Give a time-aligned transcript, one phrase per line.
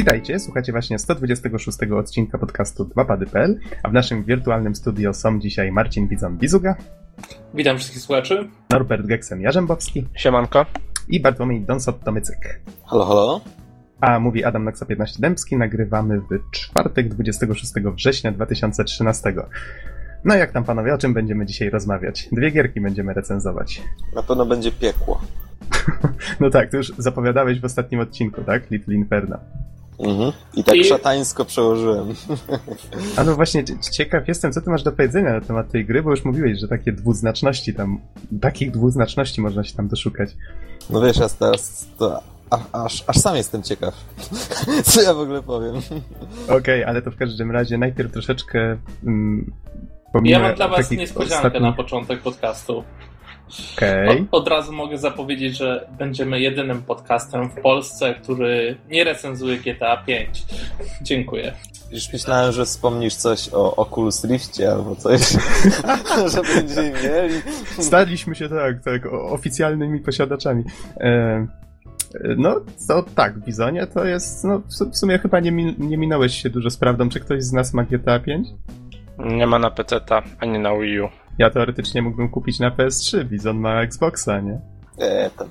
[0.00, 6.08] Witajcie, słuchacie właśnie 126 odcinka podcastu 2pady.pl, a w naszym wirtualnym studio są dzisiaj Marcin
[6.08, 6.74] Bizon-Bizuga.
[7.54, 8.48] Witam wszystkich słuchaczy.
[8.70, 10.04] Norbert Geksen-Jarzębowski.
[10.14, 10.66] Siemanko.
[11.08, 12.60] I Bartłomiej Donsot-Tomycyk.
[12.86, 13.40] Halo, halo.
[14.00, 15.56] A mówi Adam Naksa 15 Dębski.
[15.56, 19.34] Nagrywamy w czwartek 26 września 2013.
[20.24, 22.28] No jak tam panowie, o czym będziemy dzisiaj rozmawiać?
[22.32, 23.82] Dwie gierki będziemy recenzować.
[24.14, 25.20] Na pewno będzie piekło.
[26.40, 28.70] no tak, to już zapowiadałeś w ostatnim odcinku, tak?
[28.70, 29.38] Little Inferno.
[30.02, 30.32] Mhm.
[30.54, 30.84] I tak I...
[30.84, 32.14] szatańsko przełożyłem.
[33.16, 36.10] A no właśnie, ciekaw jestem, co ty masz do powiedzenia na temat tej gry, bo
[36.10, 38.00] już mówiłeś, że takie dwuznaczności tam,
[38.40, 40.30] takich dwuznaczności można się tam doszukać.
[40.90, 42.22] No wiesz, ja teraz to
[42.72, 43.94] aż, aż sam jestem ciekaw,
[44.84, 45.74] co ja w ogóle powiem.
[46.44, 48.78] Okej, okay, ale to w każdym razie najpierw troszeczkę...
[49.04, 49.52] Mm,
[50.24, 51.62] ja mam dla was niespodziankę ostatnich...
[51.62, 52.84] na początek podcastu.
[53.76, 54.08] Okay.
[54.10, 59.96] Od, od, razu mogę zapowiedzieć, że będziemy jedynym podcastem w Polsce, który nie recenzuje GTA
[59.96, 60.44] 5.
[61.02, 61.52] Dziękuję.
[61.92, 65.20] Już myślałem, że wspomnisz coś o Oculus Riftie albo coś,
[66.34, 67.42] że będziemy mieli.
[67.78, 70.64] Staliśmy się tak, tak, oficjalnymi posiadaczami.
[71.00, 71.46] E,
[72.36, 76.70] no, to tak, Bizonie to jest, no w sumie chyba nie, nie minąłeś się dużo
[76.70, 77.08] z prawdą.
[77.08, 78.48] Czy ktoś z nas ma GTA 5?
[79.18, 80.00] Nie ma na PC
[80.40, 81.08] ani na Wii U.
[81.38, 84.60] Ja teoretycznie mógłbym kupić na PS3, Bizon ma Xboxa, nie?
[85.00, 85.46] Nie, to...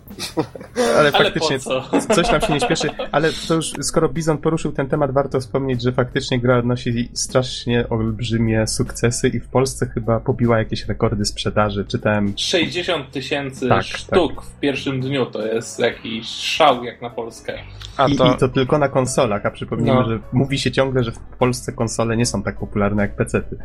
[0.98, 1.84] Ale faktycznie co?
[2.16, 2.90] coś tam się nie śpieszy.
[3.12, 7.90] Ale to już, skoro Bizon poruszył ten temat, warto wspomnieć, że faktycznie gra odnosi strasznie
[7.90, 11.86] olbrzymie sukcesy i w Polsce chyba pobiła jakieś rekordy sprzedaży.
[11.86, 12.34] Czytałem...
[12.38, 14.46] 60 tysięcy tak, sztuk tak.
[14.46, 17.60] w pierwszym dniu to jest jakiś szał jak na Polskę.
[17.98, 18.32] A to...
[18.32, 20.10] I, I, to tylko na konsolach, a przypomnijmy, no.
[20.10, 23.58] że mówi się ciągle, że w Polsce konsole nie są tak popularne jak pecety.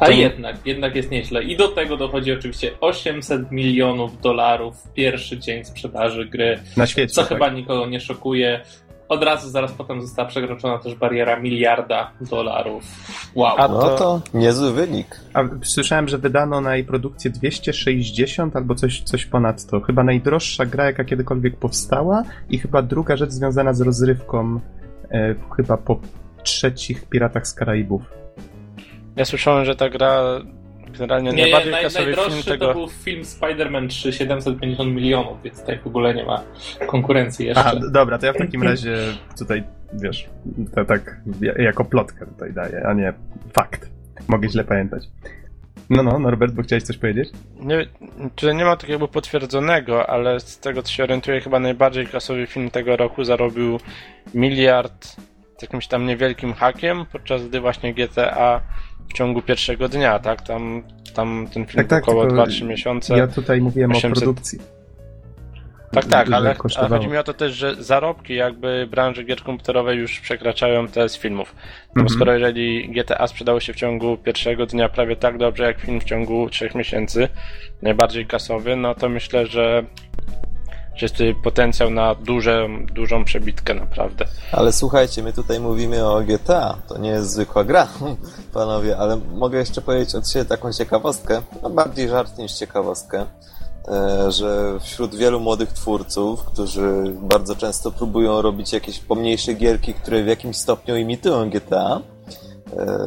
[0.00, 1.42] A, a jednak, jednak jest nieźle.
[1.42, 6.58] I do tego dochodzi oczywiście 800 milionów dolarów w pierwszy dzień sprzedaży gry.
[6.76, 7.14] Na świecie.
[7.14, 7.28] Co tak.
[7.28, 8.60] chyba nikogo nie szokuje.
[9.08, 12.84] Od razu, zaraz potem została przekroczona też bariera miliarda dolarów.
[13.34, 13.54] Wow.
[13.58, 15.20] A no to niezły wynik.
[15.34, 19.80] A słyszałem, że wydano na jej produkcję 260 albo coś, coś ponad to.
[19.80, 24.60] Chyba najdroższa gra, jaka kiedykolwiek powstała i chyba druga rzecz związana z rozrywką,
[25.10, 26.00] e, chyba po
[26.42, 28.21] trzecich Piratach z Karaibów.
[29.16, 30.40] Ja słyszałem, że ta gra
[30.92, 32.66] generalnie nie, najbardziej naj, kasowy film tego...
[32.66, 36.42] to był film Spider-Man 3, 750 milionów, więc tutaj w ogóle nie ma
[36.86, 37.60] konkurencji jeszcze.
[37.60, 38.96] Aha, dobra, to ja w takim razie
[39.38, 40.28] tutaj, wiesz,
[40.74, 41.20] to tak
[41.58, 43.12] jako plotkę tutaj daję, a nie
[43.52, 43.90] fakt.
[44.28, 45.04] Mogę źle pamiętać.
[45.90, 47.28] No, no, Norbert, bo chciałeś coś powiedzieć?
[47.60, 47.86] Nie,
[48.34, 52.70] czy nie ma takiego potwierdzonego, ale z tego co się orientuję, chyba najbardziej kasowy film
[52.70, 53.80] tego roku zarobił
[54.34, 55.16] miliard
[55.58, 58.60] z jakimś tam niewielkim hakiem, podczas gdy właśnie GTA
[59.12, 60.42] w ciągu pierwszego dnia, tak?
[60.42, 60.82] Tam,
[61.14, 63.16] tam ten film tak, tak, około 2-3 miesiące.
[63.16, 64.12] Ja tutaj mówiłem 800...
[64.12, 64.58] o produkcji.
[65.92, 69.98] Tak, tak, ale, ale chodzi mi o to też, że zarobki jakby branży gier komputerowej
[69.98, 71.54] już przekraczają te z filmów.
[71.96, 72.14] No mm -hmm.
[72.14, 76.04] skoro jeżeli GTA sprzedało się w ciągu pierwszego dnia prawie tak dobrze jak film w
[76.04, 77.28] ciągu trzech miesięcy,
[77.82, 79.84] najbardziej kasowy, no to myślę, że że
[81.02, 81.14] jest
[81.44, 84.24] potencjał na duże, dużą przebitkę naprawdę.
[84.52, 87.88] Ale słuchajcie, my tutaj mówimy o GTA, to nie jest zwykła gra,
[88.54, 93.26] panowie, ale mogę jeszcze powiedzieć od siebie taką ciekawostkę, no bardziej żart niż ciekawostkę,
[93.88, 100.22] e, że wśród wielu młodych twórców, którzy bardzo często próbują robić jakieś pomniejsze gierki, które
[100.22, 102.00] w jakimś stopniu imitują GTA,
[102.76, 102.98] e,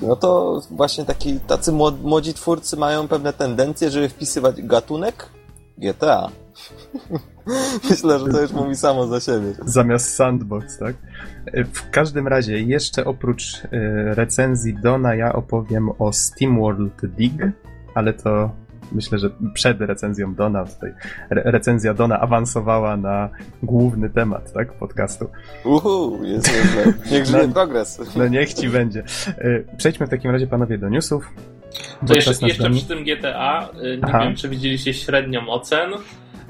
[0.00, 1.72] no to właśnie taki, tacy
[2.02, 5.28] młodzi twórcy mają pewne tendencje, żeby wpisywać gatunek
[5.78, 6.30] GTA.
[7.90, 9.52] Myślę, że to już mówi samo za siebie.
[9.64, 10.94] Zamiast sandbox, tak?
[11.74, 13.68] W każdym razie, jeszcze oprócz e,
[14.14, 17.32] recenzji Dona, ja opowiem o SteamWorld Dig,
[17.94, 18.50] ale to
[18.92, 20.94] myślę, że przed recenzją Dona, tutaj
[21.30, 23.28] recenzja Dona awansowała na
[23.62, 25.28] główny temat, tak, podcastu.
[25.64, 26.92] Uhu, jest nieźle.
[27.10, 28.16] Niech żyje no, progres.
[28.16, 29.04] No niech ci będzie.
[29.28, 31.28] E, przejdźmy w takim razie, panowie, do newsów.
[32.06, 34.20] To jeszcze, jeszcze przy tym GTA, nie Aha.
[34.20, 35.90] wiem, czy widzieliście średnią ocen,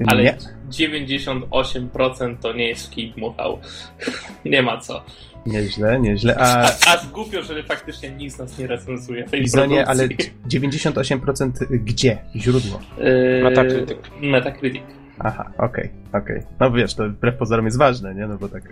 [0.07, 0.37] ale nie.
[0.71, 3.59] 98% to nie jest kij dmuchał.
[4.45, 5.03] nie ma co.
[5.45, 6.35] Nieźle, nieźle.
[6.39, 6.63] A...
[6.63, 10.07] A, a głupio, że faktycznie nic z nas nie recenzuje w tej Bizonie, ale
[10.47, 12.17] 98% gdzie?
[12.35, 12.79] Źródło?
[12.97, 13.97] Yy, Metacritic.
[14.21, 14.83] Metacritic.
[15.19, 16.37] Aha, okej, okay, okej.
[16.37, 16.47] Okay.
[16.59, 18.27] No wiesz, to wbrew pozorom jest ważne, nie?
[18.27, 18.63] No bo tak...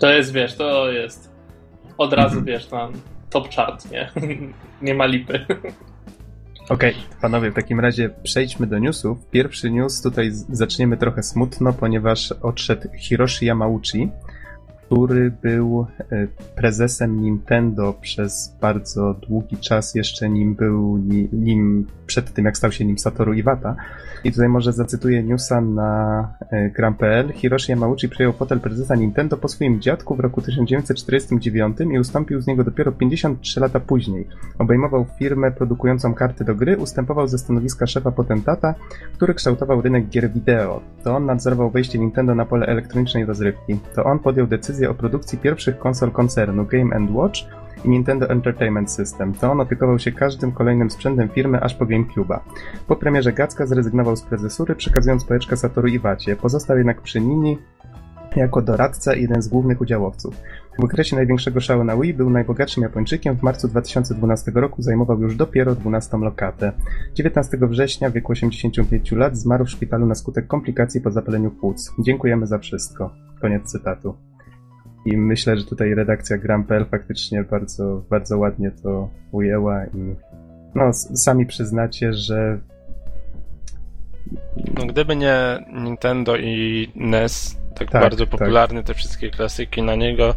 [0.00, 1.30] To jest, wiesz, to jest
[1.98, 2.46] od razu, mm -hmm.
[2.46, 2.92] wiesz, tam
[3.30, 4.10] top chart, nie?
[4.82, 5.46] nie ma lipy.
[6.68, 9.18] Okej, okay, panowie, w takim razie przejdźmy do newsów.
[9.30, 14.10] Pierwszy news tutaj zaczniemy trochę smutno, ponieważ odszedł Hiroshi Yamauchi,
[14.88, 16.26] który był e,
[16.56, 20.98] prezesem Nintendo przez bardzo długi czas, jeszcze nim był,
[21.32, 23.76] nim przed tym jak stał się nim Satoru Iwata.
[24.24, 27.32] I tutaj może zacytuję newsa na e, gram.pl.
[27.32, 32.46] Hiroshi Yamauchi przejął fotel prezesa Nintendo po swoim dziadku w roku 1949 i ustąpił z
[32.46, 34.28] niego dopiero 53 lata później.
[34.58, 38.74] Obejmował firmę produkującą karty do gry, ustępował ze stanowiska szefa potentata,
[39.16, 40.80] który kształtował rynek gier wideo.
[41.04, 43.78] To on nadzorował wejście Nintendo na pole elektronicznej rozrywki.
[43.94, 47.40] To on podjął decyzję o produkcji pierwszych konsol koncernu Game Watch
[47.84, 49.34] i Nintendo Entertainment System.
[49.34, 52.38] To on opiekował się każdym kolejnym sprzętem firmy aż po GameCube'a.
[52.86, 56.36] Po premierze Gacka zrezygnował z prezesury, przekazując pałeczkę Satoru Iwacie.
[56.36, 57.58] Pozostał jednak przy Nini
[58.36, 60.34] jako doradca i jeden z głównych udziałowców.
[60.78, 63.36] W okresie największego szału na Wii był najbogatszym Japończykiem.
[63.36, 66.72] W marcu 2012 roku zajmował już dopiero 12 lokatę.
[67.14, 71.92] 19 września w wieku 85 lat zmarł w szpitalu na skutek komplikacji po zapaleniu płuc.
[71.98, 73.10] Dziękujemy za wszystko.
[73.40, 74.27] Koniec cytatu.
[75.08, 80.16] I myślę, że tutaj redakcja Gram.pl faktycznie bardzo, bardzo ładnie to ujęła i
[80.74, 82.58] no, sami przyznacie, że
[84.78, 88.86] no, gdyby nie Nintendo i NES, tak, tak bardzo popularny, tak.
[88.86, 90.34] te wszystkie klasyki na niego,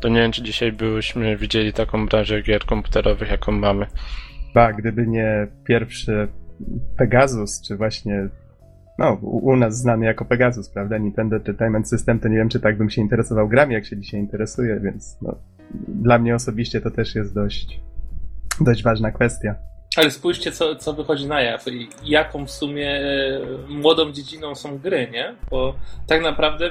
[0.00, 3.86] to nie wiem, czy dzisiaj byśmy widzieli taką branżę gier komputerowych, jaką mamy.
[4.54, 6.28] Tak, gdyby nie pierwszy
[6.96, 8.28] Pegasus, czy właśnie
[8.98, 10.98] no, u nas znany jako Pegasus, prawda?
[10.98, 14.20] Nintendo Entertainment System, to nie wiem, czy tak bym się interesował grami, jak się dzisiaj
[14.20, 15.36] interesuje, więc no,
[15.88, 17.80] dla mnie osobiście to też jest dość,
[18.60, 19.54] dość ważna kwestia.
[19.96, 24.78] Ale spójrzcie, co, co wychodzi na jaw i jaką w sumie e, młodą dziedziną są
[24.78, 25.34] gry, nie?
[25.50, 25.74] Bo
[26.06, 26.70] tak naprawdę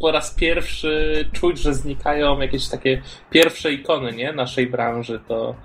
[0.00, 4.32] po raz pierwszy czuć, że znikają jakieś takie pierwsze ikony, nie?
[4.32, 5.56] Naszej branży, to,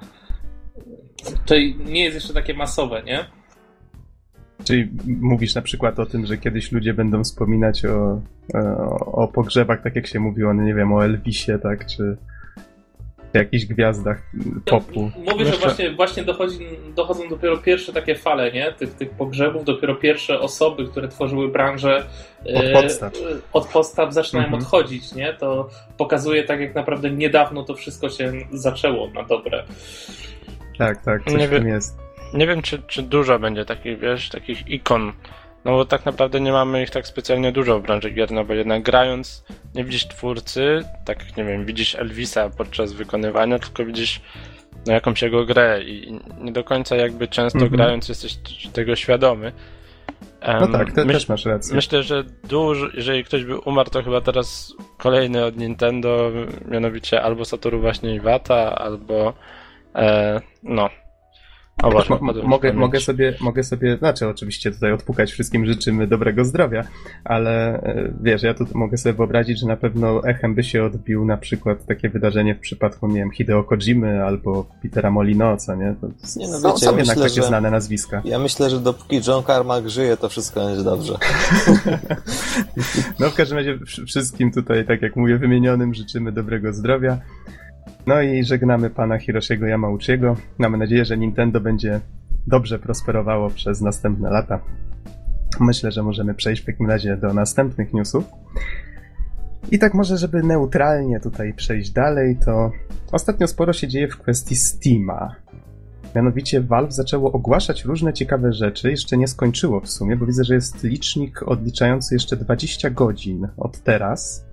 [1.45, 1.55] to
[1.85, 3.40] nie jest jeszcze takie masowe, nie?
[4.63, 4.89] Czyli
[5.21, 8.21] mówisz na przykład o tym, że kiedyś ludzie będą wspominać o,
[8.53, 12.17] o, o pogrzebach, tak jak się mówiło, no nie wiem, o Elvisie, tak, czy
[13.33, 14.21] jakichś gwiazdach
[14.65, 15.11] popu.
[15.31, 16.59] Mówię, że właśnie, właśnie dochodzi,
[16.95, 18.71] dochodzą dopiero pierwsze takie fale, nie?
[18.71, 22.05] Tych, tych pogrzebów, dopiero pierwsze osoby, które tworzyły branżę
[22.55, 23.17] od e, podstaw, e,
[23.53, 24.63] od podstaw zaczynają mhm.
[24.63, 25.33] odchodzić, nie?
[25.33, 29.63] To pokazuje tak jak naprawdę niedawno to wszystko się zaczęło na dobre.
[30.77, 32.10] Tak, tak, coś nie wiem, jest.
[32.33, 35.13] Nie wiem, czy, czy dużo będzie takich, wiesz, takich ikon
[35.65, 38.53] no bo tak naprawdę nie mamy ich tak specjalnie dużo w branży gier, no bo
[38.53, 39.45] jednak grając
[39.75, 44.21] nie widzisz twórcy, tak jak nie wiem, widzisz Elvisa podczas wykonywania, tylko widzisz
[44.87, 47.75] no, jakąś jego grę i nie do końca jakby często mm -hmm.
[47.75, 48.37] grając jesteś
[48.73, 49.51] tego świadomy.
[50.47, 51.75] Um, no tak, ty myśl, też masz rację.
[51.75, 56.31] Myślę, że dużo, jeżeli ktoś by umarł, to chyba teraz kolejny od Nintendo,
[56.67, 59.33] mianowicie albo Satoru właśnie Iwata, albo
[59.95, 60.89] e, no,
[61.81, 66.83] o, właśnie, mogę, mogę, sobie, mogę sobie, znaczy oczywiście tutaj odpukać wszystkim życzymy dobrego zdrowia,
[67.23, 71.25] ale e, wiesz, ja tu mogę sobie wyobrazić, że na pewno echem by się odbił
[71.25, 75.95] na przykład takie wydarzenie w przypadku, nie wiem, Hideo Kojimy albo Petera Molinoca, nie?
[76.01, 76.07] To
[76.39, 78.21] nie no, są, wiecie, są ja jednak myślę, takie że, znane nazwiska.
[78.25, 81.13] Ja myślę, że dopóki John Carmack żyje, to wszystko będzie dobrze.
[83.19, 87.17] no w każdym razie wszystkim tutaj, tak jak mówię, wymienionym życzymy dobrego zdrowia.
[88.07, 90.35] No i żegnamy pana Hiroshiego Yamauchiego.
[90.57, 91.99] Mamy nadzieję, że Nintendo będzie
[92.47, 94.59] dobrze prosperowało przez następne lata.
[95.59, 98.23] Myślę, że możemy przejść w takim razie do następnych newsów.
[99.71, 102.71] I tak może, żeby neutralnie tutaj przejść dalej, to
[103.11, 105.35] ostatnio sporo się dzieje w kwestii Steama.
[106.15, 110.53] Mianowicie Valve zaczęło ogłaszać różne ciekawe rzeczy, jeszcze nie skończyło w sumie, bo widzę, że
[110.53, 114.50] jest licznik odliczający jeszcze 20 godzin od teraz.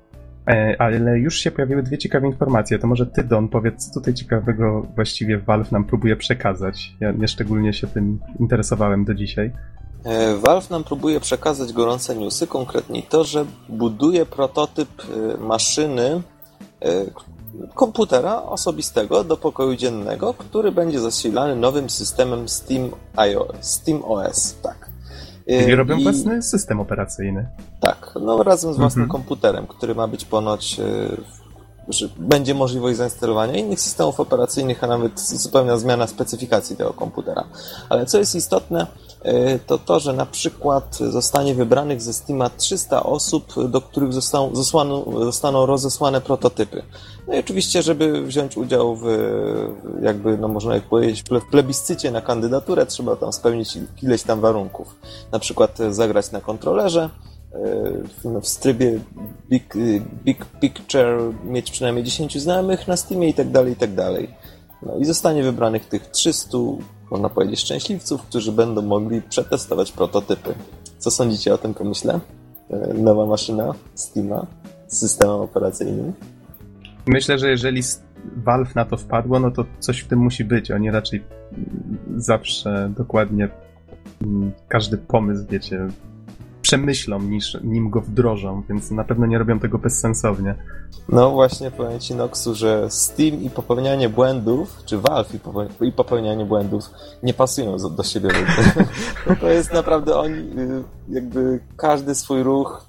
[0.49, 2.79] E, ale już się pojawiły dwie ciekawe informacje.
[2.79, 6.93] To może ty, Don, powiedz, co tutaj ciekawego właściwie Valve nam próbuje przekazać.
[7.01, 9.53] Ja nieszczególnie się tym interesowałem do dzisiaj.
[10.05, 16.23] E, Valve nam próbuje przekazać gorące newsy, konkretnie to, że buduje prototyp e, maszyny,
[17.75, 24.57] komputera osobistego do pokoju dziennego, który będzie zasilany nowym systemem Steam, IO, Steam OS.
[24.63, 24.88] Tak.
[25.49, 26.03] Czyli robią I...
[26.03, 27.49] własny system operacyjny.
[27.81, 29.23] Tak, no razem z własnym mhm.
[29.23, 30.81] komputerem, który ma być ponoć
[31.89, 37.45] że będzie możliwość zainstalowania innych systemów operacyjnych, a nawet zupełna zmiana specyfikacji tego komputera.
[37.89, 38.87] Ale co jest istotne, e,
[39.67, 44.55] to to, że na przykład zostanie wybranych ze Steama 300 osób, do których zostaną,
[45.23, 46.83] zostaną rozesłane prototypy.
[47.29, 49.05] No i oczywiście, żeby wziąć udział w,
[50.03, 54.95] jakby, no można powiedzieć, w plebiscycie na kandydaturę, trzeba tam spełnić ileś tam warunków.
[55.33, 57.11] Na przykład zagrać na kontrolerze,
[57.53, 59.01] w, w trybie
[59.49, 59.75] big,
[60.25, 64.35] big Picture mieć przynajmniej 10 znajomych na Steamie i tak dalej, i tak dalej.
[64.83, 66.59] No i zostanie wybranych tych 300,
[67.11, 70.55] można powiedzieć, szczęśliwców, którzy będą mogli przetestować prototypy.
[70.99, 72.21] Co sądzicie o tym pomyśle?
[72.71, 74.47] E, nowa maszyna Steama.
[74.87, 76.13] systemem operacyjnym?
[77.07, 77.83] Myślę, że jeżeli
[78.37, 80.71] Valve na to wpadło, no to coś w tym musi być.
[80.71, 81.25] Oni raczej
[82.17, 83.49] zawsze dokładnie
[84.23, 85.89] mm, każdy pomysł, wiecie,
[86.69, 90.55] przemyślą, niż, nim go wdrożą, więc na pewno nie robią tego bezsensownie.
[91.09, 95.35] No właśnie, powiem Ci, Noxu, że Steam i popełnianie błędów, czy Valve
[95.81, 96.91] i popełnianie błędów
[97.23, 98.29] nie pasują do siebie.
[99.29, 102.85] no to jest naprawdę oni, y, jakby każdy swój ruch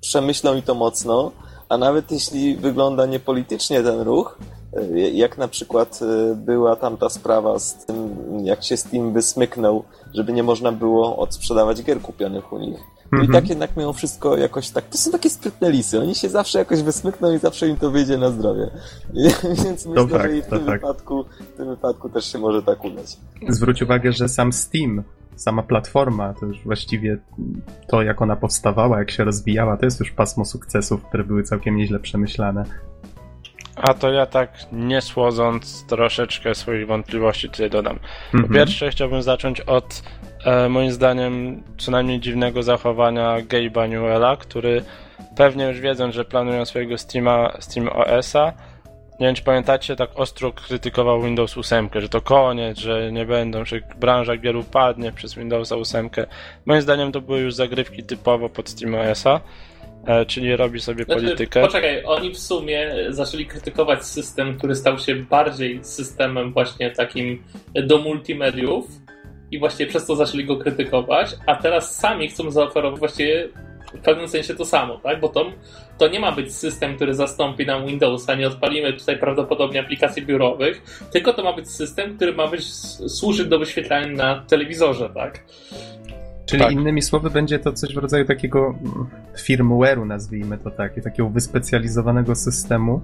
[0.00, 1.32] przemyślą i to mocno,
[1.68, 4.38] a nawet jeśli wygląda niepolitycznie ten ruch,
[4.76, 9.84] y, jak na przykład y, była tam ta sprawa z tym, jak się Steam wysmyknął,
[10.14, 12.93] żeby nie można było odsprzedawać gier kupionych u nich.
[13.14, 13.42] No i mhm.
[13.42, 16.82] tak jednak mimo wszystko jakoś tak, to są takie sprytne lisy, oni się zawsze jakoś
[16.82, 18.70] wysmykną i zawsze im to wyjdzie na zdrowie.
[19.14, 19.22] I,
[19.64, 20.80] więc myślę, tak, że i w tym, tak.
[20.80, 23.16] wypadku, w tym wypadku też się może tak udać.
[23.48, 25.02] Zwróć uwagę, że sam Steam,
[25.36, 27.18] sama platforma, to już właściwie
[27.88, 31.76] to, jak ona powstawała, jak się rozwijała, to jest już pasmo sukcesów, które były całkiem
[31.76, 32.64] nieźle przemyślane.
[33.76, 37.98] A to ja tak nie słodząc troszeczkę swoich wątpliwości tutaj dodam.
[38.32, 38.54] Po mm -hmm.
[38.54, 40.02] pierwsze chciałbym zacząć od
[40.44, 44.82] e, moim zdaniem co najmniej dziwnego zachowania Gabe'a Newella, który
[45.36, 48.52] pewnie już wiedzą, że planują swojego Steama, Steam OS-a.
[49.20, 53.64] Nie wiem, czy pamiętacie, tak ostro krytykował Windows 8, że to koniec, że nie będą,
[53.64, 56.10] że branża gier upadnie przez Windowsa 8.
[56.66, 59.40] Moim zdaniem to były już zagrywki typowo pod Steam OS-a.
[60.06, 61.60] E, czyli robi sobie znaczy, politykę.
[61.60, 67.42] Poczekaj, oni w sumie zaczęli krytykować system, który stał się bardziej systemem właśnie takim
[67.74, 69.03] do multimediów
[69.54, 73.48] i właśnie przez to zaczęli go krytykować, a teraz sami chcą zaoferować właściwie
[73.94, 75.20] w pewnym sensie to samo, tak?
[75.20, 75.44] Bo to,
[75.98, 80.82] to nie ma być system, który zastąpi nam Windowsa, nie odpalimy tutaj prawdopodobnie aplikacji biurowych,
[81.12, 82.74] tylko to ma być system, który ma być
[83.08, 85.44] służyć do wyświetlania na telewizorze, tak?
[86.46, 86.72] Czyli tak.
[86.72, 88.74] innymi słowy będzie to coś w rodzaju takiego
[89.38, 93.00] firmware'u, nazwijmy to tak, takiego wyspecjalizowanego systemu,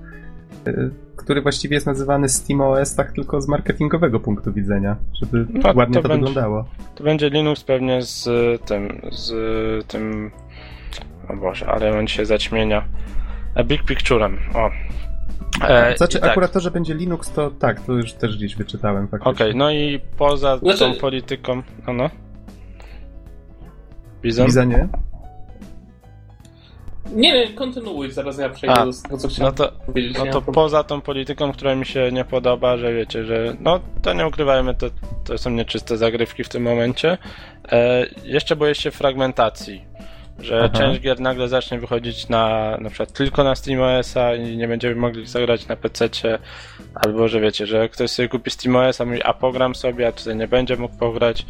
[1.16, 6.02] który właściwie jest nazywany SteamOS tak tylko z marketingowego punktu widzenia, żeby no, ładnie to,
[6.02, 6.64] to będzie, wyglądało.
[6.94, 8.24] To będzie Linux pewnie z
[8.64, 9.32] tym, z
[9.86, 10.30] tym,
[11.28, 12.84] o Boże, ale on się zaćmienia,
[13.64, 14.70] Big Picture'em, o.
[15.68, 16.30] E, znaczy, tak.
[16.30, 19.32] akurat to, że będzie Linux, to tak, to już też gdzieś wyczytałem faktycznie.
[19.32, 20.78] Okej, okay, no i poza znaczy...
[20.78, 22.10] tą polityką, no no.
[24.22, 24.46] Bizon?
[24.46, 24.88] Bizonie?
[27.14, 30.18] Nie, nie, kontynuuj, zaraz ja przejdę A, do tego, co chciałem no to, powiedzieć.
[30.18, 34.12] No to poza tą polityką, która mi się nie podoba, że wiecie, że no to
[34.12, 34.86] nie ukrywajmy, to,
[35.24, 37.18] to są nieczyste zagrywki w tym momencie.
[37.72, 39.84] E, jeszcze boję się fragmentacji,
[40.38, 40.78] że Aha.
[40.78, 45.26] część gier nagle zacznie wychodzić na na przykład tylko na SteamOS-a i nie będziemy mogli
[45.26, 46.38] zagrać na PC-cie,
[46.94, 50.48] albo że wiecie, że ktoś sobie kupi SteamOS-a, mówi, a pogram sobie, a tutaj nie
[50.48, 51.46] będzie mógł pograć.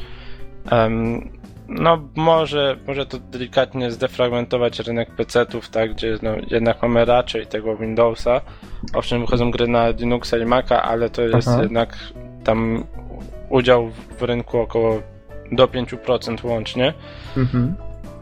[0.73, 1.40] Um,
[1.71, 7.77] no może, może to delikatnie zdefragmentować rynek PC-ów, tak, gdzie no, jednak mamy raczej tego
[7.77, 8.41] Windowsa.
[8.95, 11.63] Owszem, wychodzą gry na Linuxa i Maca, ale to jest Aha.
[11.63, 11.97] jednak
[12.45, 12.85] tam
[13.49, 15.03] udział w rynku około
[15.53, 16.95] do 5% łącznie.
[17.37, 17.75] Mhm.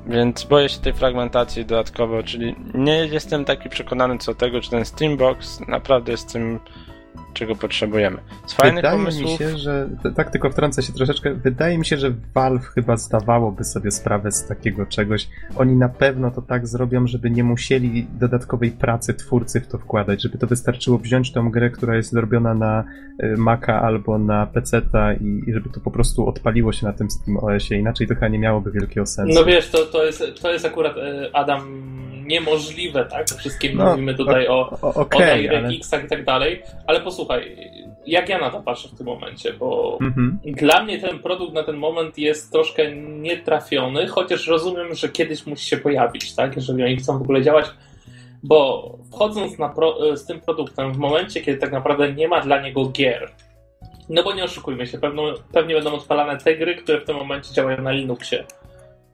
[0.06, 4.70] Więc boję się tej fragmentacji dodatkowo, czyli nie jestem taki przekonany co do tego, czy
[4.70, 6.60] ten Steambox naprawdę jest tym
[7.38, 8.18] czego potrzebujemy.
[8.46, 9.30] Z fajnych wydaje pomysłów...
[9.30, 11.34] mi się, że tak tylko wtrącę się troszeczkę.
[11.34, 15.28] Wydaje mi się, że Valve chyba zdawałoby sobie sprawę z takiego czegoś.
[15.56, 20.22] Oni na pewno to tak zrobią, żeby nie musieli dodatkowej pracy twórcy w to wkładać,
[20.22, 22.84] żeby to wystarczyło wziąć tą grę, która jest zrobiona na
[23.22, 27.10] y, Maca albo na PC-ta i, i żeby to po prostu odpaliło się na tym
[27.10, 27.80] Steam OS-ie.
[27.80, 29.34] Inaczej to chyba nie miałoby wielkiego sensu.
[29.34, 33.26] No wiesz, to, to, jest, to jest akurat y, Adam niemożliwe, tak?
[33.28, 35.74] Wszystkim no, mówimy tutaj o, o, okay, o ale...
[35.74, 37.56] i tak dalej, ale posłuchaj,
[38.06, 40.38] jak ja na to patrzę w tym momencie, bo mhm.
[40.44, 45.66] dla mnie ten produkt na ten moment jest troszkę nietrafiony, chociaż rozumiem, że kiedyś musi
[45.66, 46.56] się pojawić, tak?
[46.56, 47.66] Jeżeli oni chcą w ogóle działać,
[48.42, 52.88] bo wchodząc pro, z tym produktem w momencie, kiedy tak naprawdę nie ma dla niego
[52.88, 53.30] gier,
[54.08, 57.54] no bo nie oszukujmy się, pewno, pewnie będą odpalane te gry, które w tym momencie
[57.54, 58.44] działają na Linuxie.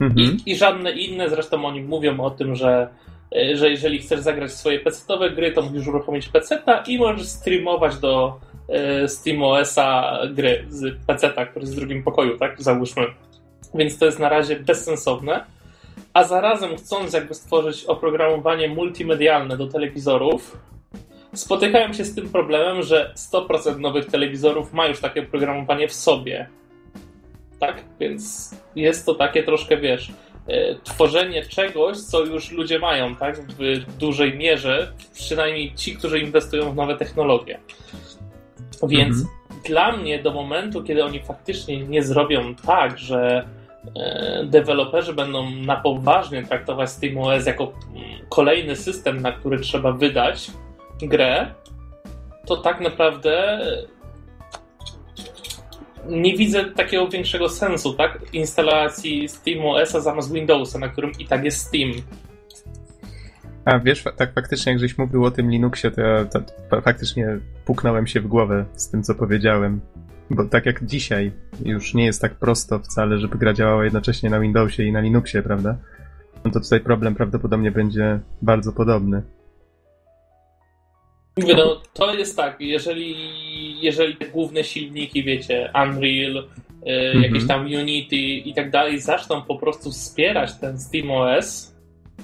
[0.01, 0.37] Mhm.
[0.47, 2.89] I, I żadne inne, zresztą oni mówią o tym, że
[3.35, 7.97] E, że jeżeli chcesz zagrać swoje PC-owe gry, to musisz uruchomić PC-ta i możesz streamować
[7.97, 12.63] do e, SteamOS-a gry z PC-ta, który jest w drugim pokoju, tak?
[12.63, 13.07] Załóżmy.
[13.75, 15.45] Więc to jest na razie bezsensowne.
[16.13, 20.59] A zarazem chcąc jakby stworzyć oprogramowanie multimedialne do telewizorów,
[21.35, 26.49] spotykają się z tym problemem, że 100% nowych telewizorów ma już takie oprogramowanie w sobie.
[27.67, 27.85] Tak?
[28.01, 30.13] Więc jest to takie troszkę, wiesz,
[30.49, 33.37] E, tworzenie czegoś, co już ludzie mają, tak?
[33.41, 37.61] W dużej mierze, przynajmniej ci, którzy inwestują w nowe technologie.
[38.89, 39.39] Więc mhm.
[39.67, 43.49] dla mnie do momentu, kiedy oni faktycznie nie zrobią tak, że
[43.97, 50.51] e, deweloperzy będą na poważnie traktować SteamOS jako mm, kolejny system, na który trzeba wydać
[51.03, 51.55] grę,
[52.47, 53.61] to tak naprawdę
[56.09, 58.19] nie widzę takiego większego sensu, tak?
[58.33, 61.93] Instalacji SteamOS-a zamiast Windowsa, na którym i tak jest Steam.
[63.65, 66.41] A wiesz, tak faktycznie, jak żeś mówił o tym Linuxie, to ja to,
[66.83, 69.81] faktycznie puknąłem się w głowę z tym, co powiedziałem.
[70.31, 71.33] Bo tak jak dzisiaj,
[71.65, 75.43] już nie jest tak prosto wcale, żeby gra działała jednocześnie na Windowsie i na Linuxie,
[75.43, 75.77] prawda?
[76.45, 79.23] No to tutaj problem prawdopodobnie będzie bardzo podobny.
[81.37, 83.17] Mówię, no to jest tak, jeżeli,
[83.81, 86.49] jeżeli te główne silniki, wiecie, Unreal,
[86.87, 87.23] mhm.
[87.23, 91.75] jakieś tam Unity i tak dalej, zaczną po prostu wspierać ten SteamOS,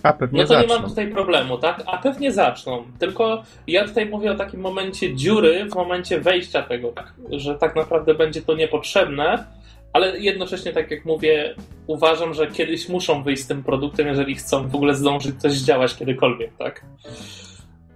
[0.02, 0.74] a pewnie no to zaczną.
[0.74, 1.82] nie mam tutaj problemu, tak?
[1.86, 2.84] A pewnie zaczną.
[2.98, 7.14] Tylko ja tutaj mówię o takim momencie dziury, w momencie wejścia tego, tak?
[7.30, 9.46] że tak naprawdę będzie to niepotrzebne,
[9.92, 11.54] ale jednocześnie, tak jak mówię,
[11.86, 15.96] uważam, że kiedyś muszą wyjść z tym produktem, jeżeli chcą w ogóle zdążyć coś działać
[15.96, 16.84] kiedykolwiek, tak?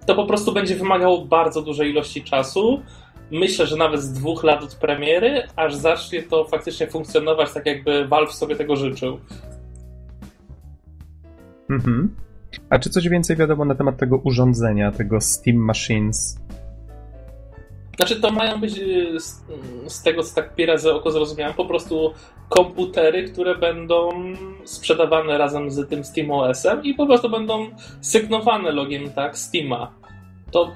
[0.07, 2.83] To po prostu będzie wymagało bardzo dużej ilości czasu.
[3.31, 8.09] Myślę, że nawet z dwóch lat od premiery, aż zacznie to faktycznie funkcjonować tak, jakby
[8.09, 9.19] Valve sobie tego życzył.
[11.71, 12.17] Mhm.
[12.71, 16.41] A czy coś więcej wiadomo na temat tego urządzenia, tego Steam Machines?
[17.97, 19.45] Znaczy, to mają być y, z,
[19.87, 22.13] z tego, co tak pierwsze oko zrozumiałem, po prostu
[22.49, 24.11] komputery, które będą
[24.65, 27.67] sprzedawane razem z tym SteamOS-em i po prostu będą
[28.01, 29.93] sygnowane logiem tak Steama.
[30.51, 30.73] To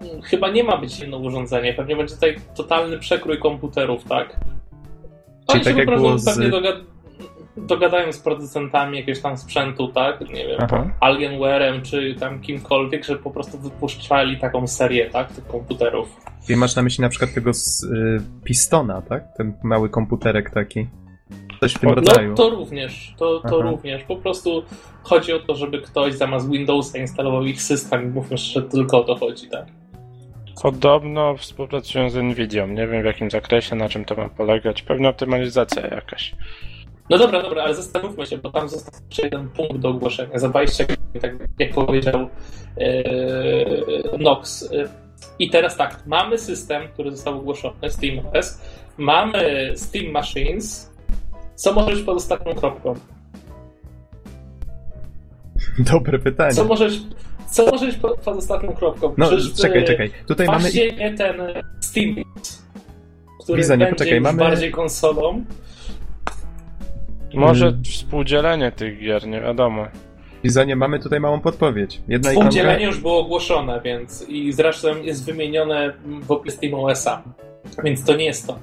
[0.00, 4.36] mm, chyba nie ma być jedno urządzenie, pewnie będzie tutaj totalny przekrój komputerów, tak?
[5.52, 6.24] Czyli tak jak było z...
[6.24, 6.50] pewnie
[7.66, 10.20] dogadają z producentami jakiegoś tam sprzętu, tak?
[10.20, 10.90] Nie wiem, Aha.
[11.00, 15.32] Alienware'em czy tam kimkolwiek, że po prostu wypuszczali taką serię, tak?
[15.32, 16.16] Tych komputerów.
[16.48, 19.24] I masz na myśli na przykład tego z y, Pistona, tak?
[19.36, 20.86] Ten mały komputerek taki.
[21.60, 22.34] Coś w tym no, rodzaju.
[22.34, 24.02] to również, to, to również.
[24.02, 24.62] Po prostu
[25.02, 28.12] chodzi o to, żeby ktoś zamiast Windowsa instalował ich system.
[28.12, 29.66] Mówmy że tylko o to chodzi, tak?
[30.62, 32.66] Podobno współpracują z Nvidią.
[32.66, 34.82] Nie wiem w jakim zakresie, na czym to ma polegać.
[34.82, 36.34] Pewna optymalizacja jakaś.
[37.10, 40.38] No dobra, dobra, ale zastanówmy się, bo tam został jeszcze jeden punkt do ogłoszenia.
[40.38, 40.84] Za 20
[41.20, 42.28] tak jak powiedział
[42.76, 44.68] yy, Nox.
[45.38, 48.60] I teraz tak, mamy system, który został ogłoszony, SteamOS,
[48.98, 50.92] mamy Steam Machines.
[51.54, 52.94] Co może być pod ostatnią kropką?
[55.92, 56.54] Dobre pytanie.
[56.54, 57.00] Co możesz,
[57.50, 59.14] co może być pod, pod ostatnią kropką?
[59.18, 60.10] No, Przecież, czekaj, czekaj.
[60.26, 60.70] Tutaj mamy...
[61.18, 61.36] ten
[61.80, 62.14] Steam,
[63.42, 64.38] który Wiza, nie, będzie poczekaj, mamy...
[64.38, 65.44] bardziej konsolą.
[67.34, 67.84] Może hmm.
[67.84, 69.86] współdzielenie tych gier, nie wiadomo.
[70.42, 72.02] Bizonie, mamy tutaj małą podpowiedź.
[72.08, 72.86] Jedna Współdzielenie ikonka...
[72.86, 77.22] już było ogłoszone, więc i zresztą jest wymienione w opisie SteamOS-a,
[77.84, 78.58] więc to nie jest to.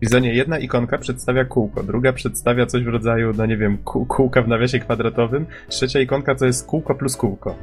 [0.00, 4.48] Bizonie, jedna ikonka przedstawia kółko, druga przedstawia coś w rodzaju, no nie wiem, kółka w
[4.48, 7.54] nawiasie kwadratowym, trzecia ikonka to jest kółko plus kółko.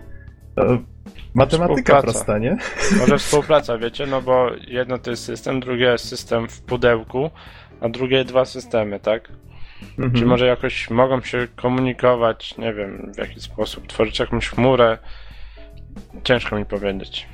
[0.55, 0.77] To
[1.33, 2.57] matematyka prosta, nie?
[2.99, 7.29] Może współpraca, wiecie, no bo jedno to jest system, drugie jest system w pudełku,
[7.81, 9.31] a drugie dwa systemy, tak?
[9.81, 10.13] Mhm.
[10.13, 14.97] Czy może jakoś mogą się komunikować, nie wiem w jaki sposób, tworzyć jakąś chmurę?
[16.23, 17.27] Ciężko mi powiedzieć.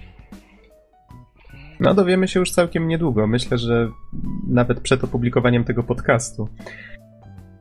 [1.79, 3.27] No dowiemy się już całkiem niedługo.
[3.27, 3.91] Myślę, że
[4.47, 6.49] nawet przed opublikowaniem tego podcastu.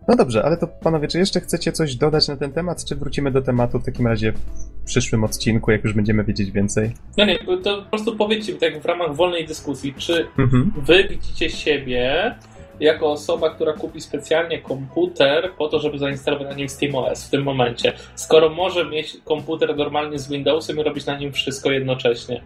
[0.09, 3.31] No dobrze, ale to panowie, czy jeszcze chcecie coś dodać na ten temat, czy wrócimy
[3.31, 6.93] do tematu w takim razie w przyszłym odcinku, jak już będziemy wiedzieć więcej?
[7.17, 10.73] No nie, to po prostu powiedzcie tak w ramach wolnej dyskusji, czy mhm.
[10.77, 12.35] wy widzicie siebie
[12.81, 17.43] jako osoba, która kupi specjalnie komputer po to, żeby zainstalować na nim SteamOS w tym
[17.43, 17.93] momencie.
[18.15, 22.43] Skoro może mieć komputer normalnie z Windowsem i robić na nim wszystko jednocześnie.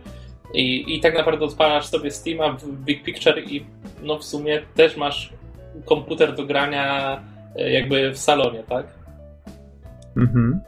[0.55, 3.67] I, I tak naprawdę odpalasz sobie Steama w Big Picture i
[4.03, 5.33] no w sumie też masz
[5.85, 7.21] komputer do grania
[7.57, 8.87] e, jakby w salonie, tak?
[10.17, 10.61] Mhm.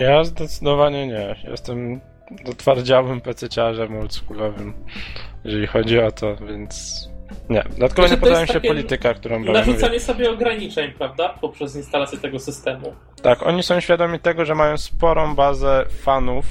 [0.00, 1.36] Ja zdecydowanie nie.
[1.50, 2.00] Jestem
[2.44, 4.74] dotwardziałym PC-ciarzem oldschoolowym,
[5.44, 7.13] jeżeli chodzi o to, więc
[7.50, 11.28] nie, dodatkowo znaczy, nie podoba mi się polityka, którą Narzucanie sobie ograniczeń, prawda?
[11.28, 12.92] Poprzez instalację tego systemu.
[13.22, 16.46] Tak, oni są świadomi tego, że mają sporą bazę fanów,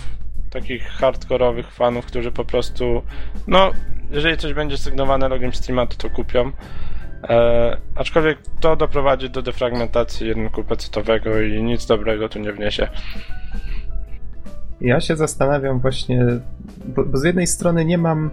[0.49, 3.01] takich hardkorowych fanów, którzy po prostu,
[3.47, 3.71] no,
[4.11, 6.51] jeżeli coś będzie sygnowane logiem Steama, to to kupią.
[7.23, 12.87] E, aczkolwiek to doprowadzi do defragmentacji rynku pecetowego i nic dobrego tu nie wniesie.
[14.81, 16.25] Ja się zastanawiam właśnie,
[16.85, 18.31] bo, bo z jednej strony nie mam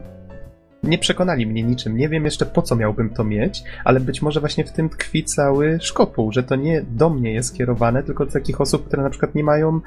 [0.82, 1.96] nie przekonali mnie niczym.
[1.96, 5.24] Nie wiem jeszcze po co miałbym to mieć, ale być może właśnie w tym tkwi
[5.24, 9.10] cały szkopuł, że to nie do mnie jest kierowane, tylko do takich osób, które na
[9.10, 9.80] przykład nie mają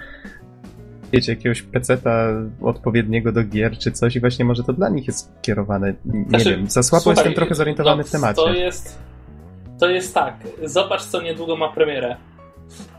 [1.13, 2.27] wiecie, jakiegoś peceta
[2.61, 5.93] odpowiedniego do gier czy coś i właśnie może to dla nich jest kierowane.
[6.05, 8.35] Nie znaczy, wiem, za słabo słuchaj, jestem trochę zorientowany no, w temacie.
[8.35, 8.97] To jest
[9.79, 10.35] to jest tak.
[10.63, 12.15] Zobacz, co niedługo ma premierę.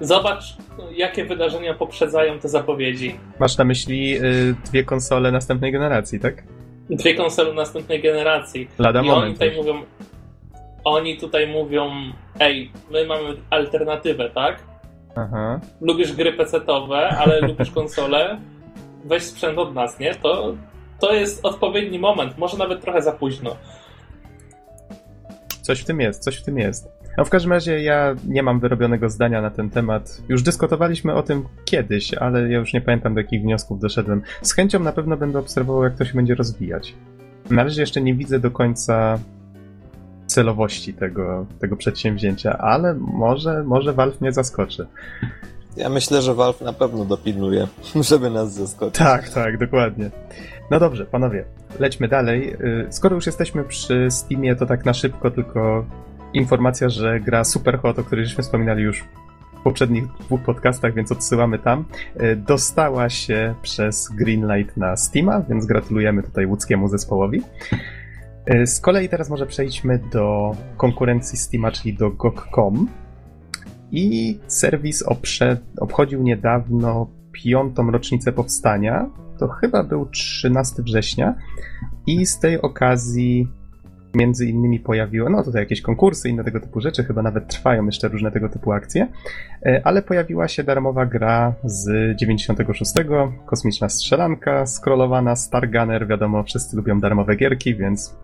[0.00, 0.56] Zobacz,
[0.92, 3.18] jakie wydarzenia poprzedzają te zapowiedzi.
[3.40, 6.42] Masz na myśli y, dwie konsole następnej generacji, tak?
[6.90, 8.68] Dwie konsole następnej generacji.
[8.78, 9.24] Lada I moment.
[9.24, 9.82] oni tutaj mówią,
[10.84, 11.90] oni tutaj mówią,
[12.40, 14.62] ej, my mamy alternatywę, tak?
[15.16, 15.60] Aha.
[15.80, 18.38] Lubisz gry PC-owe, ale lubisz konsole,
[19.04, 20.14] weź sprzęt od nas, nie?
[20.14, 20.54] To,
[21.00, 23.56] to jest odpowiedni moment, może nawet trochę za późno.
[25.62, 26.88] Coś w tym jest, coś w tym jest.
[27.18, 30.22] No w każdym razie ja nie mam wyrobionego zdania na ten temat.
[30.28, 34.22] Już dyskutowaliśmy o tym kiedyś, ale ja już nie pamiętam do jakich wniosków doszedłem.
[34.42, 36.94] Z chęcią na pewno będę obserwował, jak to się będzie rozwijać.
[37.50, 39.18] Na razie jeszcze nie widzę do końca
[40.26, 44.86] celowości tego, tego przedsięwzięcia, ale może, może Valve mnie zaskoczy.
[45.76, 47.68] Ja myślę, że Valve na pewno dopilnuje,
[48.10, 48.98] żeby nas zaskoczyć.
[48.98, 50.10] Tak, tak, dokładnie.
[50.70, 51.44] No dobrze, panowie,
[51.78, 52.54] lećmy dalej.
[52.54, 55.84] Y, skoro już jesteśmy przy Steamie, to tak na szybko tylko
[56.34, 59.04] informacja, że gra Superhot, o której żeśmy wspominali już
[59.54, 61.84] w poprzednich dwóch podcastach, więc odsyłamy tam,
[62.22, 67.42] y, dostała się przez Greenlight na Steama, więc gratulujemy tutaj łódzkiemu zespołowi.
[68.54, 72.88] Y, z kolei teraz może przejdźmy do konkurencji Steama, czyli do GOG.com.
[73.90, 75.04] I serwis
[75.80, 79.10] obchodził niedawno piątą rocznicę powstania.
[79.38, 81.34] To chyba był 13 września.
[82.06, 83.48] I z tej okazji
[84.14, 88.08] między innymi pojawiło, no tutaj jakieś konkursy, inne tego typu rzeczy, chyba nawet trwają jeszcze
[88.08, 89.08] różne tego typu akcje,
[89.66, 92.92] e, ale pojawiła się darmowa gra z 96,
[93.46, 98.16] kosmiczna strzelanka, scrollowana Star Gunner, wiadomo, wszyscy lubią darmowe gierki, więc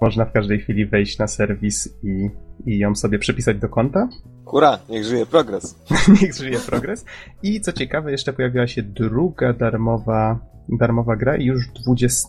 [0.00, 2.30] można w każdej chwili wejść na serwis i,
[2.66, 4.08] i ją sobie przypisać do konta.
[4.44, 5.76] Hurra, niech żyje progres.
[6.22, 7.04] niech żyje progres.
[7.42, 10.38] I co ciekawe, jeszcze pojawiła się druga darmowa,
[10.68, 12.28] darmowa gra już 20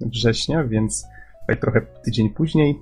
[0.00, 1.06] września, więc
[1.46, 2.80] tutaj trochę tydzień później.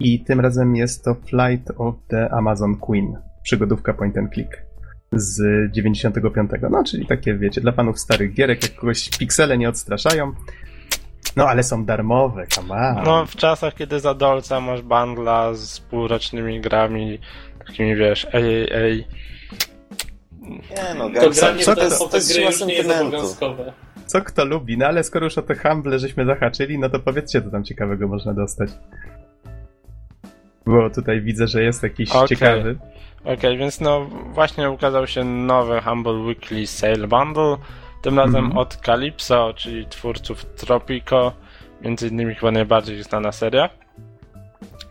[0.00, 4.62] I tym razem jest to Flight of the Amazon Queen, przygodówka point and click
[5.12, 6.50] z 95.
[6.70, 10.32] No, czyli takie, wiecie, dla fanów starych gierek, jak kogoś piksele nie odstraszają,
[11.36, 13.04] no ale są darmowe, come on.
[13.04, 17.18] No w czasach, kiedy za dolca masz bundla z półrocznymi grami,
[17.66, 19.06] takimi wiesz, ej, ej, ej.
[20.40, 22.18] Nie no, To granie co te, to-
[22.68, 23.72] nie jest obowiązkowe.
[24.06, 27.42] Co kto lubi, no ale skoro już o te humble żeśmy zahaczyli, no to powiedzcie,
[27.42, 28.70] co tam ciekawego można dostać.
[30.66, 32.28] Bo tutaj widzę, że jest jakiś Okej.
[32.28, 32.76] ciekawy.
[33.24, 37.56] Okej, więc no właśnie ukazał się nowy Humble Weekly Sale Bundle,
[38.02, 38.58] tym razem Mhm.
[38.58, 41.32] od Calypso, czyli twórców Tropico,
[41.82, 43.68] między innymi chyba najbardziej znana seria.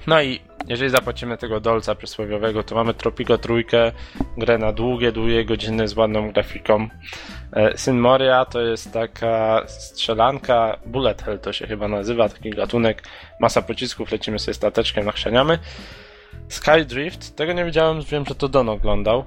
[0.08, 3.92] No i jeżeli zapłacimy tego dolca przysłowiowego, to mamy Tropico trójkę,
[4.38, 6.88] grę na długie, długie godziny z ładną grafiką.
[7.54, 13.04] E, Syn Moria to jest taka strzelanka, bullet hell to się chyba nazywa, taki gatunek,
[13.40, 15.60] masa pocisków, lecimy sobie stateczkiem, nachrzaniamy.
[16.50, 19.26] Skydrift, tego nie widziałem, wiem, że to Don oglądał.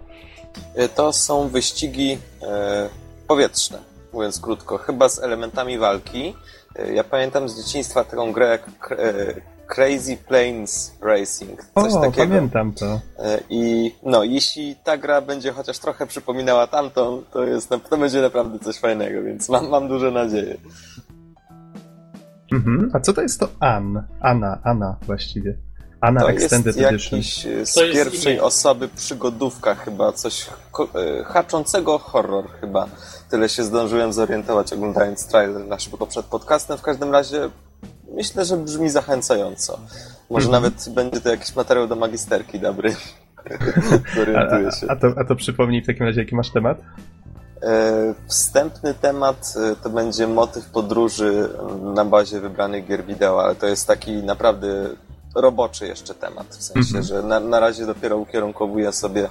[0.79, 2.89] Y, To są wyścigi e,
[3.29, 3.79] powietrzne,
[4.13, 6.35] mówiąc krótko, chyba z elementami walki.
[6.77, 9.35] E, Ja pamiętam z dzieciństwa taką grę jak e,
[9.69, 12.17] Crazy Planes Racing, coś O, takiego.
[12.35, 13.01] pamiętam to.
[13.19, 18.23] E, I no, jeśli ta gra będzie chociaż trochę przypominała tamtą, to, jest, to będzie
[18.23, 20.57] naprawdę coś fajnego, więc mam, mam duże nadzieje.
[22.53, 22.91] Mhm.
[22.95, 24.03] A co to jest to An?
[24.21, 25.55] Anna, Anna właściwie.
[26.01, 27.19] Anna To Extended jest Edition.
[27.19, 28.43] jakiś z To pierwszej imię.
[28.43, 30.47] osoby przygodówka chyba, coś
[30.95, 32.87] e, haczącego horror chyba.
[33.31, 36.79] Tyle się zdążyłem zorientować oglądając trailer na szybko przed podcastem.
[36.79, 37.51] W każdym razie
[38.15, 39.79] myślę, że brzmi zachęcająco.
[40.31, 42.95] Może nawet będzie to jakiś materiał do magisterki dobry.
[44.13, 44.87] A, Zorientuję się.
[44.89, 46.79] a, a, to, a to przypomnij w takim razie, jaki masz temat?
[47.63, 51.49] E, Wstępny temat e, to będzie motyw podróży
[51.95, 54.89] na bazie wybranych gier wideo, ale to jest taki naprawdę
[55.41, 56.47] roboczy jeszcze temat.
[56.47, 57.05] W sensie, Mhm.
[57.05, 59.29] że na, na razie dopiero ukierunkowuję sobie,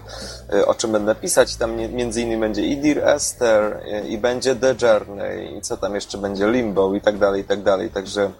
[0.53, 1.55] e, o czym będę pisać.
[1.55, 5.77] Tam nie- między innymi będzie i Dear Esther, e, i będzie The Journey, i co
[5.77, 7.89] tam jeszcze będzie, Limbo i tak dalej, i tak dalej.
[7.89, 8.31] Także e,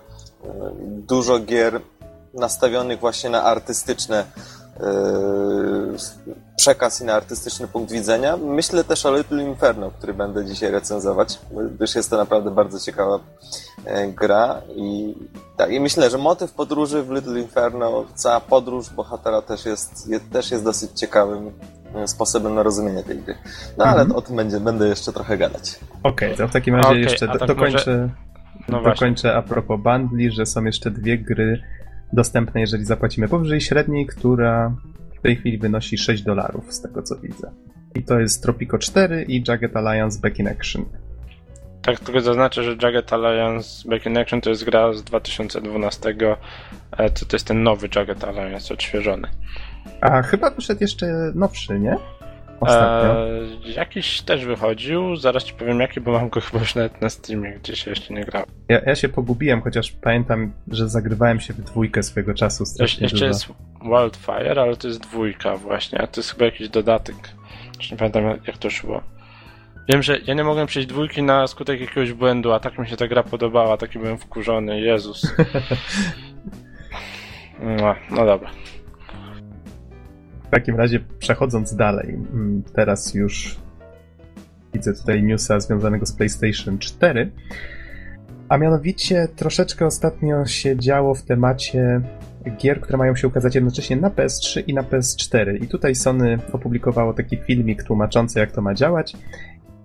[0.82, 1.82] dużo gier
[2.34, 4.26] nastawionych właśnie na artystyczne
[6.56, 8.38] przekaz i na artystyczny punkt widzenia.
[8.38, 11.40] Myślę też o Little Inferno, który będę dzisiaj recenzować,
[11.76, 13.20] gdyż jest to naprawdę bardzo ciekawa
[13.86, 15.16] e, gra i
[15.58, 20.20] tak, i myślę, że motyw podróży w Little Inferno, cała podróż bohatera też jest, je,
[20.20, 21.52] też jest dosyć ciekawym
[21.96, 23.36] e, sposobem na rozumienie tej gry.
[23.78, 24.12] No ale Mhm.
[24.20, 25.80] o tym będzie, będę jeszcze trochę gadać.
[26.04, 28.10] Okej, to w takim razie Okej, jeszcze do, tak dokończę,
[28.70, 28.94] No właśnie.
[28.94, 31.64] dokończę a propos bundli, że są jeszcze dwie gry
[32.14, 34.76] dostępne, jeżeli zapłacimy powyżej średniej, która
[35.20, 37.52] w tej chwili wynosi 6 dolarów, z tego co widzę.
[37.96, 40.86] I to jest Tropico 4 i Jagged Alliance Back in Action.
[41.82, 46.10] Tak, tylko zaznaczę, że Jagged Alliance Back in Action to jest gra z 2012,
[46.92, 49.28] e, to, to jest ten nowy Jagged Alliance, odświeżony.
[50.02, 51.98] A chyba wyszedł jeszcze nowszy, nie?
[52.60, 53.28] Ostatnio.
[53.68, 57.10] E, jakiś też wychodził, zaraz ci powiem jaki, bo mam go chyba już nawet na
[57.10, 58.44] Steamie, gdzie się jeszcze nie grał.
[58.70, 63.26] Ja, ja się pogubiłem, chociaż pamiętam, że zagrywałem się w dwójkę swojego czasu Jeszcze dużo.
[63.26, 63.48] jest
[63.82, 67.16] Wildfire, ale to jest dwójka właśnie, a to jest chyba jakiś dodatek.
[67.78, 69.02] Już nie pamiętam jak to szło.
[69.90, 72.98] Wiem, że ja nie mogłem przejść dwójki na skutek jakiegoś błędu, a tak mi się
[72.98, 75.22] ta gra podobała, taki byłem wkurzony, Jezus.
[77.60, 78.50] No, no dobra.
[80.58, 83.58] Takim razie przechodząc dalej, mm, teraz już
[84.74, 87.32] widzę tutaj newsa związanego z PlayStation 4,
[88.50, 92.02] a mianowicie troszeczkę ostatnio się działo w temacie
[92.58, 95.64] gier, które mają się ukazać jednocześnie na PS3 i na PS4.
[95.64, 99.18] I tutaj Sony opublikowało taki filmik tłumaczący, jak to ma działać.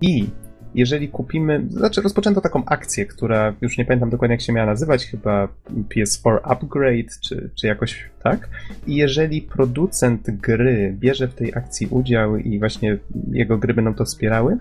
[0.00, 0.26] I
[0.74, 5.06] jeżeli kupimy, znaczy rozpoczęto taką akcję, która już nie pamiętam dokładnie jak się miała nazywać,
[5.06, 5.48] chyba
[5.90, 8.48] PS4 Upgrade, czy, czy jakoś tak.
[8.86, 12.98] I jeżeli producent gry bierze w tej akcji udział i właśnie
[13.32, 14.58] jego gry będą to wspierały.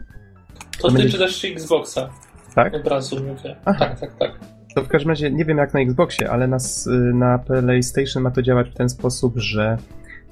[0.82, 2.10] To, to tyczy też Xboxa.
[2.56, 2.74] Tak?
[2.74, 3.56] Od razu mówię.
[3.65, 3.80] Aha.
[3.80, 4.39] Tak, tak, tak.
[4.76, 6.58] To w każdym razie nie wiem jak na Xboxie, ale na,
[7.13, 9.78] na PlayStation ma to działać w ten sposób, że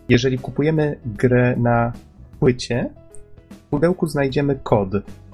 [0.09, 1.93] jeżeli kupujemy grę na
[2.39, 2.89] płycie,
[3.49, 4.89] w pudełku znajdziemy kod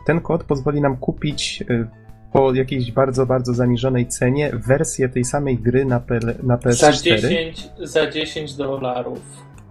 [0.05, 1.87] ten kod pozwoli nam kupić y,
[2.33, 6.01] po jakiejś bardzo, bardzo zaniżonej cenie wersję tej samej gry na,
[6.43, 6.73] na PS4.
[6.73, 9.19] Za 10, za 10 dolarów.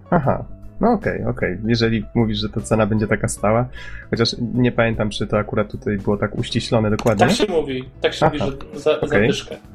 [0.09, 0.45] Aha,
[0.81, 1.53] no okej, okay, okej.
[1.53, 1.69] Okay.
[1.69, 3.65] Jeżeli mówisz, że ta cena będzie taka stała,
[4.09, 7.27] chociaż nie pamiętam, czy to akurat tutaj było tak uściślone dokładnie.
[7.27, 9.33] Tak się mówi, tak się Aha, mówi, że za, okay.
[9.33, 9.74] za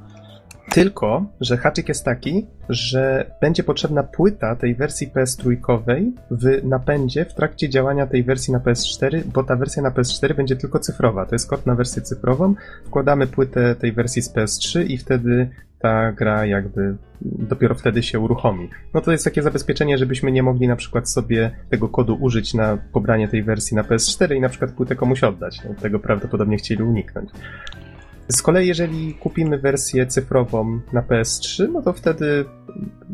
[0.71, 5.57] tylko, że haczyk jest taki, że będzie potrzebna płyta tej wersji PS3
[6.31, 10.57] w napędzie w trakcie działania tej wersji na PS4, bo ta wersja na PS4 będzie
[10.57, 11.27] tylko cyfrowa.
[11.27, 12.55] To jest kod na wersję cyfrową.
[12.87, 18.69] Wkładamy płytę tej wersji z PS3 i wtedy ta gra jakby dopiero wtedy się uruchomi.
[18.95, 22.79] No to jest takie zabezpieczenie, żebyśmy nie mogli na przykład sobie tego kodu użyć na
[22.93, 25.65] pobranie tej wersji na PS4 i na przykład płytę komuś oddać.
[25.65, 27.31] No, tego prawdopodobnie chcieli uniknąć.
[28.31, 32.45] Z kolei, jeżeli kupimy wersję cyfrową na PS3, no to wtedy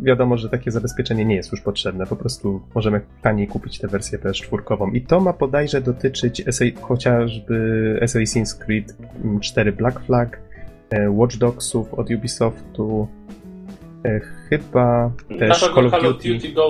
[0.03, 2.07] wiadomo, że takie zabezpieczenie nie jest już potrzebne.
[2.07, 4.95] Po prostu możemy taniej kupić tę wersję PS4.
[4.95, 6.43] I to ma bodajże dotyczyć
[6.81, 8.97] chociażby Assassin's Creed
[9.41, 10.41] 4 Black Flag,
[10.91, 13.09] e, Watch Dogsów od Ubisoftu,
[14.05, 16.35] e, chyba też Call of Duty.
[16.35, 16.69] Duty Go,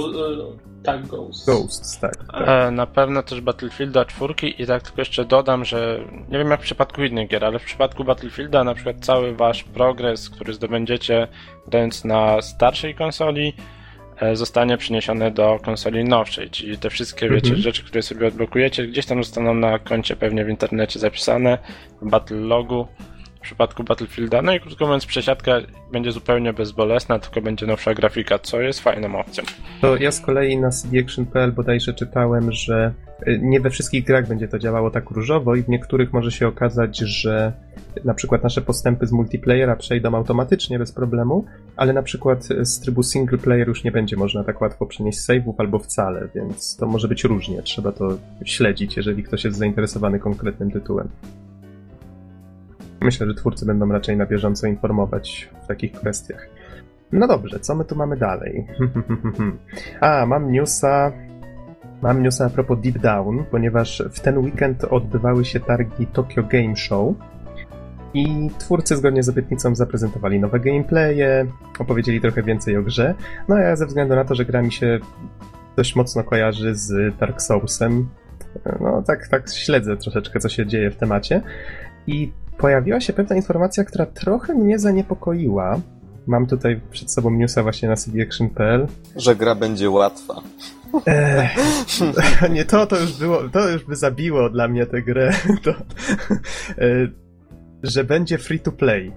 [0.86, 1.46] tak, Ghosts.
[1.46, 2.16] Ghosts, tak.
[2.32, 2.48] tak.
[2.48, 6.60] E, na pewno też Battlefielda 4 i tak tylko jeszcze dodam, że nie wiem jak
[6.60, 11.28] w przypadku innych gier, ale w przypadku Battlefielda na przykład cały wasz progres, który zdobędziecie
[11.66, 13.52] grając na starszej konsoli,
[14.20, 17.62] e, zostanie przeniesiony do konsoli nowszej, czyli te wszystkie, wiecie, mhm.
[17.62, 21.58] rzeczy, które sobie odblokujecie, gdzieś tam zostaną na koncie pewnie w internecie zapisane,
[22.02, 22.86] w battle logu
[23.46, 24.42] przypadku Battlefielda.
[24.42, 25.52] No i krótko mówiąc, przesiadka
[25.92, 29.44] będzie zupełnie bezbolesna, tylko będzie nowsza grafika, co jest fajną opcją.
[29.80, 32.94] To ja z kolei na cdaction.pl bodajże czytałem, że
[33.28, 36.48] y, nie we wszystkich grach będzie to działało tak różowo i w niektórych może się
[36.48, 37.52] okazać, że
[38.04, 41.44] na przykład nasze postępy z multiplayera przejdą automatycznie bez problemu,
[41.76, 45.54] ale na przykład z trybu single player już nie będzie można tak łatwo przenieść save'ów
[45.58, 47.62] albo wcale, więc to może być różnie.
[47.62, 48.08] Trzeba to
[48.44, 51.08] śledzić, jeżeli ktoś jest zainteresowany konkretnym tytułem.
[53.00, 56.48] Myślę, że twórcy będą raczej na bieżąco informować w takich kwestiach.
[57.12, 58.66] No dobrze, co my tu mamy dalej?
[60.00, 61.12] A, mam newsa.
[62.02, 66.76] Mam newsa a propos Deep Down, ponieważ w ten weekend odbywały się targi Tokyo Game
[66.76, 67.14] Show
[68.14, 71.46] i twórcy zgodnie z obietnicą zaprezentowali nowe gameplaye,
[71.78, 73.14] opowiedzieli trochę więcej o grze.
[73.48, 74.98] No a ja ze względu na to, że gra mi się
[75.76, 78.08] dość mocno kojarzy z Dark Soulsem,
[78.80, 81.42] no tak, tak śledzę troszeczkę, co się dzieje w temacie.
[82.06, 85.80] I pojawiła się pewna informacja, która trochę mnie zaniepokoiła.
[86.26, 88.86] Mam tutaj przed sobą newsa właśnie na cdaction.pl.
[89.16, 90.34] Że gra będzie łatwa.
[91.06, 91.48] Eee,
[92.54, 95.32] nie, to, to już było, to już by zabiło dla mnie tę grę.
[95.64, 95.74] To, e,
[97.82, 99.12] że będzie free to play.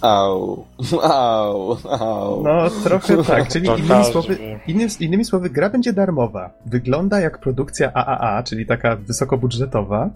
[0.00, 0.64] Au,
[1.02, 2.42] au, au.
[2.42, 6.50] No, trochę tak, czyli innymi słowy, innymi, innymi słowy, gra będzie darmowa.
[6.66, 10.10] Wygląda jak produkcja AAA, czyli taka wysokobudżetowa,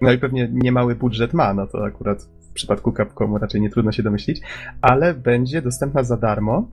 [0.00, 3.92] no i pewnie niemały budżet ma, no to akurat w przypadku Capcomu raczej nie trudno
[3.92, 4.40] się domyślić,
[4.80, 6.70] ale będzie dostępna za darmo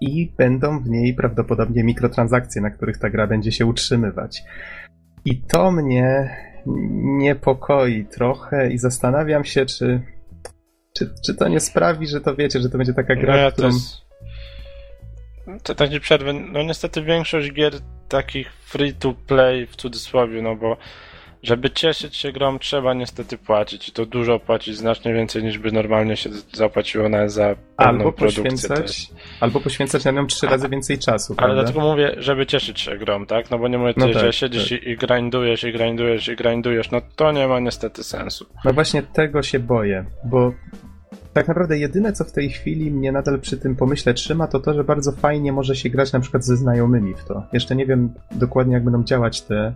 [0.00, 4.44] i będą w niej prawdopodobnie mikrotransakcje, na których ta gra będzie się utrzymywać.
[5.24, 6.36] I to mnie
[7.18, 10.00] niepokoi trochę i zastanawiam się, czy,
[10.98, 13.50] czy, czy to nie sprawi, że to wiecie, że to będzie taka gra, no ja
[13.50, 13.68] którą...
[13.68, 14.06] Jest...
[15.62, 16.32] To tak nie przerwę.
[16.32, 17.72] No niestety większość gier
[18.08, 20.76] takich free to play w cudzysłowie, no bo
[21.42, 23.88] żeby cieszyć się grą, trzeba niestety płacić.
[23.88, 29.10] I to dużo płacić, znacznie więcej niż by normalnie się zapłaciło na za albo poświęcać,
[29.40, 31.34] albo poświęcać na nią trzy razy więcej czasu.
[31.36, 31.62] Ale prawda?
[31.62, 33.50] dlatego mówię, żeby cieszyć się grą, tak?
[33.50, 34.82] No bo nie mówię, no tak, że siedzisz tak.
[34.82, 38.46] i grindujesz, i grindujesz, i grindujesz, no to nie ma niestety sensu.
[38.64, 40.52] No właśnie tego się boję, bo
[41.36, 44.74] tak naprawdę jedyne, co w tej chwili mnie nadal przy tym pomyśle trzyma, to to,
[44.74, 47.46] że bardzo fajnie może się grać na przykład ze znajomymi w to.
[47.52, 49.74] Jeszcze nie wiem dokładnie, jak będą działać te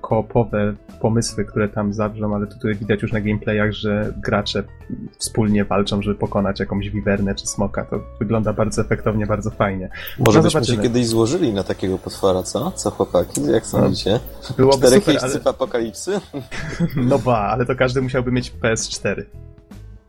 [0.00, 4.62] koopowe pomysły, które tam zawrzą, ale tutaj widać już na gameplayach, że gracze
[5.18, 7.84] wspólnie walczą, żeby pokonać jakąś wiwernę czy smoka.
[7.84, 9.90] To wygląda bardzo efektownie, bardzo fajnie.
[10.18, 12.70] Może no, byśmy się kiedyś złożyli na takiego potwora, co?
[12.70, 13.46] Co chłopaki?
[13.46, 14.20] Jak sądzicie?
[14.50, 15.40] No, byłoby Czterech super, ale...
[15.44, 16.20] apokalipsy?
[16.96, 19.22] No ba, ale to każdy musiałby mieć PS4.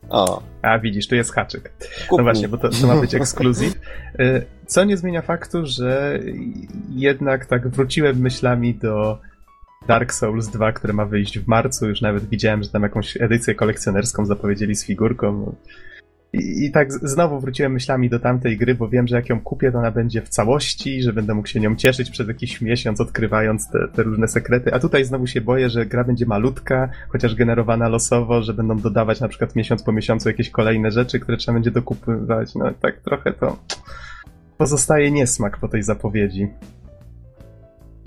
[0.10, 0.42] O.
[0.62, 1.74] A widzisz, tu jest haczyk.
[2.10, 3.74] Kup no właśnie, bo to, to ma być ekskluzyw.
[4.20, 6.20] Y, co nie zmienia faktu, że
[6.90, 9.20] jednak tak wróciłem myślami do
[9.88, 11.90] Dark Souls 2, które ma wyjść w marcu.
[11.90, 15.56] Już nawet widziałem, że tam jakąś edycję kolekcjonerską zapowiedzieli z figurką.
[16.34, 19.72] I, I, tak znowu wróciłem myślami do tamtej gry, bo wiem, że jak ją kupię,
[19.72, 23.70] to ona będzie w całości, że będę mógł się nią cieszyć przez jakiś miesiąc, odkrywając
[23.70, 24.74] te, te, różne sekrety.
[24.74, 29.20] A tutaj znowu się boję, że gra będzie malutka, chociaż generowana losowo, że będą dodawać
[29.20, 32.56] na przykład miesiąc po miesiącu jakieś kolejne rzeczy, które trzeba będzie dokupywać.
[32.56, 33.58] No tak trochę to
[34.58, 36.48] pozostaje niesmak po tej zapowiedzi.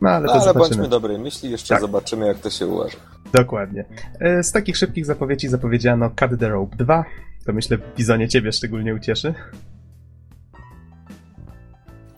[0.00, 0.68] No ale, no, to ale zobaczymy.
[0.68, 1.80] bądźmy dobrej myśli, jeszcze tak.
[1.80, 2.96] zobaczymy, jak to się ułoży.
[3.33, 3.85] Dokładnie.
[4.20, 7.04] E, z takich szybkich zapowiedzi zapowiedziano Cut the Rope 2,
[7.46, 9.35] to myślę, Bizonie ciebie szczególnie ucieszy.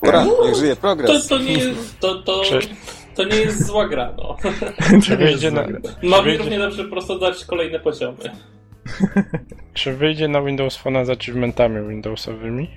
[0.03, 1.29] Ura, niech żyje progres.
[1.29, 2.43] To, to nie jest, to, to,
[3.15, 4.37] to nie jest zła gra, no.
[5.05, 5.67] Czy wyjdzie na...
[6.03, 8.19] Mogli równie dobrze po prostu dać kolejne poziomy.
[9.75, 12.71] Czy wyjdzie na Windows Phone z achievementami Windowsowymi?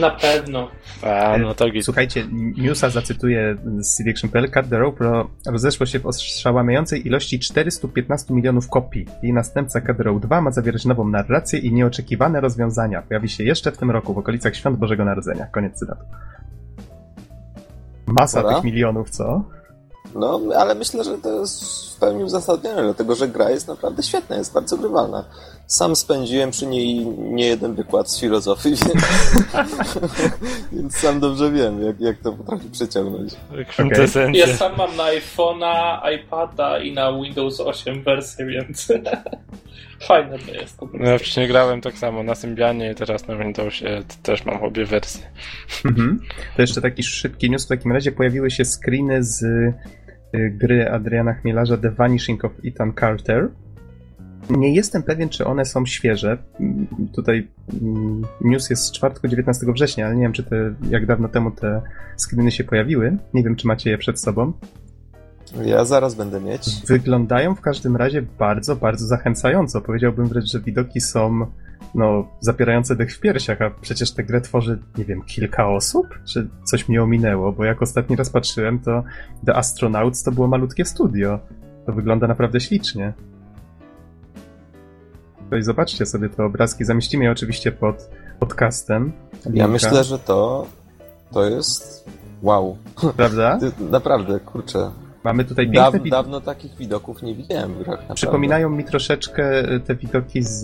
[0.00, 0.68] Na pewno.
[1.02, 1.64] A, no to.
[1.82, 2.26] Słuchajcie,
[2.56, 4.50] newsa zacytuję z CDAction.pl.
[4.50, 9.06] Cut the Rope rozeszło się w oszałamiającej ilości 415 milionów kopii.
[9.22, 13.02] Jej następca Cut the Rope 2 ma zawierać nową narrację i nieoczekiwane rozwiązania.
[13.02, 15.46] Pojawi się jeszcze w tym roku, w okolicach Świąt Bożego Narodzenia.
[15.46, 16.04] Koniec cytatu.
[18.06, 18.54] Masa Dobra.
[18.54, 19.44] tych milionów, co?
[20.14, 21.64] No, ale myślę, że to jest
[21.96, 25.24] w pełni uzasadnione, dlatego że gra jest naprawdę świetna, jest bardzo grywalna.
[25.68, 29.04] Sam spędziłem przy niej nie jeden wykład z filozofii, więc,
[30.72, 33.32] więc sam dobrze wiem, jak, jak to potrafi przeciągnąć.
[33.78, 34.32] Okay.
[34.32, 38.88] Ja sam mam na iPhone'a, iPada i na Windows 8 wersję, więc
[40.08, 40.80] fajne to jest.
[41.00, 45.26] Ja wcześniej grałem tak samo na Symbianie i teraz na Windowsie też mam obie wersje.
[45.84, 46.20] Mhm.
[46.56, 47.64] To jeszcze taki szybki news.
[47.64, 49.74] W takim razie pojawiły się screeny z y,
[50.34, 53.48] gry Adriana Chmielarza The Vanishing of Ethan Carter.
[54.50, 56.38] Nie jestem pewien, czy one są świeże.
[57.14, 57.48] Tutaj
[57.82, 61.50] mm, news jest z czwartku 19 września, ale nie wiem, czy te, jak dawno temu
[61.50, 61.82] te
[62.16, 63.16] screeny się pojawiły.
[63.34, 64.52] Nie wiem, czy macie je przed sobą.
[65.64, 66.86] Ja zaraz będę mieć.
[66.86, 69.80] Wyglądają w każdym razie bardzo, bardzo zachęcająco.
[69.80, 71.46] Powiedziałbym wręcz, że widoki są
[71.94, 76.06] no, zapierające dech w piersiach, a przecież tę grę tworzy, nie wiem, kilka osób?
[76.24, 77.52] Czy coś mnie ominęło?
[77.52, 79.04] Bo jak ostatni raz patrzyłem, to
[79.46, 81.38] The Astronauts to było malutkie studio.
[81.86, 83.12] To wygląda naprawdę ślicznie.
[85.48, 86.84] Tutaj zobaczcie sobie te obrazki.
[86.84, 89.12] Zamieścimy je oczywiście pod podcastem.
[89.44, 89.58] Linka.
[89.58, 90.66] Ja myślę, że to
[91.32, 92.10] to jest
[92.42, 92.76] wow.
[93.16, 93.58] Prawda?
[93.90, 94.90] Naprawdę, kurczę.
[95.24, 97.88] Mamy tutaj piękne Daw, Dawno takich widoków nie widziałem w grach.
[97.88, 98.14] Naprawdę.
[98.14, 100.62] Przypominają mi troszeczkę te widoki z,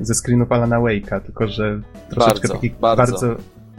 [0.00, 3.12] ze screenów Alana Wake'a, tylko że troszeczkę bardzo, takich bardzo.
[3.12, 3.36] bardzo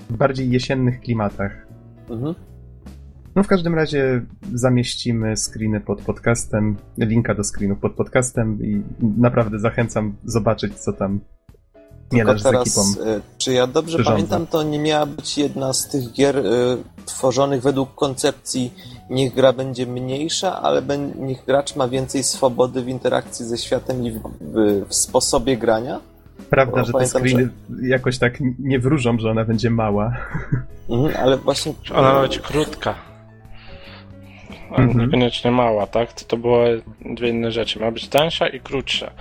[0.09, 1.67] bardziej jesiennych klimatach.
[2.09, 2.35] Mhm.
[3.35, 4.21] No w każdym razie
[4.53, 8.83] zamieścimy screeny pod podcastem, linka do screenów pod podcastem i
[9.17, 11.19] naprawdę zachęcam zobaczyć, co tam
[12.09, 16.37] Tylko teraz, e, czy ja dobrze pamiętam, to nie miała być jedna z tych gier
[16.37, 16.43] y,
[17.05, 18.73] tworzonych według koncepcji
[19.09, 20.81] niech gra będzie mniejsza, ale
[21.19, 25.99] niech gracz ma więcej swobody w interakcji ze światem i w, w, w sposobie grania?
[26.49, 27.87] Prawda, Bo że te screeny że...
[27.87, 30.17] jakoś tak nie wróżą, że ona będzie mała.
[30.89, 31.73] Mhm, ale właśnie...
[31.93, 33.14] Ona ma być krótka
[34.83, 35.05] mhm.
[35.05, 36.13] niekoniecznie mała, tak?
[36.13, 37.79] To, to były dwie inne rzeczy.
[37.79, 39.11] Ma być tańsza i krótsza.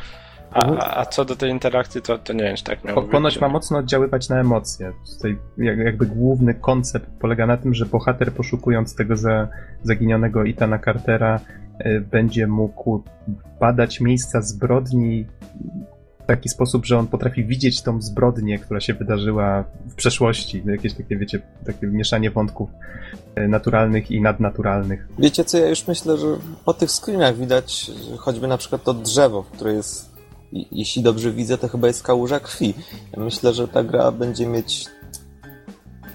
[0.52, 0.90] A, mhm.
[0.94, 3.10] a co do tej interakcji, to, to nie wiem, czy tak miało być.
[3.10, 4.92] Ponoć ma mocno oddziaływać na emocje.
[5.14, 9.48] Tutaj jakby główny koncept polega na tym, że bohater poszukując tego za,
[9.82, 11.40] zaginionego Itana Cartera
[11.86, 13.02] y, będzie mógł
[13.60, 15.26] badać miejsca zbrodni
[16.24, 20.62] w taki sposób, że on potrafi widzieć tą zbrodnię, która się wydarzyła w przeszłości.
[20.66, 22.70] Jakieś takie, wiecie, takie mieszanie wątków
[23.34, 25.08] e, naturalnych i nadnaturalnych.
[25.18, 26.26] Wiecie co, ja już myślę, że
[26.64, 30.10] po tych screenach widać choćby na przykład to drzewo, które jest,
[30.52, 32.74] jeśli dobrze widzę, to chyba jest kałuża krwi.
[33.16, 34.86] Ja myślę, że ta gra będzie mieć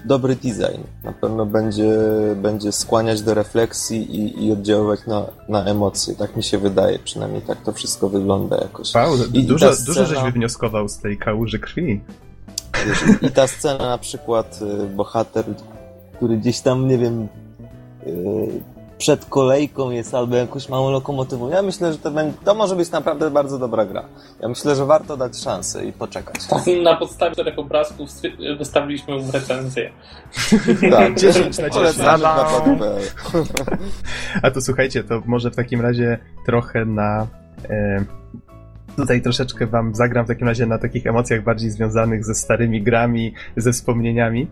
[0.04, 0.82] dobry design.
[1.04, 1.98] Na pewno będzie,
[2.36, 6.14] będzie skłaniać do refleksji i, i oddziaływać na, na emocje.
[6.14, 8.94] Tak mi się wydaje, przynajmniej tak to wszystko wygląda jakoś.
[8.94, 9.86] Wow, I, dużo, scena...
[9.86, 12.00] dużo żeś wywnioskował z tej kałuży krwi.
[13.22, 15.44] I ta scena na przykład, y, bohater,
[16.16, 17.28] który gdzieś tam, nie wiem,
[18.06, 18.60] y,
[19.00, 21.50] przed kolejką jest albo jakąś małą lokomotywą.
[21.50, 24.04] Ja myślę, że to, będzie, to może być naprawdę bardzo dobra gra.
[24.40, 26.46] Ja myślę, że warto dać szansę i poczekać.
[26.46, 28.08] Tak, na podstawie czterech obrazków
[28.58, 29.90] wystawiliśmy mu recenzję.
[30.90, 31.98] Tak, 10 na 10.
[34.42, 37.26] A to słuchajcie, to może w takim razie trochę na...
[37.70, 38.04] E,
[38.96, 43.34] tutaj troszeczkę wam zagram w takim razie na takich emocjach bardziej związanych ze starymi grami,
[43.56, 44.46] ze wspomnieniami.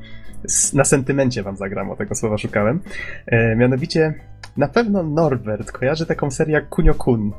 [0.75, 2.81] Na sentymencie wam zagram, o tego słowa szukałem.
[3.27, 4.15] E, mianowicie
[4.57, 7.33] na pewno Norbert kojarzy taką serię jak Kunio-kun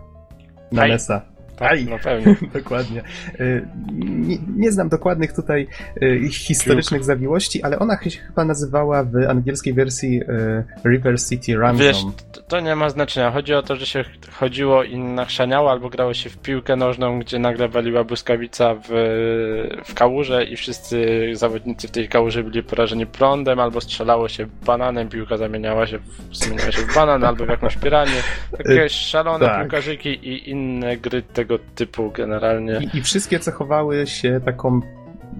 [0.71, 0.89] na Aj.
[0.89, 1.21] NESa.
[1.59, 2.35] Tak, no pewnie.
[2.61, 3.03] Dokładnie.
[3.39, 5.67] Y, nie, nie, znam dokładnych tutaj
[6.03, 11.87] y, historycznych zawiłości, ale ona się chyba nazywała w angielskiej wersji y, River City Ransom.
[11.87, 12.03] Wiesz,
[12.47, 13.31] to nie ma znaczenia.
[13.31, 17.39] Chodzi o to, że się chodziło i nachrzaniało albo grało się w piłkę nożną, gdzie
[17.39, 18.87] nagle waliła błyskawica w,
[19.85, 25.09] w kałuże i wszyscy zawodnicy w tej kałuży byli porażeni prądem, albo strzelało się bananem,
[25.09, 28.21] piłka zamieniała się w, zamieniała się w banan, albo w jakąś piranię.
[28.57, 29.61] Takie szalone tak.
[29.61, 32.79] piłkarzyki i inne gry tego tego typu generalnie.
[32.93, 34.81] I, i wszystkie cechowały się taką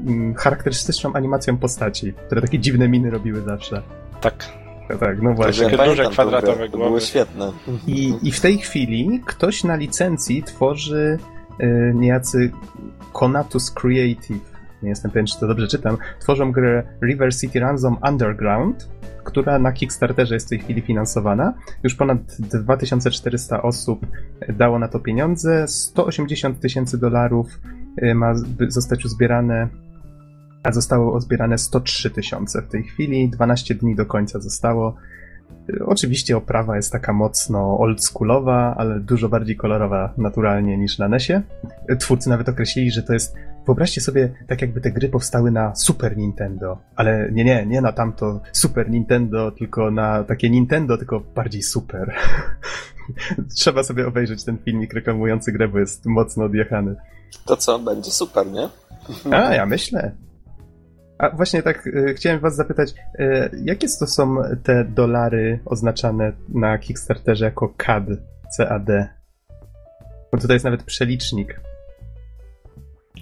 [0.07, 3.82] mm, charakterystyczną animacją postaci, które takie dziwne miny robiły zawsze.
[4.22, 4.60] Tak.
[4.99, 5.70] Tak, no właśnie.
[5.70, 6.86] Takie duże kwadratowe głowy.
[6.86, 7.51] były świetne.
[7.88, 11.18] I, I w tej chwili ktoś na licencji tworzy
[11.60, 12.51] y, niejacy
[13.14, 14.49] Konatus Creative.
[14.84, 15.97] Nie jestem pewien, czy to dobrze czytam.
[16.19, 18.89] Tworzą grę River City Ransom Underground,
[19.23, 21.53] która na Kickstarterze jest w tej chwili finansowana.
[21.84, 24.05] Już ponad 2400 osób
[24.49, 25.67] dało na to pieniądze.
[25.67, 27.59] 180 tysięcy dolarów
[28.03, 28.34] y, ma
[28.67, 29.67] zostać uzbierane,
[30.63, 33.30] a zostało uzbierane 103 tysiące w tej chwili.
[33.30, 34.95] 12 dni do końca zostało.
[35.86, 41.41] Oczywiście oprawa jest taka mocno oldschoolowa, ale dużo bardziej kolorowa naturalnie niż na NESie.
[41.99, 43.36] Twórcy nawet określili, że to jest
[43.70, 47.91] Wyobraźcie sobie, tak jakby te gry powstały na Super Nintendo, ale nie, nie, nie na
[47.91, 52.15] tamto Super Nintendo, tylko na takie Nintendo, tylko bardziej super.
[53.55, 56.95] Trzeba sobie obejrzeć ten filmik reklamujący grę, bo jest mocno odjechany.
[57.45, 58.70] To co, będzie super, nie?
[59.32, 60.11] A, ja myślę.
[61.20, 66.78] A właśnie tak y, chciałem was zapytać, y, jakie to są te dolary oznaczane na
[66.78, 68.05] Kickstarterze jako CAD,
[68.57, 68.88] CAD?
[70.32, 71.59] Bo tutaj jest nawet przelicznik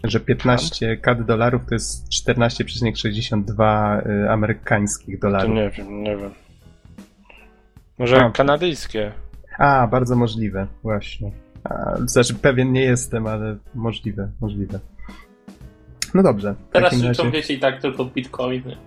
[0.04, 5.50] że 15 kad dolarów to jest 14,62 y, amerykańskich dolarów.
[5.50, 6.32] To nie wiem, nie wiem.
[7.98, 8.32] Może A.
[8.32, 9.12] kanadyjskie.
[9.58, 11.32] A, bardzo możliwe, właśnie.
[11.64, 14.80] A, znaczy, pewien nie jestem, ale możliwe, możliwe.
[16.14, 16.55] No dobrze.
[16.72, 17.32] Teraz razie...
[17.32, 18.78] wiecie, i tak tylko bitcoiny.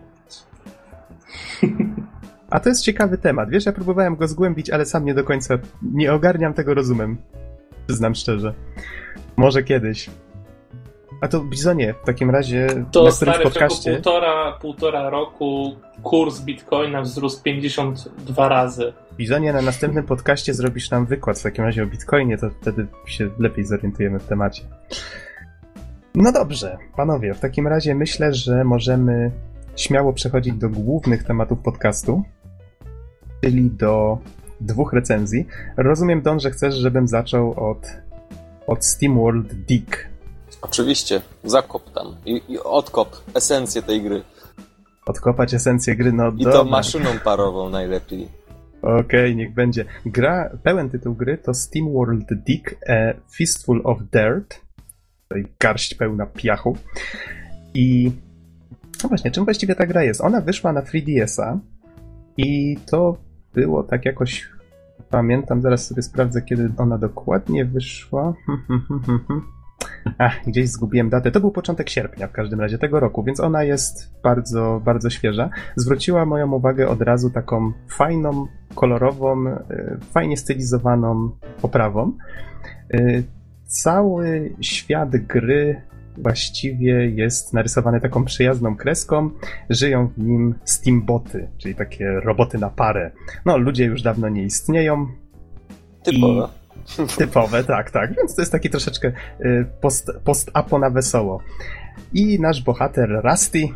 [2.51, 3.51] A to jest ciekawy temat.
[3.51, 7.17] Wiesz, ja próbowałem go zgłębić, ale sam nie do końca nie ogarniam tego rozumem.
[7.87, 8.55] Przyznam szczerze.
[9.37, 10.11] Może kiedyś.
[11.21, 13.93] A to Bizonie, w takim razie to na stary, podcaście...
[13.93, 18.93] półtora, półtora roku kurs Bitcoina wzrósł 52 razy.
[19.17, 23.31] Bizonie, na następnym podcaście zrobisz nam wykład w takim razie o Bitcoinie, to wtedy się
[23.39, 24.63] lepiej zorientujemy w temacie.
[26.15, 29.31] No dobrze, panowie, w takim razie myślę, że możemy
[29.77, 32.23] śmiało przechodzić do głównych tematów podcastu,
[33.45, 34.19] czyli do
[34.61, 35.47] dwóch recenzji.
[35.77, 37.87] Rozumiem, Don, że chcesz, żebym zaczął od,
[38.67, 40.09] od SteamWorld Dig.
[40.63, 44.23] Oczywiście, zakop tam i, i odkop esencję tej gry.
[45.07, 48.29] Odkopać esencję gry, no I to maszyną parową najlepiej.
[48.83, 49.85] Okej, okay, niech będzie.
[50.07, 52.93] Gra, pełen tytuł gry to Steam World Dig a
[53.37, 54.61] Fistful of Dirt.
[55.33, 56.77] Tutaj garść pełna piachu.
[57.75, 58.13] I
[59.03, 60.21] no właśnie, czym właściwie ta gra jest?
[60.21, 61.59] Ona wyszła na 3DS-a
[62.37, 63.17] i to
[63.55, 64.49] było tak jakoś
[65.11, 68.35] pamiętam, zaraz sobie sprawdzę, kiedy ona dokładnie wyszła.
[70.19, 71.31] Ach, gdzieś zgubiłem datę.
[71.31, 75.51] To był początek sierpnia w każdym razie tego roku, więc ona jest bardzo, bardzo świeża.
[75.77, 81.31] Zwróciła moją uwagę od razu taką fajną, kolorową, e, fajnie stylizowaną
[81.63, 82.13] oprawą.
[83.71, 85.83] Cały świat gry
[86.19, 89.31] właściwie jest narysowany taką przyjazną kreską.
[89.71, 93.11] Żyją w nim steamboty, czyli takie roboty na parę.
[93.45, 95.07] No, ludzie już dawno nie istnieją.
[96.03, 96.49] Typowe.
[97.05, 98.17] I Typowe, tak, tak.
[98.17, 101.41] Więc to jest taki troszeczkę y, post, post-apo na wesoło.
[102.13, 103.69] I nasz bohater Rusty,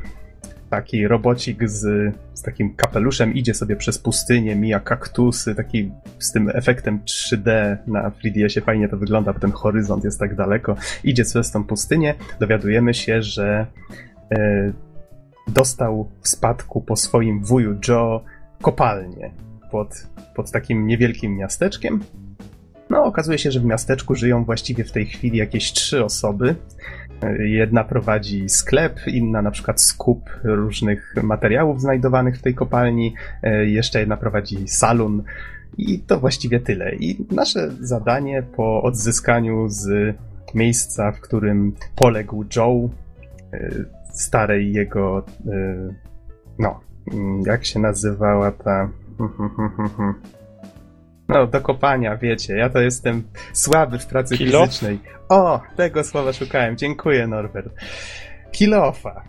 [0.77, 6.51] taki robocik z, z takim kapeluszem, idzie sobie przez pustynię, mija kaktusy, taki z tym
[6.55, 10.77] efektem 3D na 3DS-ie fajnie to wygląda, bo ten horyzont jest tak daleko.
[11.05, 13.67] Idzie przez tą pustynię, dowiadujemy się, że
[14.33, 14.73] e,
[15.49, 18.25] dostał w spadku po swoim wuju Joe
[18.63, 19.31] kopalnię
[19.71, 19.89] pod,
[20.35, 22.01] pod takim niewielkim miasteczkiem.
[22.91, 26.55] No, okazuje się, że w miasteczku żyją właściwie w tej chwili jakieś trzy osoby.
[27.39, 33.15] Jedna prowadzi sklep, inna na przykład skup różnych materiałów znajdowanych w tej kopalni,
[33.65, 35.23] jeszcze jedna prowadzi salon.
[35.79, 36.95] I to właściwie tyle.
[36.95, 40.17] I nasze zadanie po odzyskaniu z
[40.55, 42.89] miejsca, w którym poległ Joe,
[44.13, 45.25] starej jego,
[46.59, 46.81] no,
[47.47, 48.89] jak się nazywała ta
[51.29, 53.23] No, do kopania, wiecie, ja to jestem
[53.53, 54.67] słaby w pracy Kilo?
[54.67, 54.99] fizycznej.
[55.29, 57.69] O, tego słowa szukałem, dziękuję Norbert.
[58.53, 59.25] Kilofa.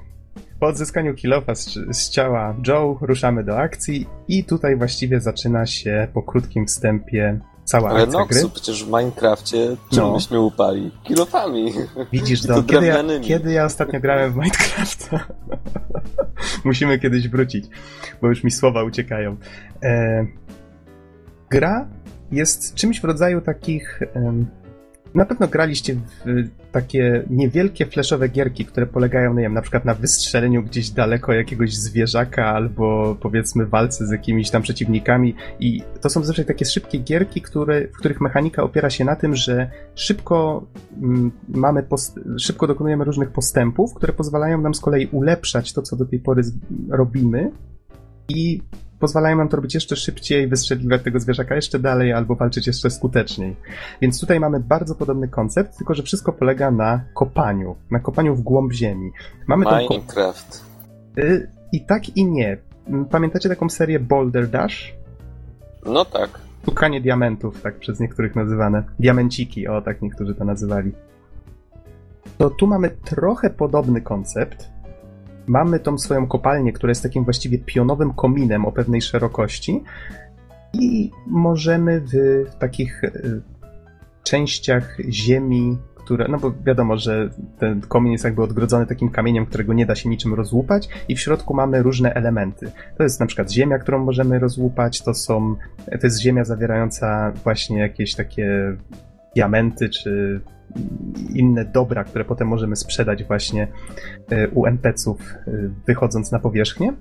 [0.60, 6.08] Po odzyskaniu kilofa z, z, ciała Joe ruszamy do akcji i tutaj właściwie zaczyna się
[6.14, 8.50] po krótkim wstępie cała Ale akcja Noxu, gry.
[8.50, 10.14] przecież w Minecrafcie czym no.
[10.14, 10.92] myśmy upali?
[11.04, 11.74] Kilofami.
[12.12, 15.20] Widzisz, Don, kiedy ja, kiedy ja ostatnio grałem w Minecrafta?
[16.66, 17.66] Musimy kiedyś wrócić,
[18.22, 19.38] bo już mi słowa uciekają.
[19.84, 20.26] E,
[21.50, 21.88] gra
[22.32, 24.00] jest czymś w rodzaju takich.
[25.14, 29.94] Na pewno graliście w takie niewielkie flashowe gierki, które polegają, nie wiem, na przykład na
[29.94, 36.20] wystrzeleniu gdzieś daleko jakiegoś zwierzaka albo powiedzmy walce z jakimiś tam przeciwnikami i to są
[36.20, 40.68] zazwyczaj takie szybkie gierki, które, w których mechanika opiera się na tym, że szybko
[41.02, 45.96] mm, mamy, post- szybko dokonujemy różnych postępów, które pozwalają nam z kolei ulepszać to, co
[45.96, 46.44] do tej pory
[46.90, 47.52] robimy
[48.30, 48.62] i
[49.00, 53.56] pozwalają nam to robić jeszcze szybciej, wystrzeliwać tego zwierzaka jeszcze dalej albo walczyć jeszcze skuteczniej.
[54.02, 58.42] Więc tutaj mamy bardzo podobny koncept, tylko że wszystko polega na kopaniu, na kopaniu w
[58.42, 59.12] głąb ziemi.
[59.48, 60.66] Mamy Minecraft.
[61.18, 62.58] Y, I tak i nie.
[63.10, 64.96] Pamiętacie taką serię Boulder Dash?
[65.86, 66.30] No tak.
[66.66, 68.84] Szukanie diamentów, tak przez niektórych nazywane.
[69.00, 70.92] Diamenciki, o tak niektórzy to nazywali.
[72.38, 74.70] To tu mamy trochę podobny koncept,
[75.48, 79.84] mamy tą swoją kopalnię, która jest takim właściwie pionowym kominem o pewnej szerokości
[80.74, 83.12] i możemy w takich e,
[84.24, 87.30] częściach ziemi, które, no bo wiadomo, że
[87.60, 91.20] ten komin jest jakby odgrodzony takim kamieniem, którego nie da się niczym rozłupać i w
[91.20, 92.72] środku mamy różne elementy.
[92.98, 97.80] To jest na przykład ziemia, którą możemy rozłupać, to są, to jest ziemia zawierająca właśnie
[97.80, 98.78] jakieś takie
[99.36, 100.42] diamenty czy
[101.34, 103.68] inne dobra, które potem możemy sprzedać właśnie
[104.30, 105.52] e, u NPC-ów, e,
[105.88, 106.94] wychodząc na powierzchnię.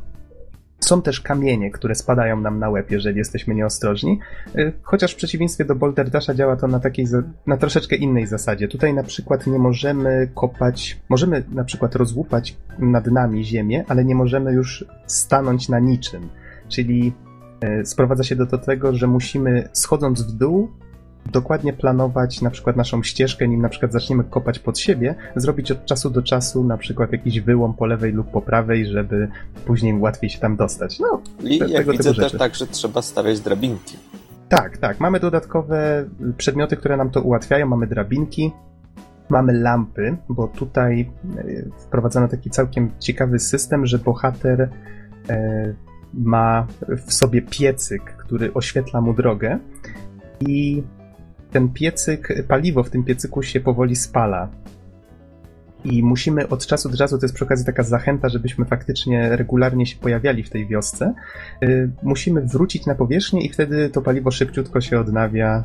[0.81, 4.19] Są też kamienie, które spadają nam na łeb, jeżeli jesteśmy nieostrożni.
[4.57, 7.07] E, chociaż w przeciwieństwie do Boulder Dasha działa to na takiej,
[7.47, 8.69] na troszeczkę innej zasadzie.
[8.69, 14.15] Tutaj na przykład nie możemy kopać, możemy na przykład rozłupać nad nami ziemię, ale nie
[14.15, 16.29] możemy już stanąć na niczym.
[16.69, 17.13] Czyli
[17.85, 20.69] sprowadza się do tego, że musimy schodząc w dół
[21.33, 25.85] dokładnie planować na przykład naszą ścieżkę, nim na przykład zaczniemy kopać pod siebie, zrobić od
[25.85, 29.29] czasu do czasu na przykład jakiś wyłom po lewej lub po prawej, żeby
[29.65, 31.01] później łatwiej się tam dostać.
[31.01, 33.97] No, I te, jak widzę też tak, że trzeba stawiać drabinki.
[34.49, 35.01] Tak, tak.
[35.01, 36.05] Mamy dodatkowe
[36.37, 37.67] przedmioty, które nam to ułatwiają.
[37.67, 38.53] Mamy drabinki,
[39.29, 41.45] mamy lampy, bo tutaj e,
[41.79, 44.69] wprowadzono taki całkiem ciekawy system, że bohater
[45.29, 45.75] e,
[46.15, 46.67] ma
[47.07, 49.59] w sobie piecyk, który oświetla mu drogę
[50.41, 50.83] i
[51.55, 54.49] ten piecyk, paliwo w tym piecyku się powoli spala.
[55.85, 59.87] I musimy od czasu do czasu, to jest przy okazji taka zachęta, żebyśmy faktycznie regularnie
[59.87, 61.15] się pojawiali w tej wiosce,
[61.61, 65.63] yy, musimy wrócić na powierzchnię i wtedy to paliwo szybciutko się odnawia.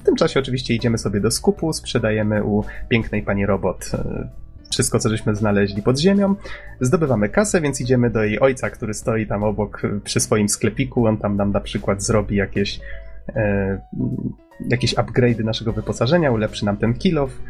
[0.00, 4.28] W tym czasie oczywiście idziemy sobie do skupu, sprzedajemy u pięknej pani robot yy,
[4.70, 6.34] wszystko, co żeśmy znaleźli pod ziemią.
[6.80, 11.06] Zdobywamy kasę, więc idziemy do jej ojca, który stoi tam obok przy swoim sklepiku.
[11.06, 12.80] On tam nam na przykład zrobi jakieś
[14.68, 17.40] jakieś upgrade'y naszego wyposażenia, ulepszy nam ten kill off,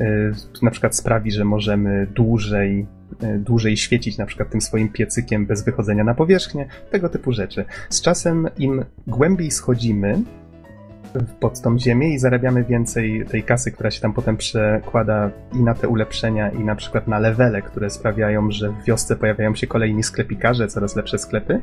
[0.00, 2.86] e, na przykład sprawi, że możemy dłużej,
[3.22, 7.64] e, dłużej świecić na przykład tym swoim piecykiem bez wychodzenia na powierzchnię, tego typu rzeczy.
[7.90, 10.22] Z czasem im głębiej schodzimy
[11.40, 15.74] pod tą ziemię i zarabiamy więcej tej kasy, która się tam potem przekłada i na
[15.74, 20.02] te ulepszenia, i na przykład na levele, które sprawiają, że w wiosce pojawiają się kolejni
[20.02, 21.60] sklepikarze, coraz lepsze sklepy,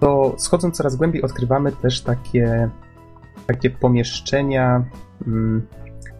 [0.00, 2.68] to schodząc coraz głębiej odkrywamy też takie,
[3.48, 4.84] takie pomieszczenia,
[5.26, 5.66] mm,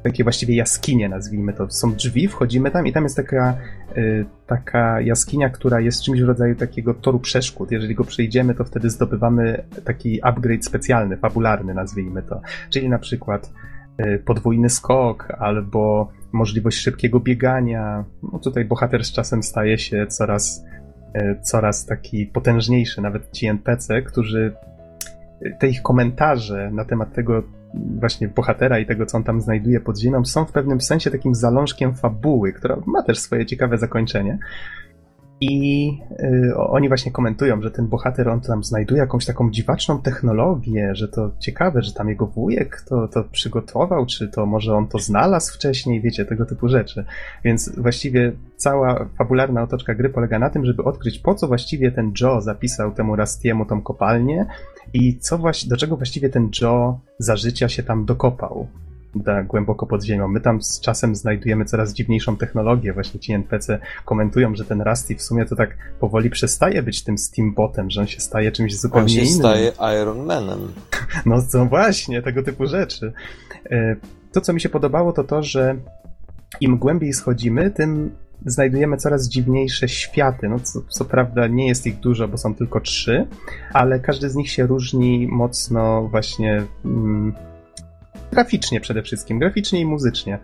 [0.03, 1.71] takie właściwie jaskinie, nazwijmy to.
[1.71, 3.57] Są drzwi, wchodzimy tam i tam jest taka,
[3.97, 7.71] y, taka jaskinia, która jest czymś w rodzaju takiego toru przeszkód.
[7.71, 12.41] Jeżeli go przejdziemy, to wtedy zdobywamy taki upgrade specjalny, fabularny, nazwijmy to.
[12.71, 13.53] Czyli na przykład
[14.01, 18.05] y, podwójny skok albo możliwość szybkiego biegania.
[18.33, 20.65] No tutaj bohater z czasem staje się coraz
[21.15, 24.53] E, coraz taki potężniejszy, nawet ci NPC, którzy
[25.59, 27.43] te ich komentarze na temat tego
[27.75, 31.35] właśnie bohatera i tego, co on tam znajduje pod ziemią, są w pewnym sensie takim
[31.35, 34.39] zalążkiem fabuły, która ma też swoje ciekawe zakończenie.
[35.41, 40.95] I y, oni właśnie komentują, że ten bohater on tam znajduje jakąś taką dziwaczną technologię,
[40.95, 44.99] że to ciekawe, że tam jego wujek to, to przygotował, czy to może on to
[44.99, 47.05] znalazł wcześniej, wiecie, tego typu rzeczy.
[47.45, 52.13] Więc właściwie cała fabularna otoczka gry polega na tym, żeby odkryć, po co właściwie ten
[52.21, 54.47] Joe zapisał temu Rastiemu tą kopalnię
[54.93, 58.67] i co właśnie, do czego właściwie ten Joe za życia się tam dokopał
[59.23, 60.29] da głęboko pod ziemią.
[60.29, 62.93] My tam z czasem znajdujemy coraz dziwniejszą technologię.
[62.93, 67.19] Właśnie ci NPC komentują, że ten Rusty w sumie to tak powoli przestaje być tym
[67.19, 69.39] Steambotem, że on się staje czymś zupełnie on się innym.
[69.39, 70.73] staje Iron Manem.
[71.27, 73.13] No to właśnie, tego typu rzeczy.
[73.71, 73.97] E,
[74.33, 75.77] to, co mi się podobało, to to, że
[76.61, 78.11] im głębiej schodzimy, tym
[78.47, 80.49] znajdujemy coraz dziwniejsze światy.
[80.49, 83.27] No, co, co, prawda nie jest ich dużo, bo są tylko trzy,
[83.73, 87.35] ale każdy z nich się różni mocno właśnie mm,
[88.33, 90.39] graficznie przede wszystkim, graficznie i muzycznie.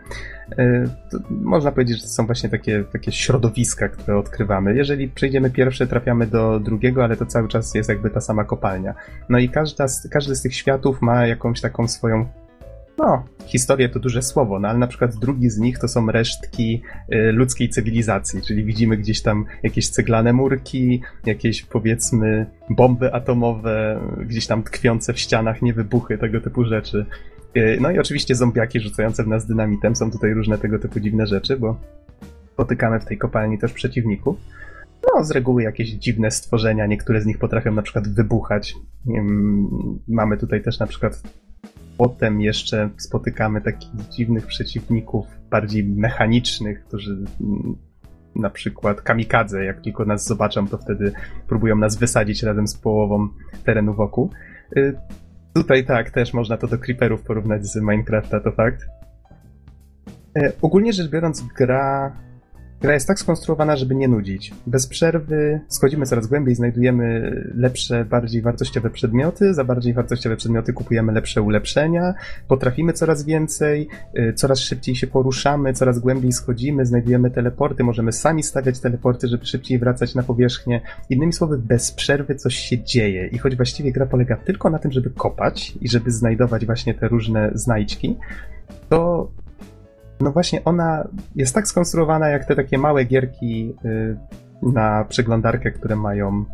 [0.58, 4.76] E, to można powiedzieć, że to są właśnie takie, takie środowiska, które odkrywamy.
[4.76, 8.94] Jeżeli przejdziemy pierwsze, trafiamy do drugiego, ale to cały czas jest jakby ta sama kopalnia.
[9.28, 12.26] No i każda każdy z tych światów ma jakąś taką swoją
[12.98, 16.82] no, historię to duże słowo, no ale na przykład drugi z nich to są resztki
[17.12, 24.46] y, ludzkiej cywilizacji, czyli widzimy gdzieś tam jakieś ceglane murki, jakieś powiedzmy bomby atomowe, gdzieś
[24.46, 27.06] tam tkwiące w ścianach, niewybuchy, tego typu rzeczy.
[27.56, 31.26] Y, no i oczywiście zombiaki rzucające w nas dynamitem, są tutaj różne tego typu dziwne
[31.26, 31.76] rzeczy, bo
[32.52, 34.36] spotykamy w tej kopalni też przeciwników.
[35.06, 38.74] No, z reguły jakieś dziwne stworzenia, niektóre z nich potrafią na przykład wybuchać.
[40.08, 41.22] Mamy tutaj też na przykład
[41.96, 47.76] Potem jeszcze spotykamy takich dziwnych przeciwników, bardziej mechanicznych, którzy mm,
[48.36, 51.12] na przykład kamikadze, jak tylko nas zobaczą, to wtedy
[51.48, 53.28] próbują nas wysadzić razem z połową
[53.64, 54.30] terenu wokół.
[55.54, 58.86] Tutaj tak, też można to do creeperów porównać z Minecrafta, to fakt.
[60.38, 62.12] Y, ogólnie rzecz biorąc, gra
[62.84, 64.52] Gra jest tak skonstruowana, żeby nie nudzić.
[64.66, 71.12] Bez przerwy schodzimy coraz głębiej, znajdujemy lepsze, bardziej wartościowe przedmioty, za bardziej wartościowe przedmioty kupujemy
[71.12, 72.14] lepsze ulepszenia,
[72.48, 78.42] potrafimy coraz więcej, y, coraz szybciej się poruszamy, coraz głębiej schodzimy, znajdujemy teleporty, możemy sami
[78.42, 80.80] stawiać teleporty, żeby szybciej wracać na powierzchnię.
[81.10, 84.92] Innymi słowy, bez przerwy coś się dzieje i choć właściwie gra polega tylko na tym,
[84.92, 88.16] żeby kopać i żeby znajdować właśnie te różne znajdźki,
[88.88, 89.28] to
[90.24, 94.16] no właśnie, ona jest tak skonstruowana jak te takie małe gierki y,
[94.62, 96.44] na przeglądarkę, które mają,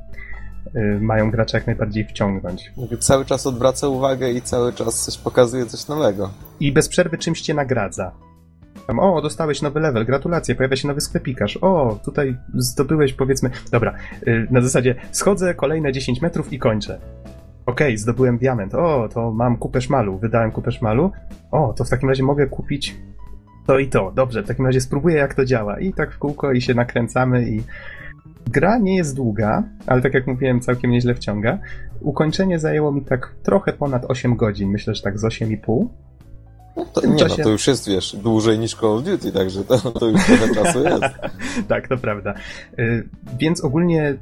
[0.77, 2.73] y, mają gracza jak najbardziej wciągnąć.
[3.01, 6.31] Cały czas odwraca uwagę i cały czas coś pokazuje coś nowego.
[6.61, 8.13] I bez przerwy czymś cię nagradza.
[8.87, 11.59] Tam, o, dostałeś nowy level, gratulacje, pojawia się nowy sklepikarz.
[11.63, 13.51] O, tutaj zdobyłeś powiedzmy.
[13.73, 13.95] Dobra,
[14.29, 17.01] y, na zasadzie schodzę kolejne 10 metrów i kończę.
[17.67, 18.75] Okej, okay, zdobyłem diament.
[18.75, 21.11] O, to mam kupę szmalu, wydałem kupę szmalu.
[21.51, 22.97] O, to w takim razie mogę kupić
[23.67, 24.13] to i to.
[24.15, 25.81] Dobrze, w takim razie spróbuję jak to działa.
[25.81, 27.63] I tak w kółko i się nakręcamy i
[28.47, 31.59] gra nie jest długa, ale tak jak mówiłem, całkiem nieźle wciąga.
[32.01, 35.87] Ukończenie zajęło mi tak trochę ponad 8 godzin, myślę, że tak z 8,5.
[36.77, 37.35] No to, nie, czasie...
[37.39, 40.55] no, to już jest, wiesz, dłużej niż Call of Duty, także to, to już trochę
[40.55, 41.15] czasu jest.
[41.69, 42.35] tak, to prawda.
[42.79, 43.09] Y,
[43.39, 44.15] więc ogólnie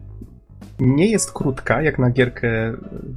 [0.80, 2.72] nie jest krótka, jak na gierkę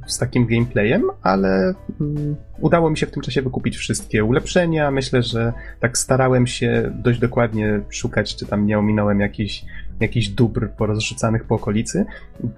[0.06, 4.90] z takim gameplayem, ale mm, udało mi się w tym czasie wykupić wszystkie ulepszenia.
[4.90, 9.64] Myślę, że tak starałem się dość dokładnie szukać, czy tam nie ominąłem jakichś
[10.00, 12.04] jakichś dóbr porozrzucanych po okolicy.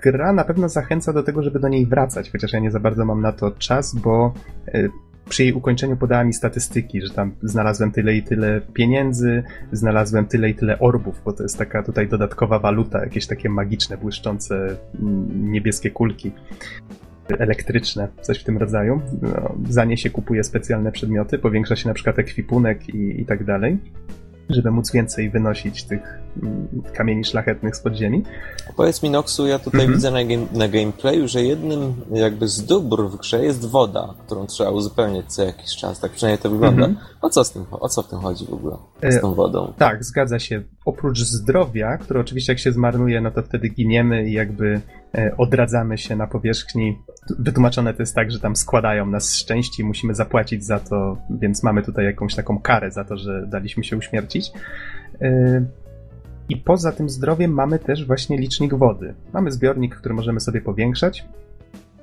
[0.02, 3.04] Gra na pewno zachęca do tego, żeby do niej wracać, chociaż ja nie za bardzo
[3.04, 4.34] mam na to czas, bo
[4.68, 4.88] e,
[5.28, 10.50] przy jej ukończeniu podała mi statystyki, że tam znalazłem tyle i tyle pieniędzy, znalazłem tyle
[10.50, 15.52] i tyle orbów, bo to jest taka tutaj dodatkowa waluta, jakieś takie magiczne, błyszczące mm,
[15.52, 16.32] niebieskie kulki
[17.38, 19.00] elektryczne, coś w tym rodzaju.
[19.22, 23.44] No, za nie się kupuje specjalne przedmioty, powiększa się na przykład ekwipunek i, i tak
[23.44, 23.78] dalej
[24.48, 28.24] żeby móc więcej wynosić tych mm, kamieni szlachetnych z podziemi.
[28.76, 29.92] Powiedz mi, Noxu, ja tutaj mhm.
[29.92, 34.46] widzę na, game, na gameplayu, że jednym jakby z dóbr w grze jest woda, którą
[34.46, 36.84] trzeba uzupełniać co jakiś czas, tak przynajmniej to wygląda.
[36.84, 37.06] Mhm.
[37.22, 39.72] O co z tym, o co w tym chodzi w ogóle, z tą e, wodą?
[39.78, 40.62] tak, zgadza się.
[40.84, 44.80] Oprócz zdrowia, które oczywiście jak się zmarnuje, no to wtedy giniemy i jakby e,
[45.36, 46.98] odradzamy się na powierzchni.
[47.38, 51.62] Wytłumaczone to jest tak, że tam składają nas szczęście i musimy zapłacić za to, więc
[51.62, 54.52] mamy tutaj jakąś taką karę za to, że daliśmy się uśmiercić.
[55.20, 55.64] E,
[56.48, 59.14] I poza tym zdrowiem mamy też właśnie licznik wody.
[59.32, 61.24] Mamy zbiornik, który możemy sobie powiększać.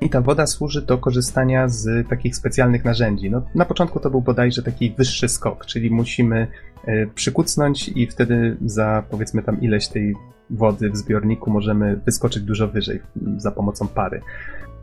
[0.01, 3.31] I ta woda służy do korzystania z takich specjalnych narzędzi.
[3.31, 6.47] No, na początku to był bodajże taki wyższy skok, czyli musimy
[6.85, 10.15] e, przykucnąć i wtedy za powiedzmy tam ileś tej
[10.51, 13.01] wody w zbiorniku możemy wyskoczyć dużo wyżej
[13.37, 14.21] za pomocą pary.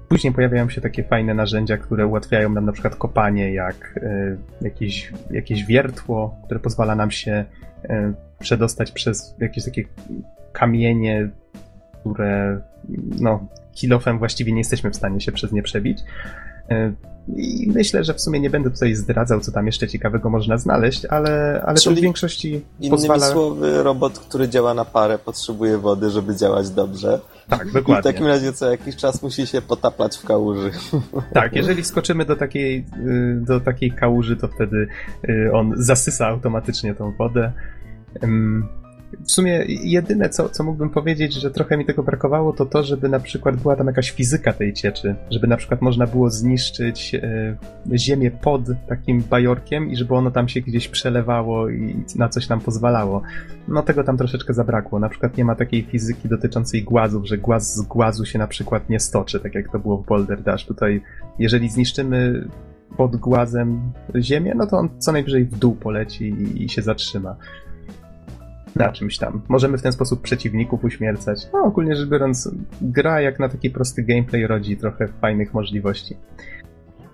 [0.09, 5.13] Później pojawiają się takie fajne narzędzia, które ułatwiają nam na przykład kopanie, jak y, jakieś,
[5.31, 7.45] jakieś wiertło, które pozwala nam się
[7.85, 7.89] y,
[8.39, 9.85] przedostać przez jakieś takie
[10.53, 11.29] kamienie,
[12.01, 12.61] które
[13.21, 15.99] no, kilofem właściwie nie jesteśmy w stanie się przez nie przebić.
[17.37, 21.05] I myślę, że w sumie nie będę tutaj zdradzał, co tam jeszcze ciekawego można znaleźć,
[21.05, 23.27] ale, ale to w większości innymi pozwala...
[23.27, 27.21] słowy, robot, który działa na parę, potrzebuje wody, żeby działać dobrze.
[27.49, 27.99] Tak, dokładnie.
[27.99, 30.71] I w takim razie co jakiś czas musi się potaplać w kałuży.
[31.35, 34.89] Tak, jeżeli wskoczymy do takiej, y, do takiej kałuży, to wtedy
[35.29, 37.53] y, on zasysa automatycznie tą wodę.
[39.27, 43.09] W sumie jedyne, co, co mógłbym powiedzieć, że trochę mi tego brakowało, to to, żeby
[43.09, 47.57] na przykład była tam jakaś fizyka tej cieczy, żeby na przykład można było zniszczyć e,
[47.97, 52.61] ziemię pod takim bajorkiem i żeby ono tam się gdzieś przelewało i na coś nam
[52.61, 53.23] pozwalało.
[53.69, 54.99] No tego tam troszeczkę zabrakło.
[54.99, 58.91] Na przykład nie ma takiej fizyki dotyczącej głazów, że głaz z głazu się na przykład
[58.91, 60.67] nie stoczy, tak jak to było w Boulder Dash.
[60.67, 61.03] Tutaj,
[61.39, 62.49] jeżeli zniszczymy
[62.97, 67.37] pod głazem ziemię, no to on co najwyżej w dół poleci i, i się zatrzyma
[68.79, 69.43] na czymś tam.
[69.49, 71.47] Możemy w ten sposób przeciwników uśmiercać.
[71.53, 72.51] No, ogólnie rzecz biorąc,
[72.81, 76.17] gra jak na taki prosty gameplay rodzi trochę fajnych możliwości.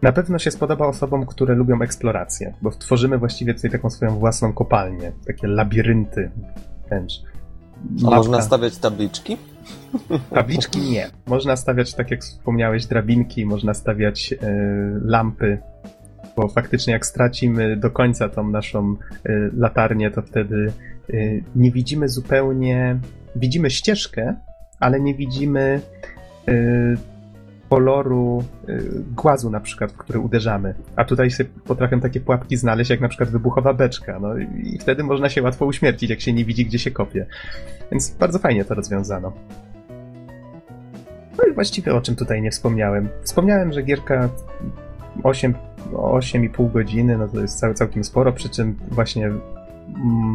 [0.03, 4.53] Na pewno się spodoba osobom, które lubią eksplorację, bo tworzymy właściwie tutaj taką swoją własną
[4.53, 6.31] kopalnię, takie labirynty
[6.89, 7.13] wręcz.
[8.03, 9.37] Można stawiać tabliczki?
[10.31, 11.11] Tabliczki nie.
[11.27, 14.37] Można stawiać, tak jak wspomniałeś, drabinki, można stawiać y,
[15.05, 15.59] lampy,
[16.37, 18.97] bo faktycznie jak stracimy do końca tą naszą
[19.27, 20.73] y, latarnię, to wtedy
[21.57, 22.99] nie widzimy zupełnie,
[23.37, 24.35] widzimy ścieżkę,
[24.81, 25.81] ale nie widzimy
[26.49, 26.97] y,
[27.71, 30.75] koloru y, głazu na przykład, w który uderzamy.
[30.97, 34.19] A tutaj sobie potrafią takie pułapki znaleźć, jak na przykład wybuchowa beczka.
[34.21, 37.27] No i wtedy można się łatwo uśmiercić, jak się nie widzi, gdzie się kopie.
[37.91, 39.33] Więc bardzo fajnie to rozwiązano.
[41.39, 43.09] No i właściwie o czym tutaj nie wspomniałem.
[43.23, 44.29] Wspomniałem, że gierka
[45.23, 45.55] 8,
[45.93, 49.31] 8,5 godziny, no to jest całkiem sporo, przy czym właśnie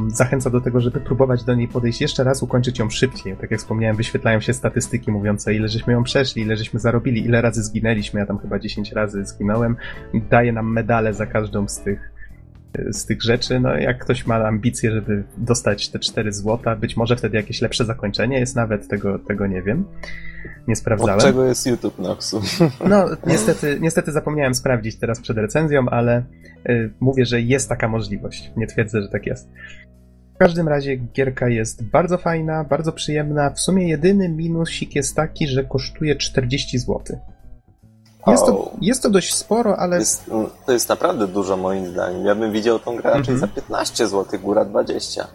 [0.07, 3.37] zachęca do tego, żeby próbować do niej podejść jeszcze raz, ukończyć ją szybciej.
[3.37, 7.41] Tak jak wspomniałem, wyświetlają się statystyki mówiące, ile żeśmy ją przeszli, ile żeśmy zarobili, ile
[7.41, 8.19] razy zginęliśmy.
[8.19, 9.75] Ja tam chyba 10 razy zginąłem.
[10.29, 12.18] Daje nam medale za każdą z tych
[12.91, 13.59] z tych rzeczy.
[13.59, 17.85] No, jak ktoś ma ambicje, żeby dostać te 4 złota, być może wtedy jakieś lepsze
[17.85, 19.85] zakończenie jest nawet, tego, tego nie wiem.
[20.67, 21.17] Nie sprawdzałem.
[21.17, 22.41] Od czego jest YouTube Noxu?
[22.89, 26.23] No, niestety, niestety zapomniałem sprawdzić teraz przed recenzją, ale
[26.69, 28.51] y, mówię, że jest taka możliwość.
[28.57, 29.49] Nie twierdzę, że tak jest.
[30.35, 33.49] W każdym razie gierka jest bardzo fajna, bardzo przyjemna.
[33.49, 37.19] W sumie jedyny minusik jest taki, że kosztuje 40 zł.
[38.31, 39.99] Jest to, jest to dość sporo, ale.
[39.99, 42.25] Jest, mm, to jest naprawdę dużo moim zdaniem.
[42.25, 43.39] Ja bym widział tą grę raczej mhm.
[43.39, 45.27] za 15 zł, góra 20,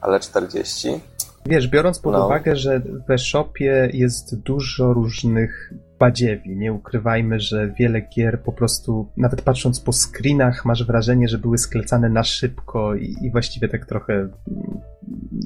[0.00, 1.00] ale 40.
[1.46, 2.26] Wiesz, biorąc pod no.
[2.26, 9.08] uwagę, że w e-shopie jest dużo różnych badziewi, nie ukrywajmy, że wiele gier po prostu,
[9.16, 13.86] nawet patrząc po screenach, masz wrażenie, że były sklecane na szybko i, i właściwie tak
[13.86, 14.28] trochę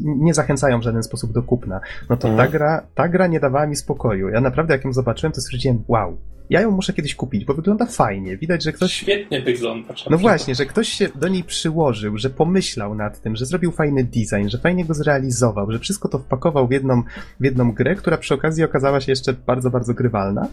[0.04, 1.80] nie zachęcają w żaden sposób do kupna.
[2.10, 2.46] No to mhm.
[2.46, 4.28] ta, gra, ta gra nie dawała mi spokoju.
[4.28, 6.16] Ja naprawdę, jak ją zobaczyłem, to stwierdziłem, wow,
[6.50, 8.36] ja ją muszę kiedyś kupić, bo wygląda fajnie.
[8.36, 8.92] Widać, że ktoś.
[8.92, 9.94] Świetnie wygląda.
[10.10, 14.04] No właśnie, że ktoś się do niej przyłożył, że pomyślał nad tym, że zrobił fajny
[14.04, 17.02] design, że fajnie go zrealizował, że wszystko to wpakował w jedną,
[17.40, 20.48] w jedną grę, która przy okazji okazała się jeszcze bardzo, bardzo grywalna.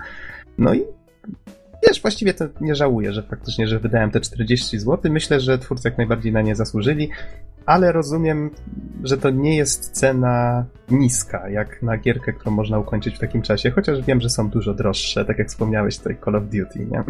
[0.57, 0.83] No i
[1.87, 5.11] Wiesz, właściwie to nie żałuję, że faktycznie, że wydałem te 40 zł.
[5.11, 7.09] Myślę, że twórcy jak najbardziej na nie zasłużyli,
[7.65, 8.49] ale rozumiem,
[9.03, 13.71] że to nie jest cena niska, jak na gierkę, którą można ukończyć w takim czasie,
[13.71, 17.03] chociaż wiem, że są dużo droższe, tak jak wspomniałeś tutaj Call of Duty, nie?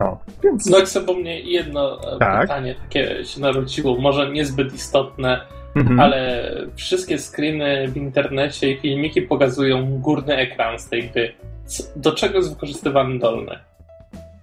[0.00, 0.66] No, więc...
[0.66, 2.40] No, bo mnie jedno tak?
[2.40, 5.40] pytanie takie się narodziło, może niezbyt istotne,
[5.80, 6.00] mhm.
[6.00, 6.42] ale
[6.76, 11.32] wszystkie screeny w internecie i filmiki pokazują górny ekran z tej gry
[11.96, 13.58] do czego jest wykorzystywany dolny?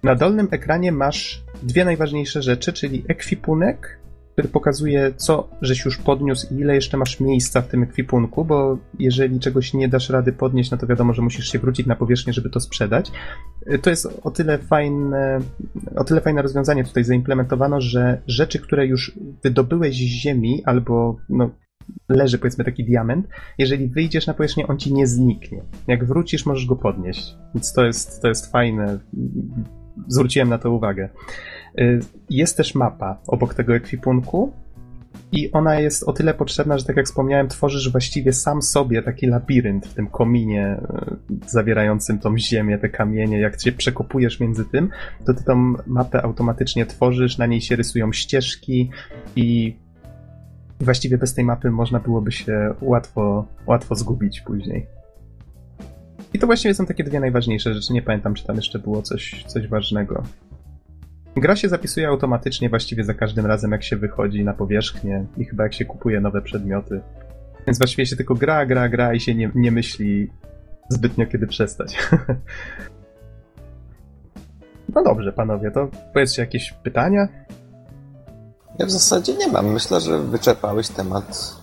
[0.02, 3.98] Na dolnym ekranie masz dwie najważniejsze rzeczy, czyli ekwipunek,
[4.36, 8.78] który pokazuje, co żeś już podniósł i ile jeszcze masz miejsca w tym ekwipunku, bo
[8.98, 12.32] jeżeli czegoś nie dasz rady podnieść, no to wiadomo, że musisz się wrócić na powierzchnię,
[12.32, 13.12] żeby to sprzedać.
[13.82, 15.38] To jest o tyle fajne,
[15.96, 21.50] o tyle fajne rozwiązanie tutaj zaimplementowano, że rzeczy, które już wydobyłeś z ziemi albo no,
[22.08, 23.26] leży powiedzmy taki diament,
[23.58, 25.62] jeżeli wyjdziesz na powierzchnię, on ci nie zniknie.
[25.88, 27.34] Jak wrócisz, możesz go podnieść.
[27.54, 28.98] Więc to jest, to jest fajne.
[30.08, 31.08] Zwróciłem na to uwagę.
[31.80, 32.00] Y,
[32.30, 34.52] jest też mapa obok tego ekwipunku
[35.32, 39.26] i ona jest o tyle potrzebna, że tak jak wspomniałem, tworzysz właściwie sam sobie taki
[39.26, 40.80] labirynt w tym kominie
[41.30, 43.40] y, zawierającym tą ziemię, te kamienie.
[43.40, 44.90] Jak się przekopujesz między tym,
[45.24, 48.90] to ty tą mapę automatycznie tworzysz, na niej się rysują ścieżki
[49.36, 49.76] i
[50.80, 54.86] właściwie bez tej mapy można byłoby się łatwo, łatwo zgubić później.
[56.34, 57.92] I to właściwie są takie dwie najważniejsze rzeczy.
[57.92, 60.22] Nie pamiętam, czy tam jeszcze było coś, coś ważnego.
[61.36, 65.62] Gra się zapisuje automatycznie właściwie za każdym razem, jak się wychodzi na powierzchnię i chyba
[65.62, 67.00] jak się kupuje nowe przedmioty.
[67.66, 70.30] Więc właściwie się tylko gra, gra, gra i się nie, nie myśli
[70.88, 71.98] zbytnio kiedy przestać.
[74.94, 77.28] no dobrze, panowie, to powiedzcie jakieś pytania?
[78.78, 79.72] Ja w zasadzie nie mam.
[79.72, 81.56] Myślę, że wyczerpałeś temat.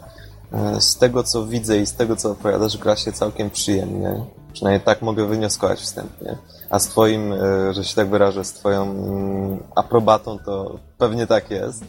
[0.53, 4.25] E, z tego, co widzę i z tego, co opowiadasz, gra się całkiem przyjemnie.
[4.53, 6.37] Przynajmniej tak mogę wnioskować wstępnie.
[6.69, 11.51] A z twoim, e, że się tak wyrażę, z twoją mm, aprobatą, to pewnie tak
[11.51, 11.83] jest.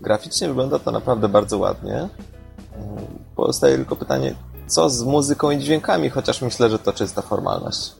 [0.00, 1.96] Graficznie wygląda to naprawdę bardzo ładnie.
[1.96, 2.08] E,
[3.36, 4.34] pozostaje tylko pytanie,
[4.66, 7.92] co z muzyką i dźwiękami, chociaż myślę, że to czysta formalność.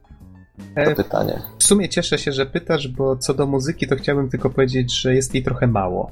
[0.85, 1.43] To pytanie.
[1.59, 5.15] W sumie cieszę się, że pytasz, bo co do muzyki, to chciałbym tylko powiedzieć, że
[5.15, 6.11] jest jej trochę mało.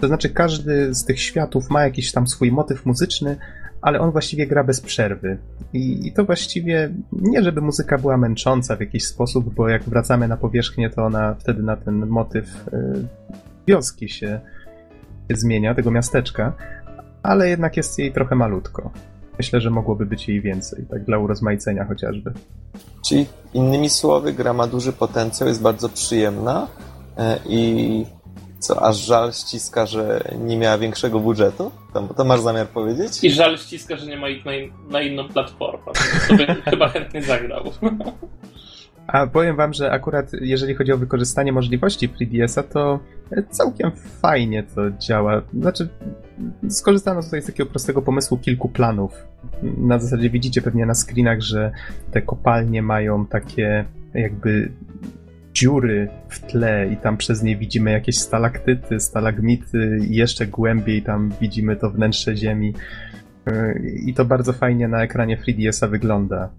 [0.00, 3.36] To znaczy, każdy z tych światów ma jakiś tam swój motyw muzyczny,
[3.82, 5.38] ale on właściwie gra bez przerwy.
[5.72, 10.28] I, I, to właściwie nie, żeby muzyka była męcząca w jakiś sposób, bo jak wracamy
[10.28, 13.06] na powierzchnię, to ona wtedy na ten motyw y,
[13.66, 14.40] wioski się,
[15.30, 16.52] zmienia, tego miasteczka,
[17.22, 18.90] ale jednak jest jej trochę malutko.
[19.38, 22.32] Myślę, że mogłoby być jej więcej, tak dla urozmaicenia chociażby.
[23.06, 26.68] Czyli innymi słowy, gra ma duży potencjał, jest bardzo przyjemna
[27.18, 28.04] e, i
[28.62, 31.70] co, aż żal ściska, że nie miała większego budżetu?
[31.92, 33.24] To, to masz zamiar powiedzieć?
[33.24, 35.92] I żal ściska, że nie ma ich na, in, na inną platformę.
[36.28, 37.64] Sobie chyba chętnie zagrał.
[39.06, 42.98] A powiem wam, że akurat jeżeli chodzi o wykorzystanie możliwości FreeDS-a, to
[43.50, 43.90] całkiem
[44.22, 45.42] fajnie to działa.
[45.54, 45.88] Znaczy,
[46.68, 49.26] skorzystano tutaj z takiego prostego pomysłu kilku planów.
[49.62, 51.72] Na zasadzie widzicie pewnie na screenach, że
[52.12, 53.84] te kopalnie mają takie
[54.14, 54.72] jakby
[55.54, 61.32] dziury w tle i tam przez nie widzimy jakieś stalaktyty, stalagmity i jeszcze głębiej tam
[61.40, 62.74] widzimy to wnętrze ziemi.
[64.06, 66.50] I to bardzo fajnie na ekranie 3DS-a wygląda.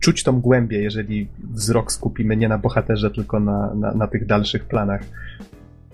[0.00, 4.64] Czuć tą głębię, jeżeli wzrok skupimy nie na bohaterze, tylko na, na, na tych dalszych
[4.64, 5.00] planach.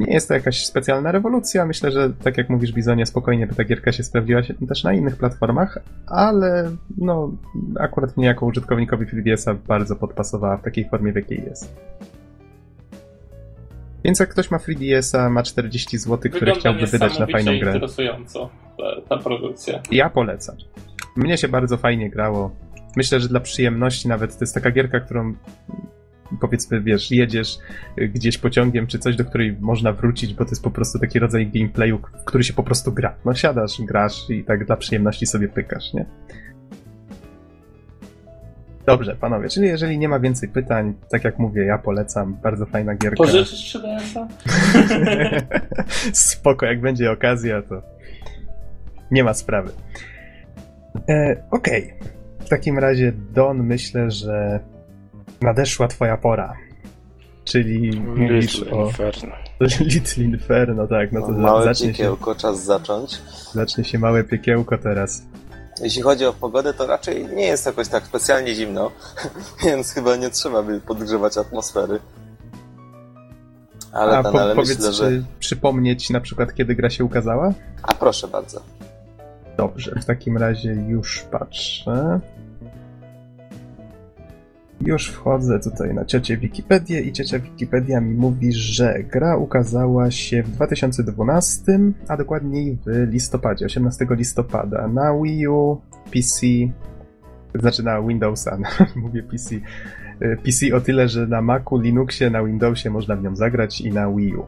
[0.01, 1.67] Nie jest to jakaś specjalna rewolucja.
[1.67, 4.93] Myślę, że tak jak mówisz, Bizonie, spokojnie by ta gierka się sprawdziła się też na
[4.93, 7.33] innych platformach, ale no,
[7.81, 11.77] akurat mnie jako użytkownikowi 3DS-a bardzo podpasowała w takiej formie, w jakiej jest.
[14.05, 17.73] Więc jak ktoś ma 3DS-a, ma 40 zł, które Wygląda chciałby wydać na fajną grę.
[17.75, 19.81] interesująco ta, ta produkcja.
[19.91, 20.57] Ja polecam.
[21.17, 22.51] Mnie się bardzo fajnie grało.
[22.97, 25.35] Myślę, że dla przyjemności nawet to jest taka gierka, którą
[26.41, 27.59] powiedzmy, wiesz, jedziesz
[27.97, 31.47] gdzieś pociągiem czy coś, do której można wrócić, bo to jest po prostu taki rodzaj
[31.47, 33.15] gameplayu, w który się po prostu gra.
[33.25, 36.07] No siadasz, grasz i tak dla przyjemności sobie pykasz, nie?
[38.87, 42.95] Dobrze, panowie, czyli jeżeli nie ma więcej pytań, tak jak mówię, ja polecam, bardzo fajna
[42.95, 43.17] gierka.
[43.17, 44.29] Pożyczysz 3DS-a?
[46.13, 47.83] Spoko, jak będzie okazja, to
[49.11, 49.71] nie ma sprawy.
[51.09, 52.09] E, Okej, okay.
[52.39, 54.61] w takim razie Don, myślę, że
[55.45, 56.57] nadeszła twoja pora.
[57.45, 58.87] Czyli mówisz Little o...
[58.87, 59.35] Inferno.
[59.93, 61.13] Little Inferno, tak.
[61.13, 62.41] No to małe zacznie piekiełko, się...
[62.41, 63.23] czas zacząć.
[63.53, 65.23] Zacznie się małe piekiełko teraz.
[65.81, 68.91] Jeśli chodzi o pogodę, to raczej nie jest jakoś tak specjalnie zimno,
[69.65, 72.01] więc chyba nie trzeba by podgrzewać atmosfery.
[73.93, 75.11] Ale A ten, po, ale powiedz, myślę, że...
[75.39, 77.53] przypomnieć na przykład, kiedy gra się ukazała?
[77.83, 78.61] A proszę bardzo.
[79.57, 82.21] Dobrze, w takim razie już patrzę.
[84.87, 90.43] Już wchodzę tutaj na ciocię Wikipedię i ciocia Wikipedia mi mówi, że gra ukazała się
[90.43, 91.63] w 2012,
[92.09, 95.81] a dokładniej w listopadzie, 18 listopada na Wii U,
[96.13, 96.47] PC,
[97.55, 98.59] znaczy na Windowsa,
[99.03, 99.55] mówię PC,
[100.21, 103.93] e, PC o tyle, że na Macu, Linuxie, na Windowsie można w nią zagrać i
[103.93, 104.47] na Wii U.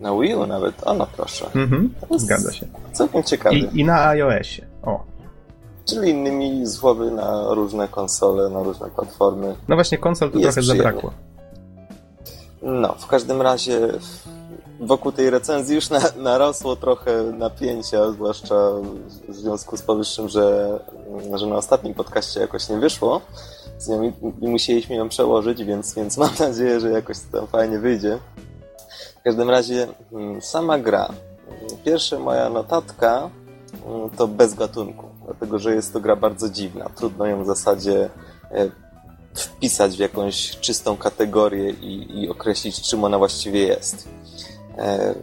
[0.00, 0.74] Na Wii U nawet?
[0.86, 1.46] O, no proszę.
[1.54, 2.66] Mhm, zgadza się.
[2.92, 3.56] Całkiem ciekawe.
[3.56, 4.66] I, I na iOSie.
[4.82, 5.11] O,
[5.84, 9.56] Czyli innymi złowy na różne konsole, na różne platformy.
[9.68, 10.82] No właśnie, konsol tu trochę przyjemnie.
[10.82, 11.12] zabrakło.
[12.62, 13.88] No, w każdym razie
[14.80, 18.54] wokół tej recenzji już na, narosło trochę napięcia, zwłaszcza
[19.28, 20.78] w związku z powyższym, że,
[21.34, 23.20] że na ostatnim podcaście jakoś nie wyszło
[23.78, 27.46] z nią i, i musieliśmy ją przełożyć, więc, więc mam nadzieję, że jakoś to tam
[27.46, 28.18] fajnie wyjdzie.
[29.20, 31.08] W każdym razie mm, sama gra.
[31.84, 33.30] Pierwsza moja notatka
[33.86, 36.88] mm, to bez gatunku dlatego że jest to gra bardzo dziwna.
[36.96, 38.10] Trudno ją w zasadzie
[38.50, 38.70] e,
[39.34, 44.08] wpisać w jakąś czystą kategorię i, i określić, czym ona właściwie jest.
[44.78, 45.14] E,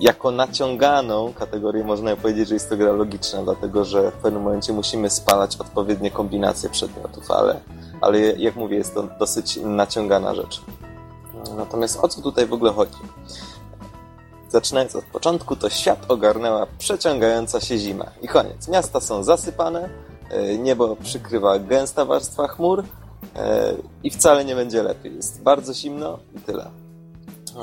[0.00, 4.72] jako naciąganą kategorię można powiedzieć, że jest to gra logiczna, dlatego że w pewnym momencie
[4.72, 7.60] musimy spalać odpowiednie kombinacje przedmiotów, ale,
[8.00, 10.62] ale jak mówię, jest to dosyć naciągana rzecz.
[11.56, 12.98] Natomiast o co tutaj w ogóle chodzi?
[14.52, 18.06] Zaczynając od początku, to świat ogarnęła przeciągająca się zima.
[18.22, 18.68] I koniec.
[18.68, 19.88] Miasta są zasypane,
[20.30, 22.84] e, niebo przykrywa gęsta warstwa chmur
[23.36, 23.74] e,
[24.04, 25.16] i wcale nie będzie lepiej.
[25.16, 26.70] Jest bardzo zimno i tyle.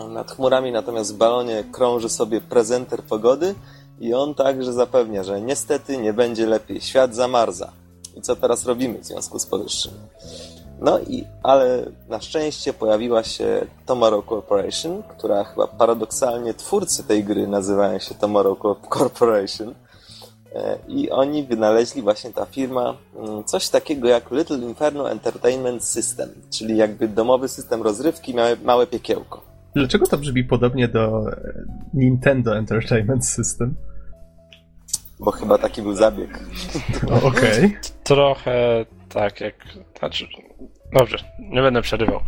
[0.10, 3.56] Nad chmurami natomiast w balonie krąży sobie prezenter pogody
[4.00, 6.82] I on także zapewnia, że niestety nie będzie lepiej.
[6.82, 7.72] Świat zamarza.
[8.16, 9.92] I co teraz robimy w związku z powyższym?
[10.82, 17.47] No i, ale na szczęście pojawiła się Tomorrow Corporation, która chyba paradoksalnie twórcy tej gry
[17.47, 18.57] nazywają się Tomorrow
[18.89, 19.73] Corporation.
[20.55, 26.30] E, I oni wynaleźli właśnie ta firma mm, coś takiego jak Little Inferno Entertainment System,
[26.49, 29.41] czyli jakby domowy system rozrywki, małe, małe piekiełko.
[29.75, 31.25] Dlaczego to brzmi podobnie do
[31.93, 33.75] Nintendo Entertainment System?
[35.19, 36.39] Bo chyba taki był zabieg.
[37.05, 37.65] Okej.
[37.65, 37.80] Okay.
[38.03, 39.55] Trochę tak jak.
[39.99, 40.27] Znaczy,
[40.94, 42.20] dobrze, nie będę przerywał.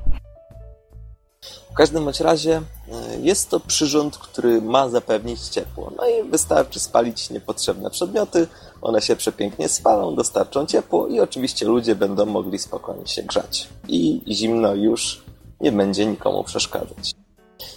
[1.71, 5.91] W każdym bądź razie e, jest to przyrząd, który ma zapewnić ciepło.
[5.97, 8.47] No i wystarczy spalić niepotrzebne przedmioty,
[8.81, 13.67] one się przepięknie spalą, dostarczą ciepło i oczywiście ludzie będą mogli spokojnie się grzać.
[13.87, 15.23] I zimno już
[15.61, 17.13] nie będzie nikomu przeszkadzać.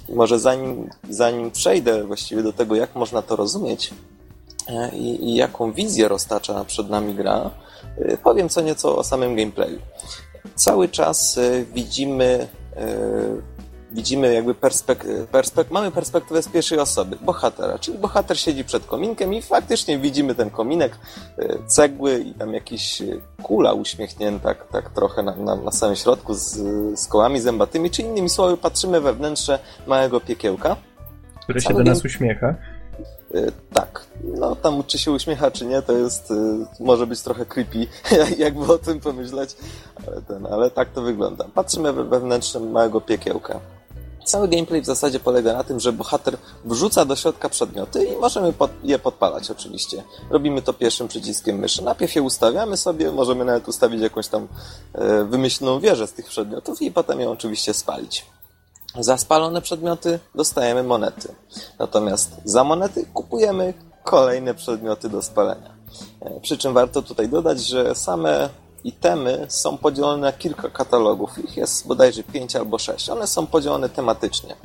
[0.08, 3.90] I może zanim, zanim przejdę właściwie do tego, jak można to rozumieć
[4.68, 7.50] e, i, i jaką wizję roztacza przed nami gra,
[7.98, 9.78] e, powiem co nieco o samym gameplayu.
[10.54, 11.40] Cały czas
[11.74, 12.48] widzimy
[13.94, 19.34] widzimy jakby perspek perspek mamy perspektywę z pierwszej osoby, bohatera, czyli bohater siedzi przed kominkiem
[19.34, 20.98] i faktycznie widzimy ten kominek,
[21.38, 23.04] e, cegły i tam jakiś e,
[23.42, 26.52] kula uśmiechnięta tak, trochę na, na, na samym środku z,
[27.00, 30.76] z kołami zębatymi, czy innymi słowy patrzymy we wnętrze małego piekiełka.
[31.42, 32.54] Które się do nas uśmiecha.
[33.34, 34.06] E, tak.
[34.24, 36.32] No tam czy się uśmiecha, czy nie, to jest,
[36.80, 37.86] może być trochę creepy,
[38.38, 39.56] jakby o tym pomyśleć,
[40.06, 41.44] ale, ten, ale tak to wygląda.
[41.54, 43.60] Patrzymy we wnętrze małego piekiełka.
[44.24, 48.52] Cały gameplay w zasadzie polega na tym, że bohater wrzuca do środka przedmioty i możemy
[48.52, 50.02] pod, je podpalać oczywiście.
[50.30, 51.84] Robimy to pierwszym przyciskiem myszy.
[51.84, 54.48] Najpierw je ustawiamy sobie, możemy nawet ustawić jakąś tam
[54.92, 58.26] e, wymyślną wieżę z tych przedmiotów i potem ją oczywiście spalić.
[59.00, 61.34] Za spalone przedmioty dostajemy monety.
[61.78, 63.74] Natomiast za monety kupujemy
[64.04, 65.74] kolejne przedmioty do spalenia.
[66.20, 68.48] E, przy czym warto tutaj dodać, że same
[68.84, 71.38] itemy są podzielone na kilka katalogów.
[71.38, 73.10] Ich jest bodajże pięć albo sześć.
[73.10, 74.56] One są podzielone tematycznie.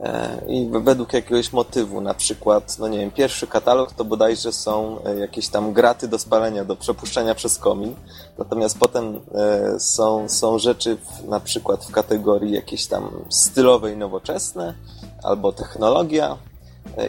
[0.00, 5.04] E, I według jakiegoś motywu, na przykład, no nie wiem, pierwszy katalog to bodajże są
[5.04, 7.94] e, jakieś tam graty do spalenia, do przepuszczenia przez komin.
[8.38, 13.96] Natomiast potem e, są, są rzeczy w, na przykład w kategorii jakieś tam stylowe i
[13.96, 14.74] nowoczesne,
[15.22, 16.38] albo technologia,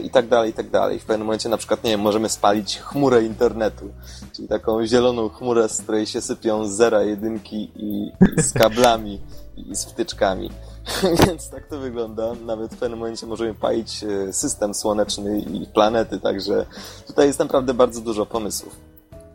[0.02, 0.98] i tak dalej, i tak dalej.
[0.98, 3.90] W pewnym momencie na przykład, nie wiem, możemy spalić chmurę internetu,
[4.32, 9.20] czyli taką zieloną chmurę, z której się sypią zera, jedynki i, i z kablami
[9.56, 10.50] i z wtyczkami.
[11.26, 12.34] Więc tak to wygląda.
[12.46, 16.66] Nawet w pewnym momencie możemy palić e, system słoneczny i planety, także
[17.06, 18.76] tutaj jest naprawdę bardzo dużo pomysłów.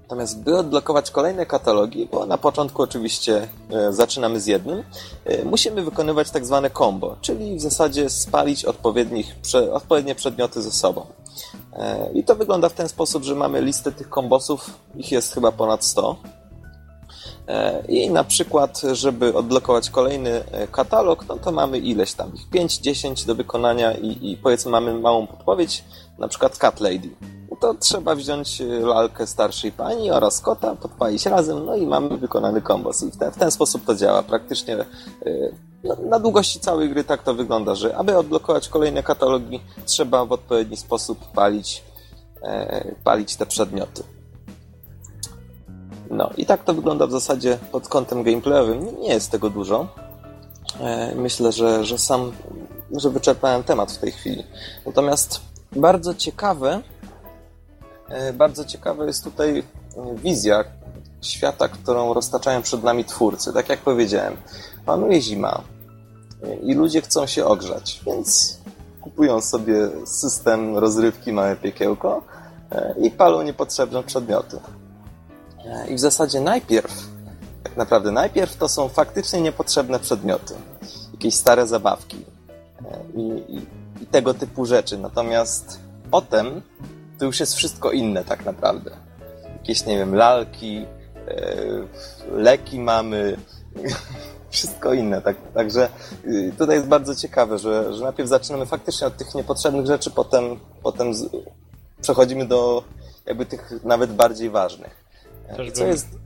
[0.02, 4.84] Natomiast by odblokować kolejne katalogi, bo na początku oczywiście e, zaczynamy z jednym,
[5.26, 9.36] e, musimy wykonywać tak zwane combo, czyli w zasadzie spalić odpowiednich,
[9.72, 11.06] odpowiednie przedmioty ze sobą.
[12.14, 15.86] I to wygląda w ten sposób, że mamy listę tych kombosów, ich jest chyba ponad
[15.86, 16.16] 100.
[17.88, 23.36] I na przykład, żeby odblokować kolejny katalog, no to mamy ileś tam, ich 5-10 do
[23.36, 25.84] wykonania i, i powiedzmy mamy małą podpowiedź,
[26.20, 27.10] na przykład Cat Lady
[27.64, 32.62] to trzeba wziąć y, lalkę starszej pani oraz kota, podpalić razem, no i mamy wykonany
[32.62, 33.04] kombos.
[33.04, 34.24] I w ten, w ten sposób to działa.
[34.24, 34.86] Praktycznie
[35.26, 35.54] yy,
[36.10, 40.78] na długości całej gry tak to wygląda, że aby odblokować kolejne katalogi, trzeba w odpowiedni
[40.78, 41.84] sposób palić,
[43.04, 44.04] palić te przedmioty.
[46.10, 49.00] No i tak to wygląda w zasadzie pod kątem gameplayowym.
[49.00, 49.88] Nie jest tego dużo.
[50.80, 52.32] Yy, myślę, że, że sam,
[52.92, 54.44] że wyczerpałem temat w tej chwili.
[54.86, 55.42] Natomiast
[55.76, 56.82] bardzo ciekawe
[58.14, 59.64] E, bardzo ciekawa jest tutaj e,
[60.16, 60.64] wizja
[61.22, 63.54] świata, którą roztaczają przed nami twórcy.
[63.54, 64.38] Tak jak powiedziałem,
[64.86, 65.62] panuje zima
[66.44, 68.58] e, i ludzie chcą się ogrzać, więc
[69.02, 69.76] kupują sobie
[70.06, 72.22] system rozrywki Małe Piekiełko
[73.02, 74.60] i palą niepotrzebne przedmioty.
[75.90, 77.08] I w zasadzie najpierw,
[77.64, 80.54] tak naprawdę najpierw to są faktycznie niepotrzebne przedmioty.
[81.14, 82.26] Jakieś stare zabawki
[83.16, 83.58] i, i,
[84.04, 84.98] i tego typu rzeczy.
[84.98, 85.80] Natomiast
[86.12, 86.62] potem
[87.20, 88.92] to już jest wszystko inne tak naprawdę.
[89.58, 90.86] Jakieś, nie wiem, lalki,
[91.28, 91.56] e,
[92.32, 93.38] leki mamy,
[94.50, 95.22] wszystko inne.
[95.22, 95.90] Tak, także
[96.26, 100.60] y, tutaj jest bardzo ciekawe, że, że najpierw zaczynamy faktycznie od tych niepotrzebnych rzeczy, potem,
[100.84, 101.30] potem z,
[102.02, 102.84] przechodzimy do
[103.26, 105.03] jakby tych nawet bardziej ważnych.
[105.58, 106.20] Też Co bym, jest...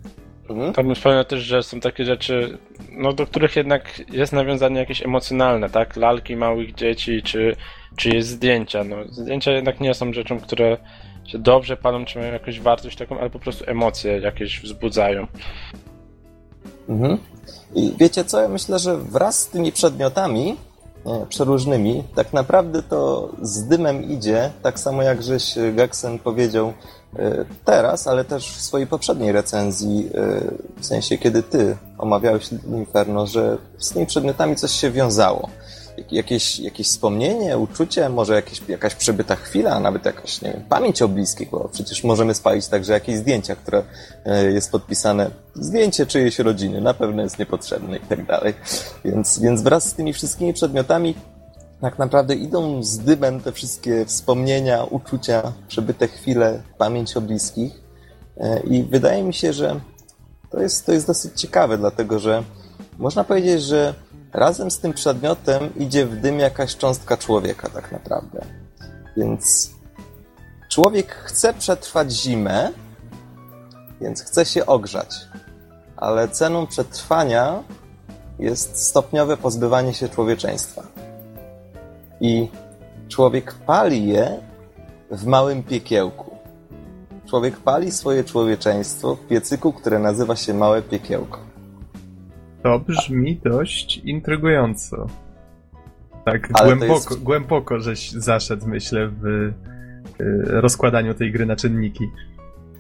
[0.50, 0.74] Mhm.
[0.74, 2.58] To bym wspomniał też, że są takie rzeczy,
[2.92, 5.96] no, do których jednak jest nawiązanie jakieś emocjonalne, tak?
[5.96, 7.56] Lalki małych dzieci, czy
[7.98, 8.84] czy jest zdjęcia.
[8.84, 10.78] No, zdjęcia jednak nie są rzeczą, które
[11.26, 15.28] się dobrze palą, czy mają jakąś wartość taką, ale po prostu emocje jakieś wzbudzają.
[16.90, 17.18] Mhm.
[17.76, 18.42] I wiecie co?
[18.42, 20.56] Ja myślę, że wraz z tymi przedmiotami
[21.30, 22.04] przeróżnymi.
[22.16, 26.74] Tak naprawdę to z dymem idzie, tak samo jak żeś Geksen powiedział
[27.66, 30.10] teraz, ale też w swojej poprzedniej recenzji,
[30.80, 35.50] w sensie kiedy ty omawiałeś Inferno, że z tymi przedmiotami coś się wiązało
[36.12, 41.08] jakieś, jakieś wspomnienie, uczucie, może jakieś, jakaś przebyta chwila, nawet jakaś, nie wiem, pamięć o
[41.08, 43.84] bliskich, bo przecież możemy spalić także jakieś zdjęcia, które
[44.26, 48.54] e, jest podpisane, zdjęcie czyjejś rodziny, na pewno jest niepotrzebne i tak dalej.
[49.06, 51.16] Więc, więc wraz z tymi wszystkimi przedmiotami
[51.82, 57.82] tak naprawdę idą z dymem te wszystkie wspomnienia, uczucia, przebyte chwile, pamięć o bliskich
[58.38, 59.80] e, i wydaje mi się, że
[60.50, 62.44] to jest, to jest dosyć ciekawe, dlatego że
[62.98, 63.94] można powiedzieć, że
[64.34, 68.46] Razem z tym przedmiotem idzie w dym jakaś cząstka człowieka, tak naprawdę.
[69.18, 69.72] Więc
[70.70, 72.72] człowiek chce przetrwać zimę,
[74.02, 75.16] więc chce się ogrzać.
[75.96, 77.64] Ale ceną przetrwania
[78.40, 80.84] jest stopniowe pozbywanie się człowieczeństwa.
[82.22, 82.48] I
[83.08, 84.40] człowiek pali je
[85.12, 86.38] w małym piekiełku.
[87.30, 91.40] Człowiek pali swoje człowieczeństwo w piecyku, które nazywa się Małe Piekiełko.
[92.64, 95.08] To brzmi dość intrygująco.
[96.26, 97.24] Tak głęboko, jest...
[97.24, 99.54] głęboko żeś zaszedł, myślę, w y,
[100.62, 102.10] rozkładaniu tej gry na czynniki.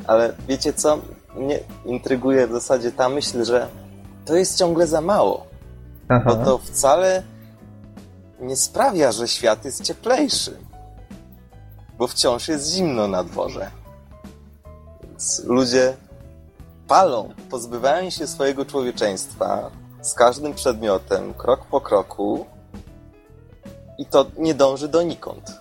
[0.08, 1.02] Ale wiecie co?
[1.38, 3.68] Mnie intryguje w zasadzie ta myśl, że
[4.26, 5.48] to jest ciągle za mało.
[6.10, 6.24] Aha.
[6.26, 7.24] Bo to wcale
[8.40, 10.58] nie sprawia, że świat jest cieplejszy.
[11.98, 13.72] Bo wciąż jest zimno na dworze.
[15.04, 15.94] Więc ludzie
[16.88, 19.72] palą, pozbywają się swojego człowieczeństwa
[20.02, 22.46] z każdym przedmiotem, krok po kroku
[23.98, 25.52] i to nie dąży donikąd.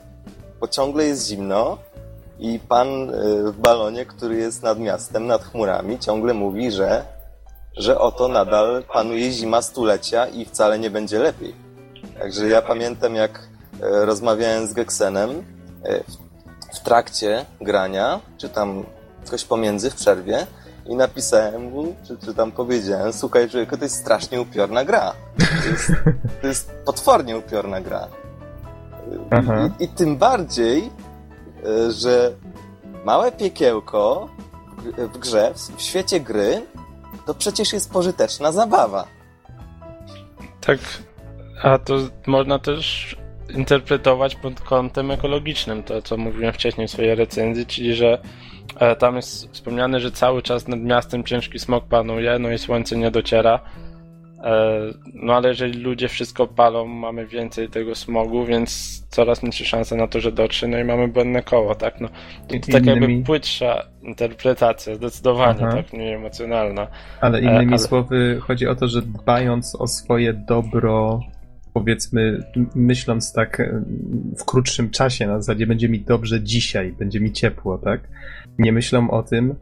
[0.60, 1.78] Bo ciągle jest zimno
[2.38, 7.04] i pan y, w balonie, który jest nad miastem, nad chmurami, ciągle mówi, że,
[7.76, 11.65] że oto nadal panuje zima stulecia i wcale nie będzie lepiej.
[12.18, 16.04] Także ja pamiętam, jak y, rozmawiałem z Geksenem y,
[16.74, 18.84] w trakcie grania, czy tam
[19.24, 20.46] coś pomiędzy w przerwie,
[20.88, 25.12] i napisałem mu, czy, czy tam powiedziałem, słuchaj człowieku, to jest strasznie upiorna gra.
[25.62, 25.92] To jest,
[26.40, 28.08] to jest potwornie upiorna gra.
[29.78, 30.90] I, I, tym bardziej,
[31.66, 32.32] e, że
[33.04, 34.28] małe piekiełko
[34.98, 36.62] w grze, w świecie gry,
[37.26, 39.06] to przecież jest pożyteczna zabawa.
[40.60, 40.78] Tak,
[41.62, 43.16] a to można też
[43.54, 48.18] interpretować pod kątem ekologicznym, to co mówiłem wcześniej w swojej recenzji, czyli że
[48.80, 52.96] E, tam jest wspomniane, że cały czas nad miastem ciężki smog panuje, no i słońce
[52.96, 53.60] nie dociera.
[54.44, 54.80] E,
[55.14, 60.06] no ale jeżeli ludzie wszystko palą, mamy więcej tego smogu, więc coraz mniejsze szanse na
[60.06, 62.00] to, że dotrze, no i mamy błędne koło, tak?
[62.00, 62.08] No,
[62.48, 65.76] to, to tak jakby płytsza interpretacja, zdecydowanie, Aha.
[65.76, 66.86] tak, nie emocjonalna.
[67.20, 67.78] Ale innymi ale...
[67.78, 71.20] słowy, chodzi o to, że dbając o swoje dobro
[71.76, 72.42] powiedzmy,
[72.74, 73.82] myśląc tak e,
[74.38, 78.00] w krótszym czasie, na zasadzie będzie mi dobrze dzisiaj, będzie mi ciepło, tak?
[78.58, 79.54] Nie myślą o tym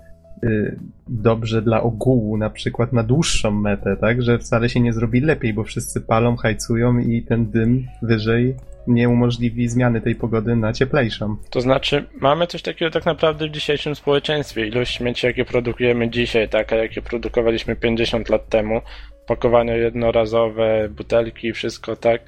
[0.44, 4.22] y, dobrze dla ogółu, na przykład na dłuższą metę, tak?
[4.22, 8.56] Że wcale się nie zrobi lepiej, bo wszyscy palą, hajcują i ten dym wyżej
[8.86, 11.36] nie umożliwi zmiany tej pogody na cieplejszą.
[11.50, 14.66] To znaczy, mamy coś takiego tak naprawdę w dzisiejszym społeczeństwie.
[14.66, 18.80] Ilość śmieci, jakie produkujemy dzisiaj, taka jakie produkowaliśmy 50 lat temu,
[19.26, 22.22] pakowania jednorazowe, butelki, wszystko, tak?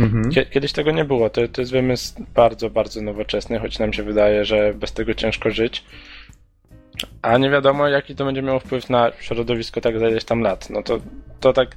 [0.00, 0.30] Mhm.
[0.50, 1.30] Kiedyś tego nie było.
[1.30, 5.50] To, to jest wymysł bardzo, bardzo nowoczesny, choć nam się wydaje, że bez tego ciężko
[5.50, 5.84] żyć.
[7.22, 10.70] A nie wiadomo, jaki to będzie miało wpływ na środowisko tak za ileś tam lat.
[10.70, 10.98] No to,
[11.40, 11.76] to tak.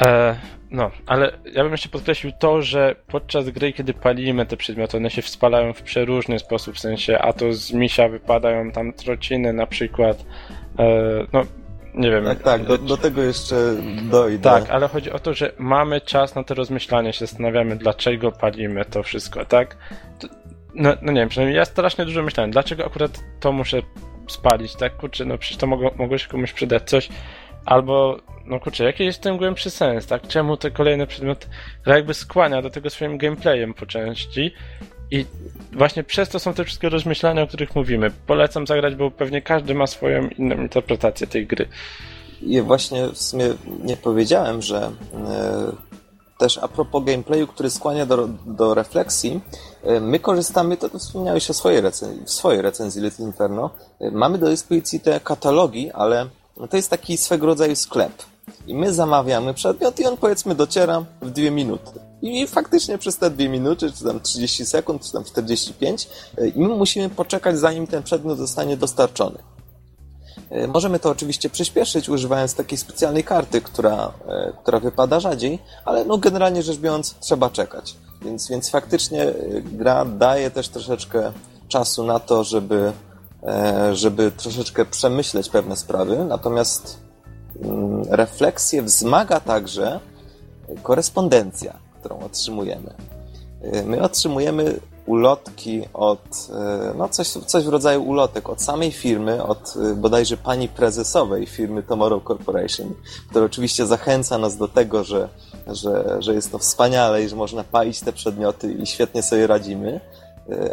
[0.00, 0.36] E,
[0.70, 5.10] no, ale ja bym jeszcze podkreślił to, że podczas gry, kiedy palimy te przedmioty, one
[5.10, 9.66] się wspalają w przeróżny sposób, w sensie, a to z misia wypadają tam trociny na
[9.66, 10.24] przykład.
[10.78, 10.84] E,
[11.32, 11.46] no,
[11.94, 12.24] nie wiem.
[12.24, 13.76] Tak, tak, do, do, tego jeszcze
[14.10, 14.42] dojdę.
[14.42, 18.84] Tak, ale chodzi o to, że mamy czas na to rozmyślanie, się zastanawiamy, dlaczego palimy
[18.84, 19.76] to wszystko, tak?
[20.74, 23.82] No, no nie wiem, przynajmniej ja strasznie dużo myślałem, dlaczego akurat to muszę
[24.28, 24.96] spalić, tak?
[24.96, 27.08] Kurczę, no przecież to mogło, mogło się komuś przydać coś,
[27.64, 30.28] albo, no kurczę, jaki jest tym głębszy sens, tak?
[30.28, 31.46] Czemu te kolejne przedmioty
[31.86, 34.54] jakby skłania do tego swoim gameplayem po części
[35.10, 35.26] i
[35.72, 38.10] właśnie przez to są te wszystkie rozmyślania, o których mówimy.
[38.26, 41.68] Polecam zagrać, bo pewnie każdy ma swoją inną interpretację tej gry.
[42.42, 43.54] I właśnie w sumie
[43.84, 45.72] nie powiedziałem, że e,
[46.38, 49.40] też a propos gameplayu, który skłania do, do refleksji,
[49.84, 53.70] e, my korzystamy, to, to wspomniałeś o swojej recenzji, w swojej recenzji Little Inferno,
[54.00, 56.26] e, mamy do dyspozycji te katalogi, ale
[56.70, 58.12] to jest taki swego rodzaju sklep.
[58.66, 62.09] I my zamawiamy przedmiot i on powiedzmy dociera w dwie minuty.
[62.22, 66.58] I faktycznie przez te dwie minuty, czy tam 30 sekund, czy tam 45, e, i
[66.58, 69.38] my musimy poczekać, zanim ten przedmiot zostanie dostarczony.
[70.50, 76.04] E, możemy to oczywiście przyspieszyć, używając takiej specjalnej karty, która, e, która wypada rzadziej, ale
[76.04, 77.96] no generalnie rzecz biorąc trzeba czekać.
[78.22, 81.32] Więc, więc faktycznie e, gra daje też troszeczkę
[81.68, 82.92] czasu na to, żeby,
[83.92, 86.98] żeby troszeczkę przemyśleć pewne sprawy, natomiast
[87.62, 90.00] mm, refleksję wzmaga także
[90.82, 92.94] korespondencja, którą otrzymujemy.
[93.84, 99.74] My otrzymujemy ulotki od, e, no coś, coś w rodzaju ulotek od samej firmy, od
[99.76, 102.94] e, bodajże pani prezesowej firmy Tomorrow Corporation,
[103.30, 105.28] która oczywiście zachęca nas do tego, że,
[105.66, 110.00] że, że jest to wspaniale i że można palić te przedmioty i świetnie sobie radzimy,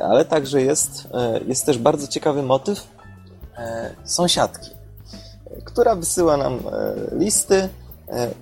[0.04, 1.08] ale także jest,
[1.48, 2.88] jest też bardzo ciekawy motyw
[4.04, 4.70] sąsiadki,
[5.66, 6.60] która wysyła nam
[7.12, 7.70] listy,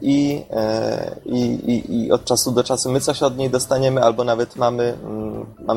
[0.01, 4.23] i, e, i, i, i od czasu do czasu my coś od niej dostaniemy, albo
[4.23, 5.75] nawet mamy, mm, no,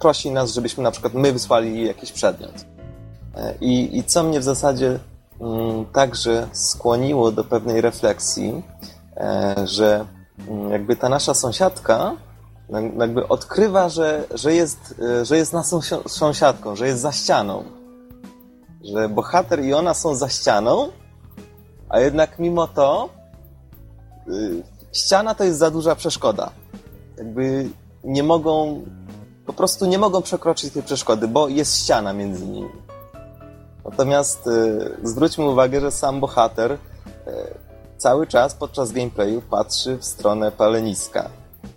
[0.00, 2.64] prosi nas, żebyśmy na przykład my wysłali jakiś przedmiot.
[3.36, 4.98] E, I, I co mnie w zasadzie
[5.40, 8.62] mm, także skłoniło do pewnej refleksji,
[9.64, 10.06] że
[10.48, 12.12] mm, jakby ta nasza sąsiadka
[12.98, 17.64] jakby odkrywa, że, że, jest, że jest naszą sąsiadką, że jest za ścianą.
[18.84, 20.88] Że bohater i ona są za ścianą,
[21.94, 23.08] a jednak mimo to
[24.26, 24.62] yy,
[24.92, 26.50] ściana to jest za duża przeszkoda.
[27.18, 27.68] Jakby
[28.04, 28.82] nie mogą,
[29.46, 32.70] po prostu nie mogą przekroczyć tej przeszkody, bo jest ściana między nimi.
[33.84, 36.78] Natomiast yy, zwróćmy uwagę, że sam bohater yy,
[37.96, 41.30] cały czas podczas gameplayu patrzy w stronę paleniska.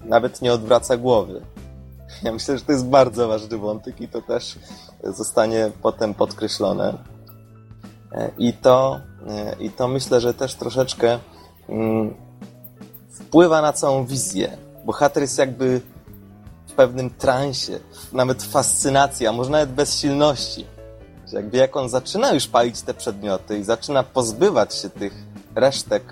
[0.06, 1.42] Nawet nie odwraca głowy.
[2.24, 4.60] Ja myślę, że to jest bardzo ważny wątek i to też
[5.04, 6.98] zostanie potem podkreślone.
[8.12, 9.00] E, I to
[9.60, 11.20] I to myślę, że też troszeczkę
[11.70, 12.16] mm,
[13.10, 14.58] wpływa na całą wizję.
[14.86, 15.82] Bohater jest jakby
[16.68, 17.80] w pewnym transie,
[18.14, 20.66] nawet fascynacji, a może nawet bezsilności.
[21.32, 25.14] Jakby jak on zaczyna już palić te przedmioty i zaczyna pozbywać się tych
[25.56, 26.04] resztek,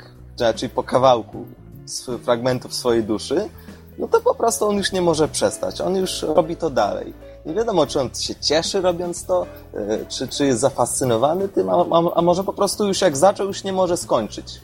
[0.55, 1.45] czyli po kawałku
[2.23, 3.49] fragmentów swojej duszy,
[3.97, 5.81] no to po prostu on już nie może przestać.
[5.81, 7.13] On już robi to dalej.
[7.45, 11.85] Nie wiadomo, czy on się cieszy robiąc to, e, czy, czy jest zafascynowany tym, a,
[12.15, 14.61] a, może po prostu już jak zaczął, już nie może skończyć.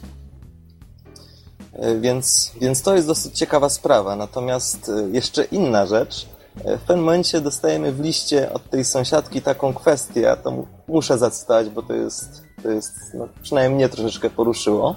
[1.72, 4.16] E, więc, więc to jest dosyć ciekawa sprawa.
[4.16, 6.26] Natomiast e, jeszcze inna rzecz.
[6.56, 11.68] W pewnym momencie dostajemy w liście od tej sąsiadki taką kwestię, ja to muszę zacytować,
[11.68, 14.96] bo to jest, to jest no, przynajmniej mnie troszeczkę poruszyło.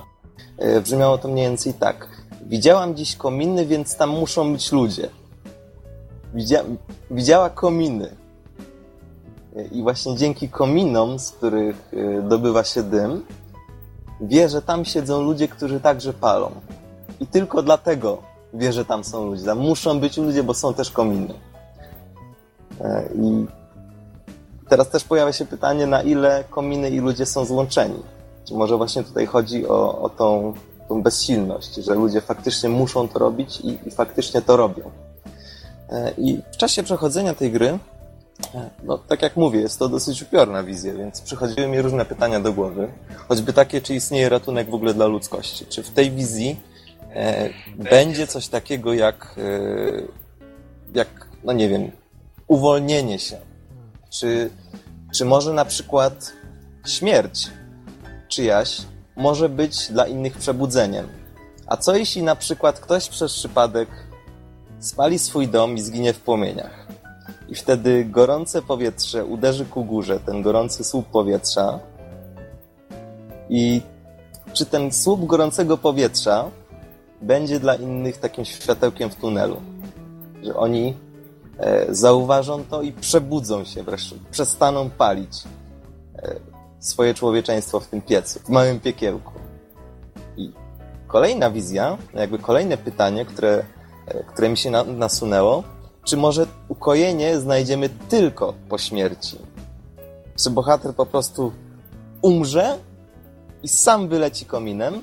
[0.84, 2.07] Brzmiało to mniej więcej tak.
[2.45, 5.10] Widziałam dziś kominy, więc tam muszą być ludzie
[6.36, 6.64] widzia
[7.12, 8.16] widziała kominy.
[9.72, 13.26] I właśnie dzięki kominom, z których e, dobywa się dym,
[14.22, 16.52] wie, że tam siedzą ludzie, którzy także palą.
[17.20, 18.18] I tylko dlatego
[18.53, 19.45] wie, że tam są ludzie.
[19.45, 21.34] Tam muszą być ludzie, bo są też kominy.
[22.82, 23.45] E, I
[24.70, 28.03] teraz też pojawia się pytanie, na ile kominy i ludzie są złączeni.
[28.45, 30.53] Czy może właśnie tutaj chodzi o, o tą,
[30.90, 34.91] tą bezsilność, że ludzie faktycznie muszą to robić i, i faktycznie to robią.
[35.90, 37.80] E, I w czasie przechodzenia tej gry,
[38.56, 42.40] e, no tak jak mówię, jest to dosyć upiorna wizja, więc przychodziły mi różne pytania
[42.40, 42.88] do głowy.
[43.28, 45.66] Choćby takie, czy istnieje ratunek w ogóle dla ludzkości.
[45.66, 46.60] Czy w tej wizji
[47.14, 51.91] e, będzie coś takiego jak, e, jak, no nie wiem,
[52.48, 53.38] uwolnienie się?
[54.10, 54.49] Czy,
[55.14, 56.32] czy może na przykład
[56.88, 57.48] śmierć
[58.28, 58.82] czyjaś
[59.16, 61.07] może być dla innych przebudzeniem?
[61.68, 63.90] A co jeśli na przykład ktoś przez przypadek
[64.80, 66.88] spali swój dom i zginie w płomieniach.
[67.49, 71.80] I wtedy gorące powietrze uderzy ku górze, ten gorący słup powietrza.
[73.49, 73.81] I
[74.53, 76.45] czy ten słup gorącego powietrza
[77.22, 79.61] będzie dla innych takim światełkiem w tunelu?
[80.43, 80.93] Że oni
[81.57, 85.43] e, zauważą to i przebudzą się wreszcie, przestaną palić
[86.15, 86.35] e,
[86.80, 89.31] swoje człowieczeństwo w tym piecu, w małym piekiełku.
[90.38, 90.52] I
[91.07, 93.64] kolejna wizja, jakby kolejne pytanie, które
[94.27, 95.64] które mi się na, nasunęło,
[96.03, 99.38] czy może ukojenie znajdziemy tylko po śmierci?
[100.36, 101.52] Czy bohater po prostu
[102.22, 102.77] umrze
[103.64, 105.02] i sam wyleci kominem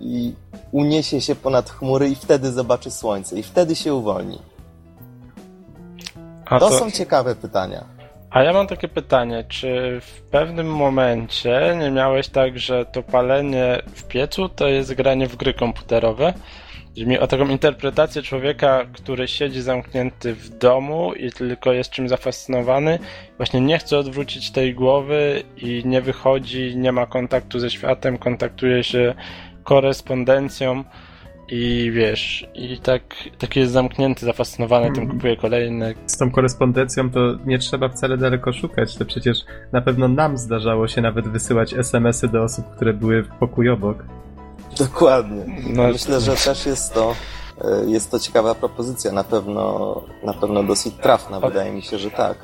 [0.00, 0.34] i
[0.72, 4.38] uniesie się ponad chmury i wtedy zobaczy słońce i wtedy się uwolni?
[6.48, 7.99] To, to są ciekawe pytania.
[8.30, 13.82] A ja mam takie pytanie, czy w pewnym momencie nie miałeś tak, że to palenie
[13.94, 16.34] w piecu to jest granie w gry komputerowe?
[16.88, 22.08] Chodzi mi o taką interpretację człowieka, który siedzi zamknięty w domu i tylko jest czym
[22.08, 22.98] zafascynowany,
[23.36, 28.84] właśnie nie chce odwrócić tej głowy i nie wychodzi, nie ma kontaktu ze światem, kontaktuje
[28.84, 29.14] się
[29.64, 30.84] korespondencją
[31.50, 33.02] i wiesz, i tak
[33.38, 35.10] taki jest zamknięty, zafascynowany tym, mhm.
[35.10, 35.94] kupuje kolejne.
[36.06, 39.38] Z tą korespondencją to nie trzeba wcale daleko szukać, to przecież
[39.72, 44.04] na pewno nam zdarzało się nawet wysyłać SMS-y do osób, które były w pokoju obok.
[44.78, 45.44] Dokładnie.
[45.74, 47.14] No, Myślę, że też jest to
[47.64, 49.94] e, jest to ciekawa propozycja, na pewno
[50.24, 52.38] na pewno dosyć trafna, wydaje mi się, że tak.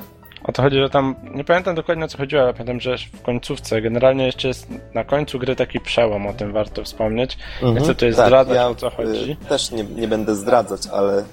[0.47, 3.21] O to chodzi, że tam, nie pamiętam dokładnie o co chodziło, ale pamiętam, że w
[3.21, 7.37] końcówce, generalnie jeszcze jest na końcu gry taki przełom, o tym warto wspomnieć.
[7.55, 9.31] Mhm, nie chcę tutaj tak, zdradzać ja, o co chodzi.
[9.31, 11.23] Y, też nie, nie będę zdradzać, ale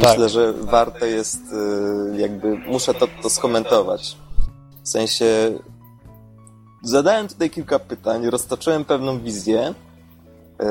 [0.00, 0.10] tak.
[0.10, 4.16] myślę, że warte jest y, jakby, muszę to, to skomentować.
[4.82, 5.26] W sensie
[6.82, 9.74] zadałem tutaj kilka pytań, roztoczyłem pewną wizję,
[10.62, 10.64] y,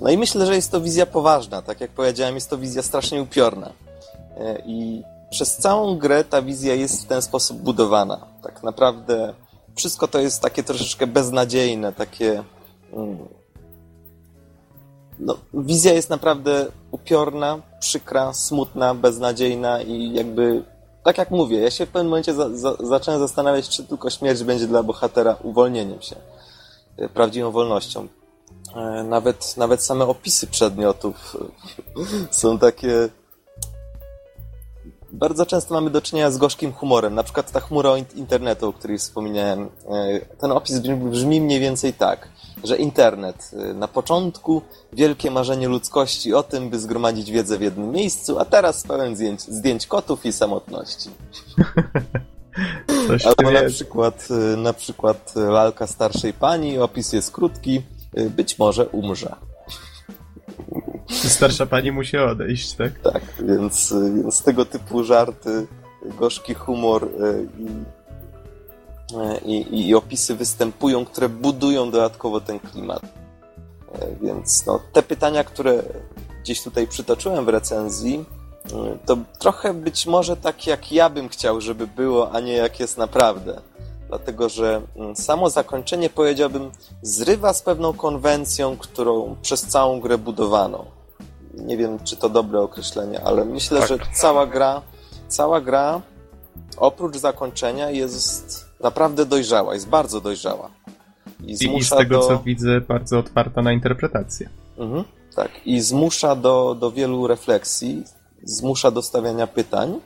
[0.00, 1.62] no i myślę, że jest to wizja poważna.
[1.62, 3.72] Tak jak powiedziałem, jest to wizja strasznie upiorna.
[4.66, 5.02] I
[5.36, 8.26] przez całą grę ta wizja jest w ten sposób budowana.
[8.42, 9.34] Tak naprawdę
[9.74, 12.44] wszystko to jest takie troszeczkę beznadziejne, takie.
[12.92, 13.28] Mm,
[15.18, 20.64] no, wizja jest naprawdę upiorna, przykra, smutna, beznadziejna i jakby.
[21.04, 24.42] Tak jak mówię, ja się w pewnym momencie za, za, zacząłem zastanawiać, czy tylko śmierć
[24.42, 26.16] będzie dla bohatera uwolnieniem się,
[26.96, 28.08] e, prawdziwą wolnością.
[28.76, 31.36] E, nawet, nawet same opisy przedmiotów
[32.40, 33.08] są takie
[35.12, 37.14] bardzo często mamy do czynienia z gorzkim humorem.
[37.14, 39.68] Na przykład ta chmura internetu, o której wspomniałem.
[39.88, 42.28] E, ten opis brzmi mniej więcej tak,
[42.64, 44.62] że internet e, na początku
[44.92, 49.40] wielkie marzenie ludzkości o tym, by zgromadzić wiedzę w jednym miejscu, a teraz pełen zdjęć,
[49.40, 51.10] zdjęć kotów i samotności.
[53.26, 57.82] Albo na przykład, e, na przykład lalka starszej pani, opis jest krótki,
[58.30, 59.36] być może umrze.
[61.10, 62.98] Starsza pani musi odejść, tak?
[62.98, 65.66] Tak, więc, więc tego typu żarty,
[66.18, 67.28] gorzki humor e,
[69.18, 73.02] e, i, i, i opisy występują, które budują dodatkowo ten klimat.
[73.02, 75.82] E, więc no, te pytania, które
[76.42, 78.24] gdzieś tutaj przytoczyłem w recenzji,
[79.06, 82.98] to trochę być może tak, jak ja bym chciał, żeby było, a nie jak jest
[82.98, 83.60] naprawdę
[84.08, 86.70] dlatego że mm, samo zakończenie, powiedziałbym,
[87.02, 90.95] zrywa z pewną konwencją, którą przez całą grę budowano.
[91.56, 93.88] Nie wiem, czy to dobre określenie, ale myślę, tak.
[93.88, 94.82] że cała gra,
[95.28, 96.02] cała gra
[96.76, 100.70] oprócz zakończenia jest naprawdę dojrzała, jest bardzo dojrzała.
[101.40, 102.28] I, I z tego, do...
[102.28, 104.48] co widzę, bardzo otwarta na interpretację.
[104.78, 105.04] Mhm,
[105.36, 108.04] tak, i zmusza do, do wielu refleksji,
[108.42, 110.00] zmusza do stawiania pytań.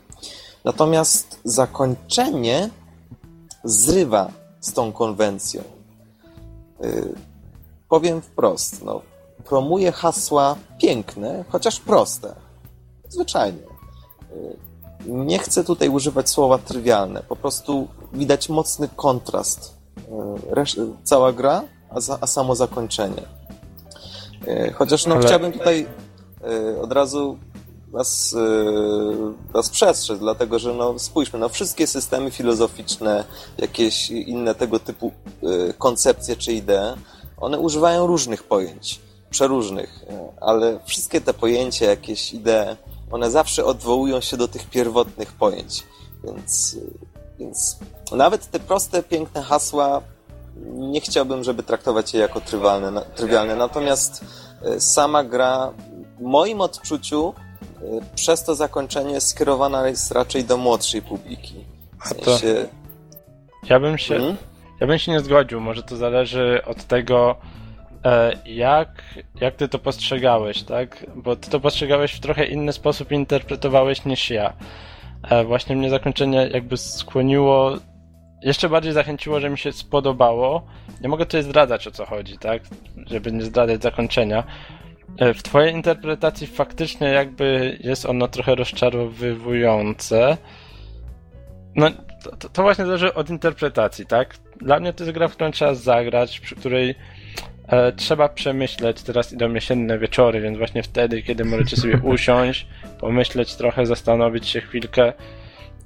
[0.64, 2.70] Natomiast zakończenie
[3.64, 5.62] zrywa z tą konwencją.
[6.80, 7.14] Yy,
[7.88, 9.02] powiem wprost, no,
[9.50, 12.34] promuje hasła piękne, chociaż proste.
[13.08, 13.62] Zwyczajnie.
[14.30, 14.56] Yy,
[15.06, 17.22] nie chcę tutaj używać słowa trywialne.
[17.28, 19.74] Po prostu widać mocny kontrast.
[20.56, 23.22] Yy, cała gra, a, za, a samo zakończenie.
[24.46, 25.26] Yy, chociaż no, Ale...
[25.26, 25.86] chciałbym tutaj
[26.82, 27.38] od razu
[27.92, 33.24] nas, e, nas przestrzec, dlatego że no, spójrzmy, no, wszystkie systemy filozoficzne,
[33.58, 35.12] jakieś inne tego typu
[35.78, 36.94] koncepcje czy idee,
[37.36, 39.00] one używają różnych pojęć,
[39.30, 42.76] przeróżnych, e, ale wszystkie te pojęcia, jakieś idee,
[43.10, 45.86] one zawsze odwołują się do tych pierwotnych pojęć.
[46.24, 46.76] Więc,
[47.38, 47.78] więc
[48.12, 50.02] nawet te proste, piękne hasła
[50.72, 53.56] nie chciałbym, żeby traktować je jako trywialne, trywialne.
[53.56, 54.24] Natomiast
[54.78, 55.72] sama gra
[56.18, 57.34] w moim odczuciu
[58.14, 61.64] przez to zakończenie skierowana jest raczej do młodszej publiki.
[62.04, 62.68] W sensie...
[63.68, 64.14] Ja bym się.
[64.14, 64.36] Hmm?
[64.80, 65.60] Ja bym się nie zgodził.
[65.60, 67.59] Może to zależy od tego, e,
[68.46, 69.02] jak,
[69.40, 71.06] jak ty to postrzegałeś, tak?
[71.16, 74.52] Bo ty to postrzegałeś w trochę inny sposób interpretowałeś niż ja.
[75.30, 77.76] E, właśnie mnie zakończenie jakby skłoniło,
[78.42, 80.66] jeszcze bardziej zachęciło, że mi się spodobało.
[81.00, 82.62] Nie mogę tutaj zdradzać o co chodzi, tak?
[83.06, 84.44] Żeby nie zdradzać zakończenia,
[85.18, 90.36] E, w twojej interpretacji faktycznie jakby jest ono trochę rozczarowywujące.
[91.76, 91.90] No,
[92.38, 94.36] to, to, właśnie zależy od interpretacji, tak?
[94.56, 96.94] Dla mnie to jest gra, w którą trzeba zagrać, przy której e,
[97.96, 99.02] trzeba przemyśleć.
[99.02, 102.66] Teraz idą jesienne wieczory, więc właśnie wtedy, kiedy możecie sobie usiąść,
[103.00, 105.12] pomyśleć trochę, zastanowić się chwilkę,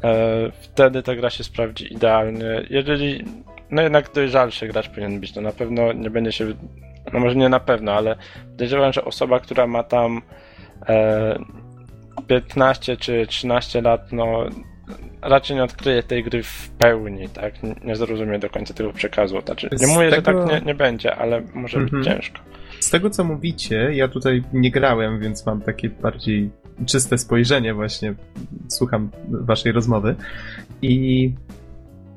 [0.04, 2.62] e, wtedy ta gra się sprawdzi idealnie.
[2.70, 3.24] Jeżeli,
[3.70, 6.54] no jednak dojrzalszy gracz powinien być, to na pewno nie będzie się
[7.12, 8.16] no może nie na pewno, ale
[8.50, 10.22] podejrzewam, że osoba, która ma tam
[10.88, 11.38] e,
[12.26, 14.44] 15 czy 13 lat, no
[15.22, 17.54] raczej nie odkryje tej gry w pełni, tak?
[17.84, 19.40] Nie zrozumie do końca tego przekazu.
[19.44, 20.16] Znaczy, nie mówię, tego...
[20.16, 22.04] że tak nie, nie będzie, ale może być mhm.
[22.04, 22.38] ciężko.
[22.80, 26.50] Z tego, co mówicie, ja tutaj nie grałem, więc mam takie bardziej
[26.86, 28.14] czyste spojrzenie właśnie,
[28.68, 30.14] słucham waszej rozmowy
[30.82, 31.32] i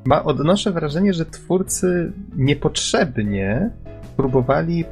[0.06, 3.70] ma, odnoszę wrażenie, że twórcy niepotrzebnie
[4.18, 4.86] próbowali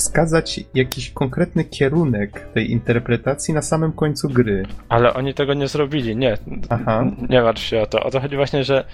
[0.00, 4.66] wskazać jakiś konkretny kierunek tej interpretacji na samym końcu gry.
[4.88, 6.38] Ale oni tego nie zrobili, nie.
[6.68, 7.04] Aha.
[7.28, 8.02] Nie martw się o to.
[8.02, 8.84] O to chodzi właśnie, że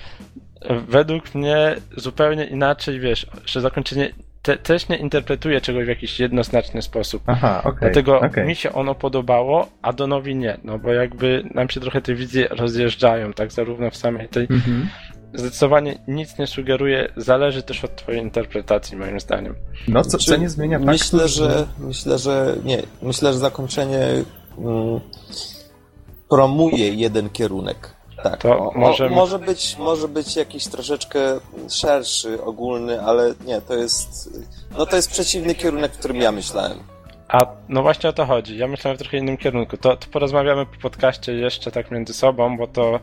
[0.88, 4.12] według mnie zupełnie inaczej, wiesz, że zakończenie
[4.42, 7.22] te, też nie interpretuje czegoś w jakiś jednoznaczny sposób.
[7.26, 8.46] Aha, okay, Dlatego okay.
[8.46, 12.48] mi się ono podobało, a Donowi nie, no bo jakby nam się trochę te wizje
[12.50, 14.46] rozjeżdżają, tak, zarówno w samej tej...
[14.50, 14.88] Mhm.
[15.34, 19.54] Zdecydowanie nic nie sugeruje, zależy też od twojej interpretacji, moim zdaniem.
[19.88, 21.66] No, co, co nie zmienia faktu, myślę, że...
[21.78, 22.56] Myślę, że...
[22.64, 24.06] Nie, myślę, że zakończenie
[24.58, 25.00] mm,
[26.28, 29.16] promuje jeden kierunek tak, to o, możemy...
[29.16, 31.20] może, być, może być jakiś troszeczkę
[31.68, 34.30] szerszy, ogólny, ale nie, to jest,
[34.78, 36.78] no to jest przeciwny kierunek, w którym ja myślałem.
[37.28, 38.58] A no właśnie o to chodzi.
[38.58, 39.76] Ja myślałem w trochę innym kierunku.
[39.76, 43.00] To, to porozmawiamy po podcaście jeszcze tak między sobą, bo to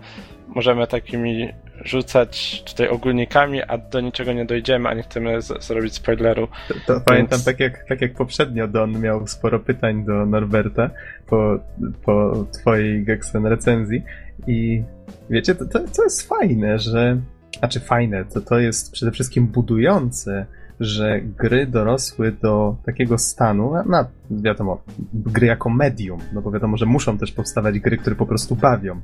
[0.48, 1.50] możemy takimi
[1.86, 6.48] rzucać tutaj ogólnikami, a do niczego nie dojdziemy, a nie chcemy z- zrobić spoileru.
[6.68, 7.06] To, to Więc...
[7.06, 10.90] Pamiętam, tak jak, tak jak poprzednio Don miał sporo pytań do Norberta
[11.28, 11.60] po,
[12.06, 14.04] po twojej Gexen recenzji
[14.48, 14.84] i
[15.30, 17.18] wiecie, to, to, to jest fajne, że
[17.60, 20.46] znaczy fajne, to, to jest przede wszystkim budujące,
[20.84, 24.84] że gry dorosły do takiego stanu, na, wiadomo,
[25.14, 29.02] gry jako medium, no bo wiadomo, że muszą też powstawać gry, które po prostu bawią,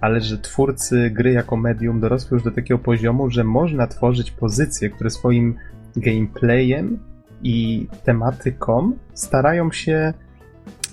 [0.00, 4.90] ale że twórcy gry jako medium dorosły już do takiego poziomu, że można tworzyć pozycje,
[4.90, 5.54] które swoim
[5.96, 6.98] gameplayem
[7.42, 10.14] i tematyką starają się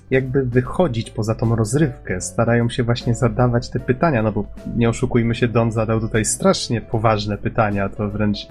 [0.09, 4.45] jakby wychodzić poza tą rozrywkę, starają się właśnie zadawać te pytania, no bo
[4.75, 8.47] nie oszukujmy się, Don zadał tutaj strasznie poważne pytania, to wręcz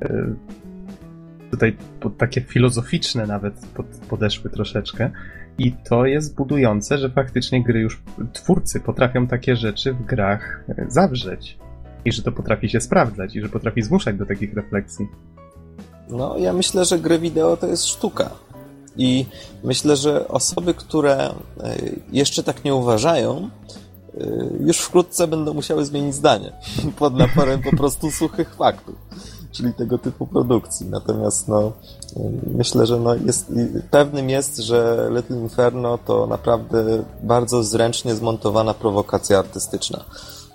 [0.00, 0.34] yy,
[1.54, 5.10] tutaj pod takie filozoficzne nawet pod, podeszły troszeczkę.
[5.58, 8.02] I to jest budujące, że faktycznie gry już
[8.32, 11.58] twórcy potrafią takie rzeczy w grach e, zawrzeć.
[12.04, 15.08] I że to potrafi się sprawdzać, i że potrafi zmuszać do takich refleksji.
[16.08, 18.30] No, ja myślę, że gry wideo to jest sztuka.
[18.96, 19.26] I
[19.64, 21.32] myślę, że osoby, które e,
[22.12, 23.50] jeszcze tak nie uważają,
[24.20, 24.26] e,
[24.60, 26.52] już wkrótce będą musiały zmienić zdanie
[26.98, 28.96] pod naporem po prostu suchych faktów,
[29.54, 30.86] czyli tego typu produkcji.
[30.86, 31.72] Natomiast no,
[32.46, 33.52] myślę, że no jest,
[33.90, 40.04] pewnym jest, że Little Inferno to naprawdę bardzo zręcznie zmontowana prowokacja artystyczna,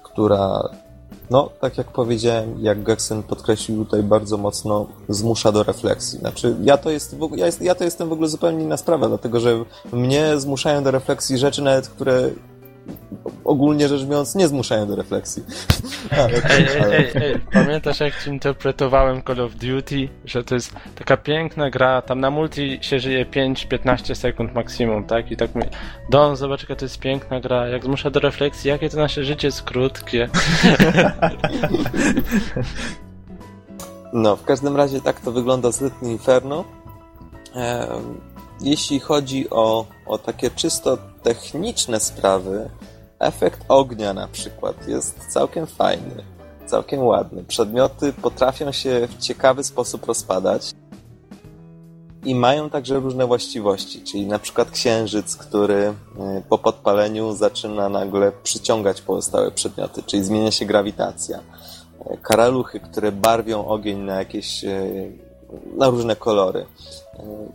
[0.04, 0.70] która
[1.30, 6.20] no, tak jak powiedziałem, jak Geksen podkreślił tutaj bardzo mocno, zmusza do refleksji.
[6.20, 9.40] Znaczy, ja to, jest, ja, jest, ja to jestem w ogóle zupełnie inna sprawa, dlatego
[9.40, 9.64] że
[9.94, 12.30] mnie zmuszają do refleksji rzeczy nawet, które
[13.44, 15.44] ogólnie rzecz biorąc nie zmuszają do refleksji.
[16.18, 16.98] Ale, ej, ale...
[16.98, 22.02] ej, ej, pamiętasz jak ci interpretowałem Call of Duty, że to jest taka piękna gra,
[22.02, 25.32] tam na multi się żyje 5-15 sekund maksimum, tak?
[25.32, 25.64] I tak mi,
[26.10, 29.48] Don, zobacz jaka to jest piękna gra, jak zmusza do refleksji, jakie to nasze życie
[29.48, 30.30] jest krótkie.
[34.14, 36.66] No, w każdym razie tak to wygląda z Little Inferno.
[38.62, 42.70] Jeśli chodzi o, o takie czysto techniczne sprawy,
[43.20, 46.24] efekt ognia na przykład jest całkiem fajny,
[46.66, 47.44] całkiem ładny.
[47.44, 50.72] Przedmioty potrafią się w ciekawy sposób rozpadać
[52.26, 55.94] i mają także różne właściwości, czyli na przykład księżyc, który y,
[56.50, 61.40] po podpaleniu zaczyna nagle przyciągać pozostałe przedmioty, czyli zmienia się grawitacja.
[62.22, 65.12] Karaluchy, które barwią ogień na jakieś y,
[65.78, 66.66] na różne kolory.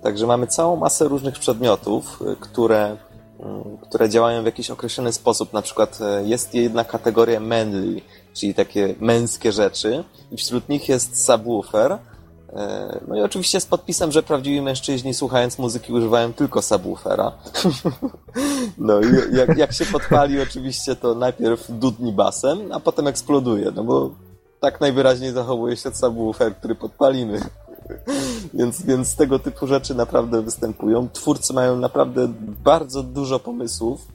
[0.03, 2.97] Także mamy całą masę różnych przedmiotów, które
[3.41, 5.53] Mm, które działają w jakiś określony sposób.
[5.53, 8.01] Na przykład e, jest jedna kategoria manly,
[8.35, 11.99] czyli takie męskie rzeczy i wśród nich jest subwoofer.
[13.09, 17.33] No i oczywiście z podpisem, że prawdziwi mężczyźni słuchając muzyki używają tylko subwoofera.
[18.79, 23.85] No i jak, jak się podpali oczywiście to najpierw dudni basem, a potem eksploduje, no
[23.85, 24.11] bo
[24.61, 27.41] tak najwyraźniej zachowuje się subwoofer, który podpalimy.
[28.55, 31.09] więc, więc tego typu rzeczy naprawdę występują.
[31.13, 32.29] Twórcy mają naprawdę
[32.65, 34.15] bardzo dużo pomysłów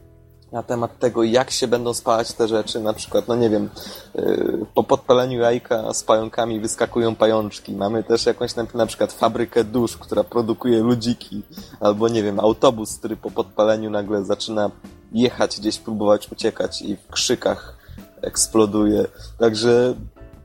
[0.51, 2.79] na temat tego, jak się będą spalać te rzeczy.
[2.79, 3.69] Na przykład, no nie wiem,
[4.15, 7.75] yy, po podpaleniu jajka z pająkami wyskakują pajączki.
[7.75, 11.43] Mamy też jakąś na przykład fabrykę dusz, która produkuje ludziki.
[11.79, 14.71] Albo nie wiem, autobus, który po podpaleniu nagle zaczyna
[15.11, 17.77] jechać gdzieś, próbować uciekać i w krzykach
[18.21, 19.05] eksploduje.
[19.39, 19.93] Także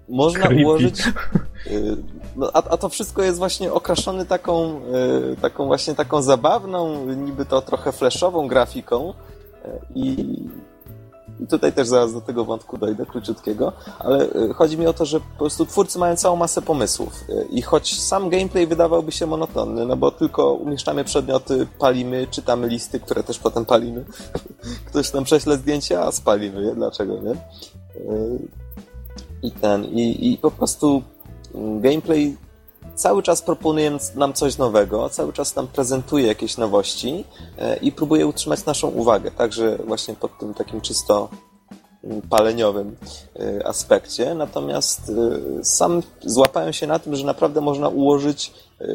[0.08, 0.64] można Creepy.
[0.64, 1.00] ułożyć.
[1.66, 1.96] Y,
[2.36, 4.80] no, a, a to wszystko jest właśnie okraszone taką,
[5.32, 9.10] y, taką właśnie taką zabawną, niby to trochę flashową grafiką.
[9.10, 10.10] Y, I,
[11.40, 15.20] i tutaj też zaraz do tego wątku dojdę, króciutkiego, ale chodzi mi o to, że
[15.20, 19.96] po prostu twórcy mają całą masę pomysłów i choć sam gameplay wydawałby się monotonny, no
[19.96, 24.04] bo tylko umieszczamy przedmioty, palimy, czytamy listy, które też potem palimy.
[24.88, 27.34] Ktoś nam prześle zdjęcia, a spalimy je, dlaczego nie?
[29.44, 31.02] I ten, i, i po prostu
[31.54, 32.36] gameplay
[32.94, 37.24] cały czas proponuje nam coś nowego, cały czas nam prezentuje jakieś nowości
[37.58, 41.28] e, i próbuje utrzymać naszą uwagę, także właśnie pod tym takim czysto
[42.04, 42.96] mm, paleniowym
[43.36, 44.34] e, aspekcie.
[44.34, 45.10] Natomiast
[45.60, 48.52] e, sam złapałem się na tym, że naprawdę można ułożyć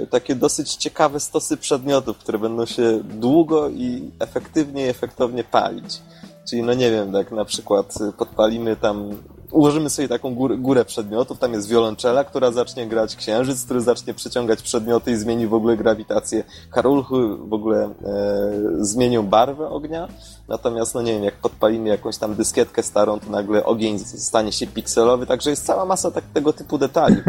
[0.10, 6.02] takie dosyć ciekawe stosy przedmiotów, które będą się długo i efektywnie i efektownie palić.
[6.50, 9.12] Czyli no nie wiem, tak na przykład podpalimy tam
[9.52, 14.14] ułożymy sobie taką górę, górę przedmiotów, tam jest wiolonczela, która zacznie grać księżyc, który zacznie
[14.14, 16.44] przyciągać przedmioty i zmieni w ogóle grawitację.
[16.72, 17.92] Karulchy w ogóle e,
[18.80, 20.08] zmienią barwę ognia,
[20.48, 24.68] natomiast no nie wiem, jak podpalimy jakąś tam dyskietkę starą, to nagle ogień stanie się
[24.68, 27.16] pikselowy, także jest cała masa tak, tego typu detali.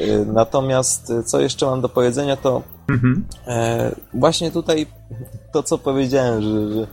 [0.00, 3.24] E, natomiast e, co jeszcze mam do powiedzenia, to mhm.
[3.46, 4.86] e, właśnie tutaj
[5.52, 6.86] to, co powiedziałem, że, że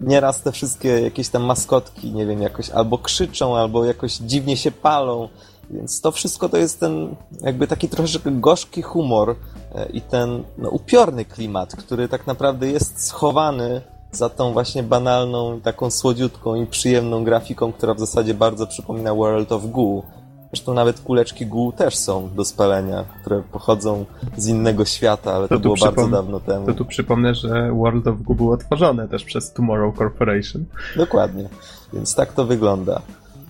[0.00, 4.70] nieraz te wszystkie jakieś tam maskotki, nie wiem, jakoś albo krzyczą, albo jakoś dziwnie się
[4.70, 5.28] palą.
[5.70, 9.36] Więc to wszystko to jest ten jakby taki troszeczkę gorzki humor
[9.74, 13.80] e, i ten no, upiorny klimat, który tak naprawdę jest schowany
[14.12, 19.52] za tą właśnie banalną, taką słodziutką i przyjemną grafiką, która w zasadzie bardzo przypomina World
[19.52, 20.02] of Goo.
[20.52, 24.04] Zresztą nawet kuleczki GUU też są do spalenia, które pochodzą
[24.36, 26.66] z innego świata, ale to, to było bardzo dawno temu.
[26.66, 30.64] To tu przypomnę, że World of Goo było tworzone też przez Tomorrow Corporation.
[30.96, 31.48] Dokładnie,
[31.92, 33.02] więc tak to wygląda.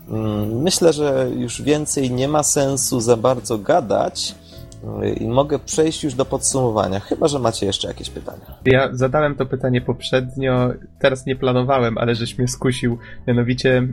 [0.09, 4.35] Mm, myślę, że już więcej nie ma sensu za bardzo gadać
[5.20, 8.55] i mogę przejść już do podsumowania, chyba że macie jeszcze jakieś pytania.
[8.64, 12.98] Ja zadałem to pytanie poprzednio, teraz nie planowałem, ale żeś mnie skusił.
[13.27, 13.89] Mianowicie,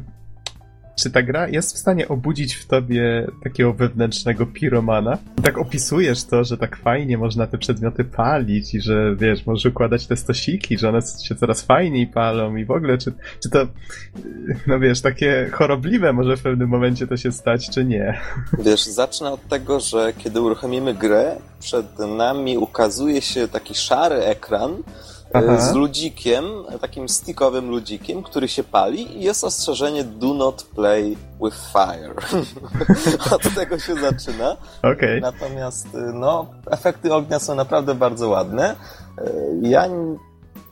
[0.95, 5.17] czy ta gra jest w stanie obudzić w tobie takiego wewnętrznego piromana?
[5.43, 10.07] Tak opisujesz to, że tak fajnie można te przedmioty palić i że wiesz, możesz układać
[10.07, 13.13] te stosiki, że one się coraz fajniej palą i w ogóle, czy,
[13.43, 13.67] czy to,
[14.67, 18.21] no wiesz, takie chorobliwe może w pewnym momencie to się stać, czy nie?
[18.59, 24.83] Wiesz, zacznę od tego, że kiedy uruchomimy grę, przed nami ukazuje się taki szary ekran,
[25.33, 25.57] Aha.
[25.57, 26.45] z ludzikiem,
[26.81, 32.13] takim stickowym ludzikiem, który się pali i jest ostrzeżenie do not play with fire.
[33.35, 34.57] Od tego się zaczyna.
[34.81, 35.19] Okay.
[35.21, 38.75] Natomiast no, efekty ognia są naprawdę bardzo ładne.
[39.61, 39.87] Ja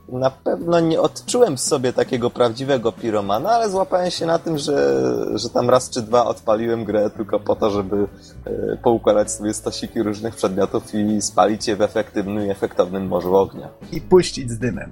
[0.10, 5.06] na pewno nie odczułem w sobie takiego prawdziwego piromana, ale złapałem się na tym, że,
[5.36, 8.08] że tam raz czy dwa odpaliłem grę tylko po to, żeby
[8.46, 13.70] e, poukładać sobie stosiki różnych przedmiotów i spalić je w efektywnym i efektownym morzu ognia.
[13.92, 14.92] I puścić z dymem.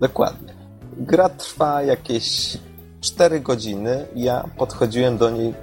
[0.00, 0.54] Dokładnie.
[0.96, 2.58] Gra trwa jakieś
[3.00, 4.06] 4 godziny.
[4.14, 5.54] Ja podchodziłem do niej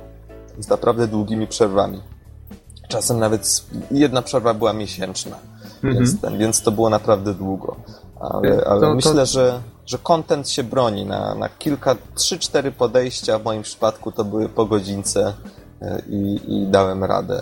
[0.60, 2.02] z naprawdę długimi przerwami.
[2.88, 5.36] Czasem nawet jedna przerwa była miesięczna,
[5.84, 5.99] mm -hmm.
[5.99, 7.76] więc, ten, więc to było naprawdę długo.
[8.19, 9.25] Ale, ale to, myślę, to...
[9.25, 13.39] że, że content się broni na, na kilka, trzy, cztery podejścia.
[13.39, 15.33] W moim przypadku to były po godzince
[15.81, 17.41] e, i, i dałem radę.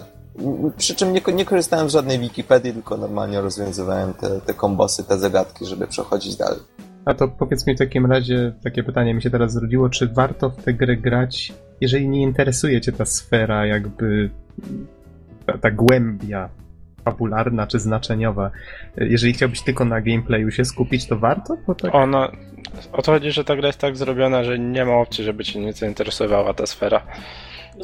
[0.77, 5.17] Przy czym nie, nie korzystałem z żadnej Wikipedii, tylko normalnie rozwiązywałem te, te kombosy, te
[5.17, 6.59] zagadki, żeby przechodzić dalej.
[7.05, 10.49] A to powiedz mi w takim razie, takie pytanie mi się teraz zrodziło, czy warto
[10.49, 14.29] w tę grę grać, jeżeli nie interesuje cię ta sfera, jakby
[15.45, 16.49] ta, ta głębia
[17.11, 18.51] fabularna czy znaczeniowa.
[18.97, 21.57] Jeżeli chciałbyś tylko na gameplayu się skupić, to warto?
[21.67, 21.95] Bo tak...
[21.95, 22.31] Ona,
[22.91, 25.59] o to chodzi, że ta gra jest tak zrobiona, że nie ma opcji, żeby cię
[25.59, 27.01] nie zainteresowała ta sfera.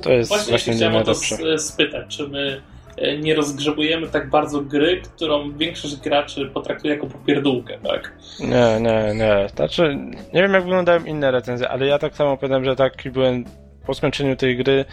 [0.01, 1.15] To jest właśnie, właśnie chciałem o to
[1.57, 2.61] spytać, czy my
[2.97, 8.13] e, nie rozgrzebujemy tak bardzo gry, którą większość graczy potraktuje jako popierdółkę, tak?
[8.39, 9.49] Nie, nie, nie.
[9.55, 9.97] Znaczy,
[10.33, 13.45] nie wiem jak wyglądają inne recenzje, ale ja tak samo powiem, że taki byłem
[13.85, 14.85] po skończeniu tej gry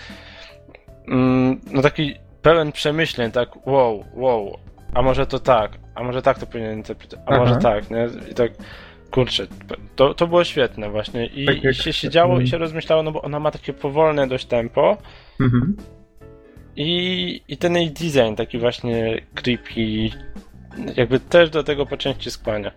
[1.09, 4.59] mm, no taki pełen przemyśleń, tak wow, wow,
[4.95, 7.41] a może to tak, a może tak to powinien interpretować, a Aha.
[7.41, 8.09] może tak, nie?
[8.31, 8.53] I tak,
[9.11, 9.47] kurczę,
[9.97, 11.75] to, to było świetne właśnie i, tak jak...
[11.75, 14.99] się siedziało i się rozmyślało, no bo ona ma takie powolne dość tempo
[15.41, 15.77] mhm.
[16.77, 20.11] i, i ten jej design taki właśnie creepy
[20.97, 22.71] jakby też do tego po części skłania.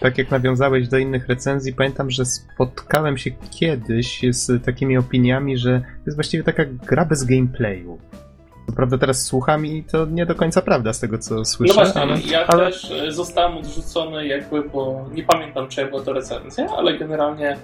[0.00, 5.80] Tak jak nawiązałeś do innych recenzji, pamiętam, że spotkałem się kiedyś z takimi opiniami, że
[5.80, 7.98] to jest właściwie taka gra bez gameplayu.
[8.74, 11.74] Prawda teraz słucham i to nie do końca prawda z tego, co słyszę.
[11.76, 12.20] No właśnie, ale...
[12.20, 12.64] ja ale...
[12.64, 17.56] też e, zostałem odrzucony jakby, bo nie pamiętam, czy była to recenzja, ale generalnie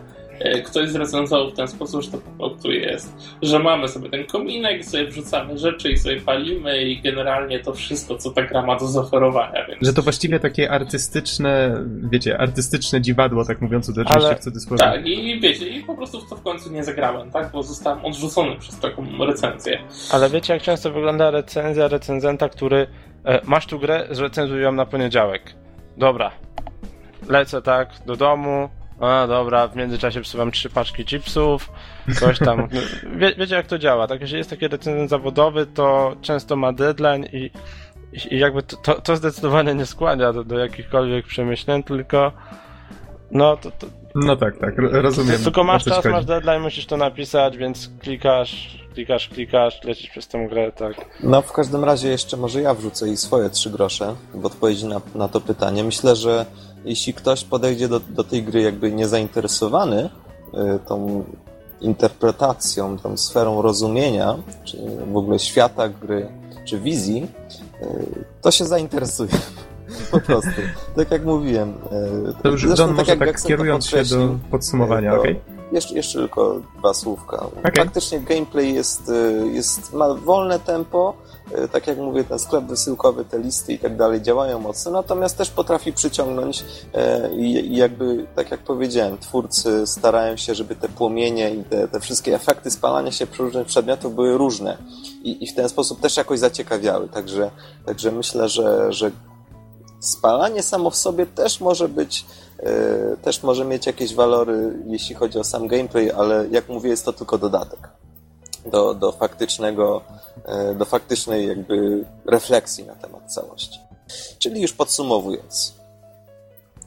[0.65, 4.81] ktoś zrecenzował w ten sposób, że to po prostu jest, że mamy sobie ten kominek
[4.81, 8.79] i sobie wrzucamy rzeczy i sobie palimy i generalnie to wszystko, co ta gra ma
[8.79, 9.67] do zaoferowania.
[9.67, 9.87] Więc...
[9.87, 14.37] Że to właściwie takie artystyczne, wiecie, artystyczne dziwadło, tak mówiąc oczywiście Ale...
[14.37, 14.79] w cudzysłowie.
[14.79, 18.05] Tak, i wiecie, i po prostu w to w końcu nie zagrałem, tak, bo zostałem
[18.05, 19.79] odrzucony przez taką recenzję.
[20.13, 22.87] Ale wiecie, jak często wygląda recenzja recenzenta, który
[23.25, 25.55] e, masz tu grę, zrecenzuję ją na poniedziałek.
[25.97, 26.31] Dobra,
[27.29, 28.69] lecę tak do domu,
[29.03, 31.73] a dobra, w międzyczasie wsuwam trzy paczki chipsów,
[32.21, 32.69] coś tam.
[33.19, 34.21] Wie, wiecie jak to działa, tak?
[34.21, 37.51] Jeżeli jest taki recenzent zawodowy, to często ma deadline i,
[38.31, 42.33] i jakby to, to, to zdecydowanie nie skłania do, do jakichkolwiek przemyśleń, tylko
[43.31, 45.43] no to, to no tak, tak, rozumiem.
[45.43, 50.47] Tylko masz czas, masz deadline, musisz to napisać, więc klikasz, klikasz, klikasz, lecisz przez tę
[50.49, 50.95] grę, tak.
[51.23, 55.01] No w każdym razie jeszcze może ja wrzucę i swoje trzy grosze w odpowiedzi na,
[55.15, 55.85] na to pytanie.
[55.85, 56.47] Myślę, że
[56.85, 61.25] jeśli ktoś podejdzie do, do tej gry jakby niezainteresowany y, tą
[61.81, 64.79] interpretacją, tą sferą rozumienia, czy
[65.13, 66.29] w ogóle świata gry,
[66.65, 67.29] czy wizji,
[67.83, 69.31] y, to się zainteresuje.
[70.11, 70.51] Po prostu.
[70.97, 71.75] Tak jak mówiłem.
[72.31, 75.15] E, to już Zresztą, John tak może tak kierując się do podsumowania?
[75.15, 75.41] Okay?
[75.73, 77.47] Jeszcze, jeszcze tylko dwa słówka.
[77.47, 77.73] Okay.
[77.77, 81.15] Faktycznie gameplay jest, e, jest, ma wolne tempo,
[81.53, 85.39] e, tak jak mówię, ten sklep wysyłkowy, te listy i tak dalej działają mocno, natomiast
[85.39, 86.65] też potrafi przyciągnąć
[87.37, 92.35] i jakby, tak jak powiedziałem, twórcy starają się, żeby te płomienie i te, te wszystkie
[92.35, 94.79] efekty spalania się różnych przedmiotów były różne
[95.23, 97.51] i, i w ten sposób też jakoś zaciekawiały, także,
[97.87, 99.11] także myślę, że, że
[100.03, 102.27] spalanie samo w sobie też może być,
[102.59, 107.05] e, też może mieć jakieś walory, jeśli chodzi o sam gameplay, ale jak mówię, jest
[107.05, 107.89] to tylko dodatek
[108.67, 110.03] do, do faktycznego,
[110.45, 113.81] e, do faktycznej jakby refleksji na temat całości.
[114.39, 115.75] Czyli już podsumowując,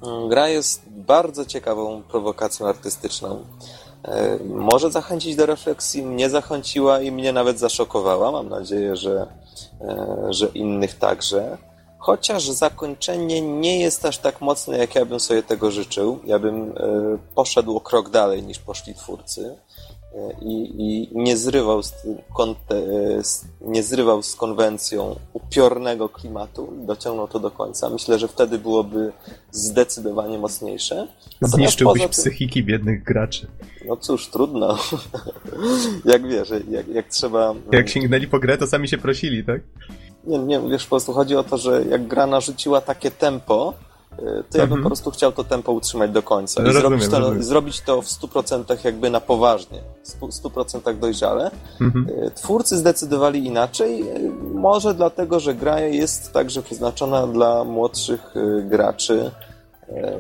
[0.03, 3.45] mm, gra jest bardzo ciekawą prowokacją artystyczną.
[4.03, 8.31] E, może zachęcić do refleksji, mnie zachęciła i mnie nawet zaszokowała.
[8.31, 9.27] Mam nadzieję, że,
[10.29, 11.57] że innych także.
[12.05, 16.19] Chociaż zakończenie nie jest aż tak mocne, jak ja bym sobie tego życzył.
[16.25, 16.73] Ja bym e,
[17.35, 19.55] poszedł o krok dalej niż poszli twórcy
[20.15, 23.21] e, i, i nie, zrywał z, e,
[23.61, 27.89] nie zrywał z konwencją upiornego klimatu, dociągnął to do końca.
[27.89, 29.11] Myślę, że wtedy byłoby
[29.51, 31.07] zdecydowanie mocniejsze.
[31.41, 32.11] Zniszczyłbyś tym...
[32.11, 33.47] psychiki biednych graczy.
[33.87, 34.77] No cóż, trudno.
[36.05, 37.55] jak wiesz, jak, jak trzeba...
[37.71, 39.61] Jak sięgnęli po grę, to sami się prosili, tak?
[40.27, 43.73] Nie, nie, wiesz, po prostu chodzi o to, że jak gra narzuciła takie tempo,
[44.13, 44.83] y, to ja bym mhm.
[44.83, 46.61] po prostu chciał to tempo utrzymać do końca.
[46.61, 51.51] I rozumiem, zrobić, to, zrobić to w 100% jakby na poważnie, w 100% dojrzale.
[51.81, 52.09] Mhm.
[52.09, 58.33] Y, twórcy zdecydowali inaczej, y, może dlatego, że gra jest także przeznaczona dla młodszych
[58.63, 59.31] graczy,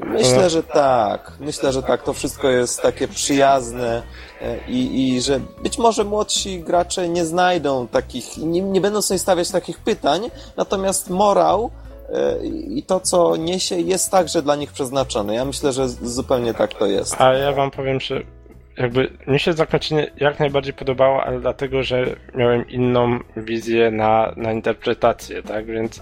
[0.07, 1.31] Myślę, że tak.
[1.39, 2.03] Myślę, że tak.
[2.03, 4.03] To wszystko jest takie przyjazne
[4.41, 9.19] e, i, i że być może młodsi gracze nie znajdą takich, nie, nie będą sobie
[9.19, 11.71] stawiać takich pytań, natomiast morał
[12.09, 15.35] e, i to, co niesie, jest także dla nich przeznaczony.
[15.35, 17.21] Ja myślę, że zupełnie tak to jest.
[17.21, 18.21] A ja wam powiem, że
[18.77, 24.51] jakby mi się zakończenie jak najbardziej podobało, ale dlatego, że miałem inną wizję na, na
[24.51, 25.65] interpretację, tak?
[25.65, 26.01] Więc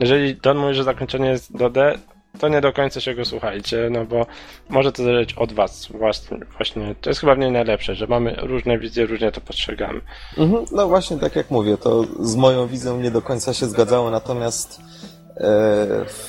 [0.00, 1.98] jeżeli Don mówi, że zakończenie jest do D,
[2.38, 4.26] to nie do końca się go słuchajcie, no bo
[4.68, 6.94] może to zależeć od was właśnie, właśnie.
[7.00, 10.00] To jest chyba w niej najlepsze, że mamy różne wizje, różnie to postrzegamy.
[10.38, 14.10] Mhm, no właśnie, tak jak mówię, to z moją wizją nie do końca się zgadzało,
[14.10, 14.80] natomiast
[15.36, 15.86] e,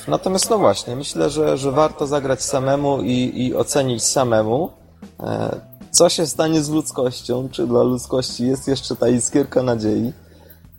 [0.08, 4.72] natomiast no właśnie, myślę, że, że warto zagrać samemu i, i ocenić samemu,
[5.20, 5.60] e,
[5.90, 10.12] co się stanie z ludzkością, czy dla ludzkości jest jeszcze ta iskierka nadziei,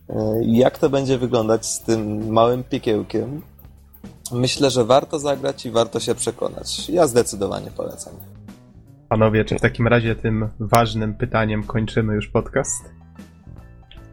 [0.09, 3.41] e, jak to będzie wyglądać z tym małym piekiełkiem,
[4.31, 6.89] Myślę, że warto zagrać i warto się przekonać.
[6.89, 8.13] Ja zdecydowanie polecam.
[9.09, 12.89] Panowie, czy w takim razie tym ważnym pytaniem kończymy już podcast?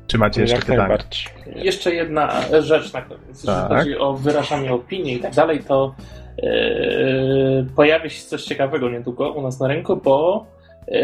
[0.07, 0.99] Czy macie jeszcze Jak pytanie?
[1.47, 3.29] Jeszcze jedna rzecz na koniec.
[3.29, 3.69] Jeśli tak.
[3.69, 5.95] chodzi o wyrażanie opinii i tak dalej, to
[6.43, 10.62] yy, pojawi się coś ciekawego niedługo u nas na rynku, bo E,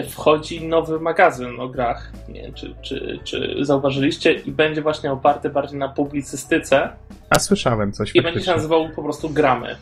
[0.08, 2.12] wchodzi nowy magazyn o grach.
[2.28, 6.88] Nie wiem, czy, czy, czy zauważyliście, i będzie właśnie oparty bardziej na publicystyce.
[7.30, 8.16] A słyszałem coś.
[8.16, 9.76] I będzie się nazywał po prostu Gramy.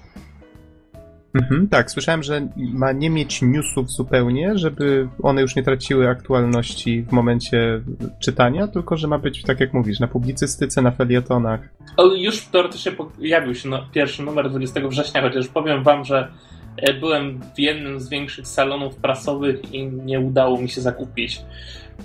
[1.35, 7.03] Mhm, tak, słyszałem, że ma nie mieć newsów zupełnie, żeby one już nie traciły aktualności
[7.03, 7.81] w momencie
[8.21, 11.61] czytania, tylko że ma być, tak jak mówisz, na publicystyce, na felietonach.
[11.97, 16.66] O, już teoretycznie pojawił się no, pierwszy numer 20 września, chociaż powiem wam, że E,
[17.01, 21.43] byłem w jednym z większych salonów prasowych i nie udało mi się zakupić.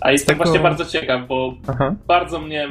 [0.01, 0.43] A jestem Tego...
[0.43, 1.95] właśnie bardzo ciekaw, bo Aha.
[2.07, 2.67] bardzo mnie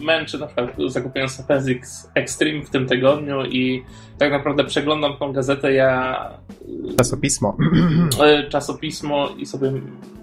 [0.00, 3.82] męczy na przykład zakupując PSX Extreme w tym tygodniu i
[4.18, 6.30] tak naprawdę przeglądam tą gazetę, ja...
[6.98, 7.56] Czasopismo.
[8.22, 9.72] E, czasopismo i sobie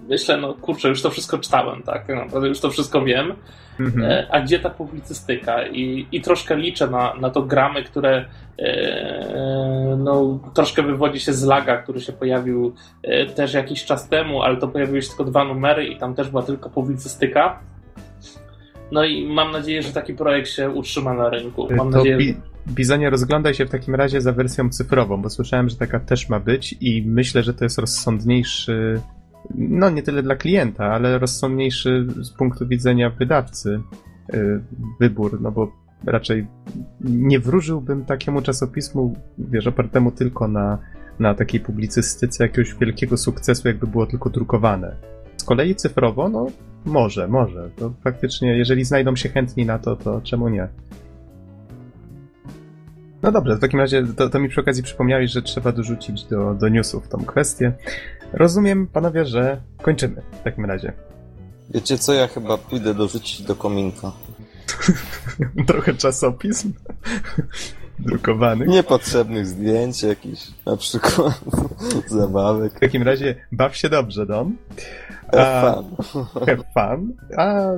[0.08, 3.34] myślę, no kurczę, już to wszystko czytałem, tak, tak naprawdę już to wszystko wiem,
[3.80, 4.04] mhm.
[4.04, 5.66] E, a gdzie ta publicystyka?
[5.66, 8.24] I, i troszkę liczę na, na to gramy, które
[8.58, 12.74] e, no, troszkę wywodzi się z laga, który się pojawił
[13.34, 16.42] też jakiś czas temu, ale to pojawiły się tylko dwa numery i tam też była
[16.42, 17.60] tylko publicystyka.
[18.94, 21.68] No i mam nadzieję, że taki projekt się utrzyma na rynku.
[21.76, 22.34] Mam to nadzieję, bi
[22.68, 26.40] Bizonie, rozglądaj się w takim razie za wersją cyfrową, bo słyszałem, że taka też ma
[26.40, 29.00] być i myślę, że to jest rozsądniejszy,
[29.54, 33.80] no nie tyle dla klienta, ale rozsądniejszy z punktu widzenia wydawcy
[34.32, 34.60] yy,
[35.00, 35.72] wybór, no bo
[36.06, 36.46] raczej
[37.00, 40.78] nie wróżyłbym takiemu czasopismu, wiesz, opartemu tylko na,
[41.18, 44.96] na takiej publicystyce jakiegoś wielkiego sukcesu, jakby było tylko drukowane.
[45.36, 46.46] Z kolei cyfrowo, no
[46.84, 47.70] może, może.
[47.76, 50.68] To faktycznie, jeżeli znajdą się chętni na to, to czemu nie?
[53.22, 56.54] No dobrze, w takim razie to, to mi przy okazji przypomniałeś, że trzeba dorzucić do,
[56.54, 57.72] do newsów tą kwestię.
[58.32, 60.92] Rozumiem, panowie, że kończymy w takim razie.
[61.70, 64.12] Wiecie co, ja chyba pójdę dorzucić do kominka.
[65.68, 66.72] Trochę czasopism
[67.98, 68.68] drukowanych.
[68.68, 71.40] Niepotrzebnych zdjęć jakichś, na przykład
[72.08, 72.72] zabawek.
[72.72, 74.56] W takim razie baw się dobrze, Don.
[75.36, 76.24] Have fun.
[76.46, 77.12] Have fun.
[77.36, 77.70] A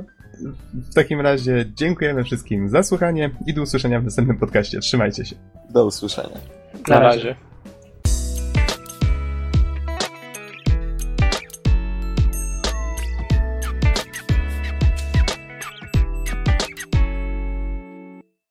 [0.73, 4.79] w takim razie dziękujemy wszystkim za słuchanie i do usłyszenia w następnym podcaście.
[4.79, 5.35] Trzymajcie się.
[5.69, 6.37] Do usłyszenia.
[6.87, 7.35] Na razie.